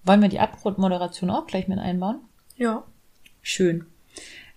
Wollen 0.04 0.22
wir 0.22 0.28
die 0.28 0.40
Abmoderation 0.40 1.30
auch 1.30 1.46
gleich 1.46 1.68
mit 1.68 1.78
einbauen? 1.78 2.20
Ja. 2.56 2.84
Schön. 3.42 3.86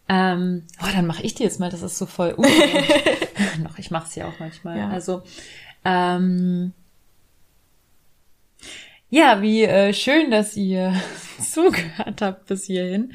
Ähm, 0.09 0.63
oh, 0.81 0.87
dann 0.93 1.07
mache 1.07 1.23
ich 1.23 1.35
die 1.35 1.43
jetzt 1.43 1.59
mal. 1.59 1.69
Das 1.69 1.81
ist 1.81 1.97
so 1.97 2.05
voll. 2.05 2.35
Noch, 3.63 3.77
ich 3.77 3.91
mache 3.91 4.07
es 4.07 4.15
ja 4.15 4.27
auch 4.27 4.39
manchmal. 4.39 4.77
Ja. 4.77 4.89
Also, 4.89 5.23
ähm, 5.83 6.73
ja, 9.09 9.41
wie 9.41 9.63
äh, 9.63 9.93
schön, 9.93 10.31
dass 10.31 10.55
ihr 10.55 10.93
zugehört 11.41 12.21
habt 12.21 12.45
bis 12.45 12.65
hierhin. 12.65 13.13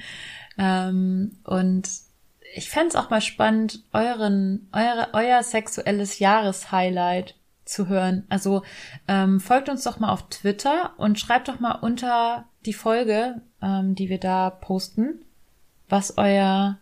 Ähm, 0.59 1.38
und 1.44 1.88
ich 2.55 2.68
fänd's 2.68 2.96
auch 2.96 3.11
mal 3.11 3.20
spannend, 3.20 3.82
euren, 3.92 4.68
eure, 4.72 5.09
euer 5.12 5.42
sexuelles 5.42 6.18
Jahreshighlight 6.18 7.34
zu 7.72 7.88
hören. 7.88 8.24
Also 8.28 8.62
ähm, 9.08 9.40
folgt 9.40 9.68
uns 9.68 9.82
doch 9.84 9.98
mal 9.98 10.10
auf 10.12 10.28
Twitter 10.28 10.92
und 10.98 11.18
schreibt 11.18 11.48
doch 11.48 11.58
mal 11.60 11.72
unter 11.74 12.44
die 12.66 12.72
Folge, 12.74 13.40
ähm, 13.60 13.94
die 13.94 14.08
wir 14.08 14.18
da 14.20 14.50
posten, 14.50 15.24
was 15.88 16.16
euer 16.18 16.78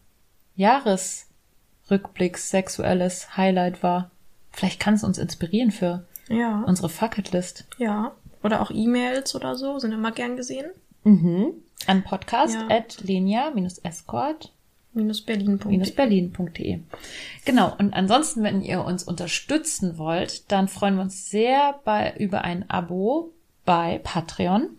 Jahresrückblick 0.57 2.39
sexuelles 2.39 3.37
Highlight 3.37 3.83
war. 3.83 4.11
Vielleicht 4.53 4.81
kann 4.81 4.95
es 4.95 5.05
uns 5.05 5.19
inspirieren 5.19 5.71
für 5.71 6.05
Ja. 6.29 6.63
unsere 6.67 6.89
Fucketlist. 6.89 7.67
Ja. 7.79 8.13
Oder 8.43 8.61
auch 8.63 8.71
E-Mails 8.71 9.35
oder 9.35 9.57
so, 9.57 9.79
sind 9.79 9.93
immer 9.93 10.13
gern 10.13 10.37
gesehen. 10.37 10.71
Mhm. 11.05 11.55
An 11.87 12.03
podcast 12.03 12.55
Ja. 12.55 12.69
at 12.77 13.01
lenia-escort 13.03 14.53
Minus 14.93 15.21
Berlin. 15.21 15.59
berlin.de. 15.59 16.81
Genau, 17.45 17.77
und 17.79 17.95
ansonsten, 17.95 18.43
wenn 18.43 18.61
ihr 18.61 18.85
uns 18.85 19.05
unterstützen 19.05 19.99
wollt, 19.99 20.51
dann 20.51 20.67
freuen 20.67 20.97
wir 20.97 21.03
uns 21.03 21.31
sehr 21.31 21.79
bei, 21.85 22.15
über 22.19 22.43
ein 22.43 22.69
Abo 22.69 23.33
bei 23.65 24.01
Patreon. 24.03 24.71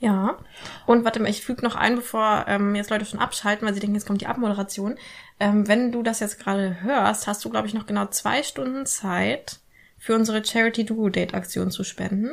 Ja. 0.00 0.38
Und 0.86 1.04
warte 1.04 1.20
mal, 1.20 1.28
ich 1.28 1.42
füge 1.42 1.62
noch 1.62 1.76
ein, 1.76 1.94
bevor 1.94 2.46
ähm, 2.48 2.74
jetzt 2.74 2.90
Leute 2.90 3.04
schon 3.04 3.20
abschalten, 3.20 3.66
weil 3.66 3.74
sie 3.74 3.80
denken, 3.80 3.94
jetzt 3.94 4.06
kommt 4.06 4.22
die 4.22 4.26
Abmoderation. 4.26 4.96
Ähm, 5.38 5.68
wenn 5.68 5.92
du 5.92 6.02
das 6.02 6.20
jetzt 6.20 6.40
gerade 6.40 6.82
hörst, 6.82 7.26
hast 7.26 7.44
du, 7.44 7.50
glaube 7.50 7.68
ich, 7.68 7.74
noch 7.74 7.86
genau 7.86 8.06
zwei 8.06 8.42
Stunden 8.42 8.86
Zeit 8.86 9.60
für 9.98 10.14
unsere 10.14 10.44
Charity 10.44 10.86
Duo 10.86 11.10
Date 11.10 11.34
Aktion 11.34 11.70
zu 11.70 11.84
spenden. 11.84 12.30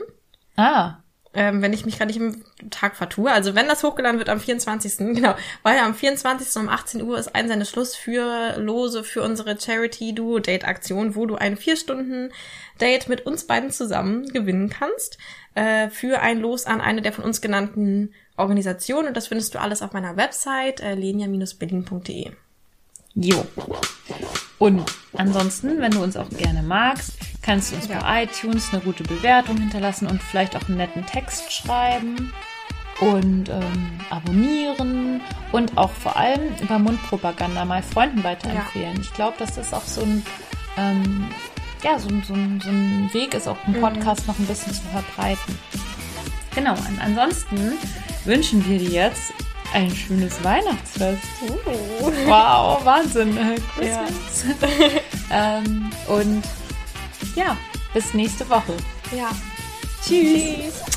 Ah, 0.55 0.99
Ähm, 1.39 1.61
wenn 1.61 1.71
ich 1.71 1.85
mich 1.85 1.99
gerade 1.99 2.11
nicht 2.11 2.19
im 2.19 2.71
Tag 2.71 2.95
vertue. 2.95 3.31
Also 3.31 3.53
wenn 3.53 3.67
das 3.67 3.83
hochgeladen 3.83 4.17
wird 4.17 4.27
am 4.27 4.39
24. 4.39 4.97
Genau, 5.17 5.35
weil 5.61 5.77
am 5.77 5.93
24. 5.93 6.55
um 6.59 6.67
18 6.67 7.03
Uhr 7.03 7.19
ist 7.19 7.35
Einsendeschluss 7.35 7.95
für 7.95 8.57
Lose 8.57 9.03
für 9.03 9.21
unsere 9.21 9.59
Charity 9.59 10.15
Duo 10.15 10.39
Date 10.39 10.65
Aktion, 10.65 11.15
wo 11.15 11.27
du 11.27 11.35
ein 11.35 11.55
vier 11.55 11.77
Stunden 11.77 12.31
Date 12.81 13.07
mit 13.07 13.27
uns 13.27 13.45
beiden 13.45 13.69
zusammen 13.69 14.27
gewinnen 14.29 14.69
kannst 14.69 15.19
äh, 15.53 15.89
für 15.89 16.21
ein 16.21 16.39
Los 16.39 16.65
an 16.65 16.81
eine 16.81 17.03
der 17.03 17.13
von 17.13 17.23
uns 17.23 17.39
genannten 17.39 18.15
Organisationen. 18.35 19.09
Und 19.09 19.15
das 19.15 19.27
findest 19.27 19.53
du 19.53 19.61
alles 19.61 19.83
auf 19.83 19.93
meiner 19.93 20.17
Website 20.17 20.81
äh, 20.81 20.95
lenia-berlin.de. 20.95 22.31
jo. 23.17 23.45
Und 24.59 24.83
ansonsten, 25.13 25.79
wenn 25.79 25.91
du 25.91 26.01
uns 26.01 26.17
auch 26.17 26.29
gerne 26.29 26.63
magst, 26.63 27.13
kannst 27.41 27.71
du 27.71 27.75
uns 27.75 27.87
bei 27.87 28.23
iTunes 28.23 28.73
eine 28.73 28.81
gute 28.81 29.03
Bewertung 29.03 29.57
hinterlassen 29.57 30.07
und 30.07 30.21
vielleicht 30.21 30.55
auch 30.55 30.67
einen 30.67 30.77
netten 30.77 31.05
Text 31.05 31.51
schreiben 31.53 32.33
und 32.99 33.49
ähm, 33.49 33.99
abonnieren 34.09 35.21
und 35.51 35.77
auch 35.77 35.91
vor 35.91 36.17
allem 36.17 36.55
über 36.61 36.79
Mundpropaganda 36.79 37.65
mal 37.65 37.83
Freunden 37.83 38.23
weiterempfehlen. 38.23 38.99
Ich 38.99 39.13
glaube, 39.13 39.37
dass 39.37 39.55
das 39.55 39.73
auch 39.73 39.85
so 39.85 40.01
ein 40.01 40.25
ähm, 40.77 41.27
ja, 41.83 41.99
so, 41.99 42.09
so, 42.09 42.33
so 42.33 42.69
ein 42.69 43.09
Weg 43.13 43.33
ist, 43.33 43.47
auch 43.47 43.57
einen 43.65 43.79
Podcast 43.79 44.27
noch 44.27 44.37
ein 44.39 44.45
bisschen 44.45 44.73
zu 44.73 44.81
verbreiten. 44.91 45.57
Genau, 46.55 46.71
und 46.71 46.99
ansonsten 46.99 47.73
wünschen 48.25 48.67
wir 48.67 48.79
dir 48.79 48.89
jetzt 48.89 49.33
ein 49.73 49.91
schönes 49.91 50.43
Weihnachtsfest. 50.43 51.23
Wow, 52.25 52.83
Wahnsinn. 52.83 53.37
Äh, 53.37 53.55
Christmas. 53.75 54.45
ähm, 55.31 55.89
und 56.07 56.43
ja, 57.35 57.57
bis 57.93 58.13
nächste 58.13 58.49
Woche. 58.49 58.75
Ja. 59.15 59.29
Tschüss. 60.05 60.96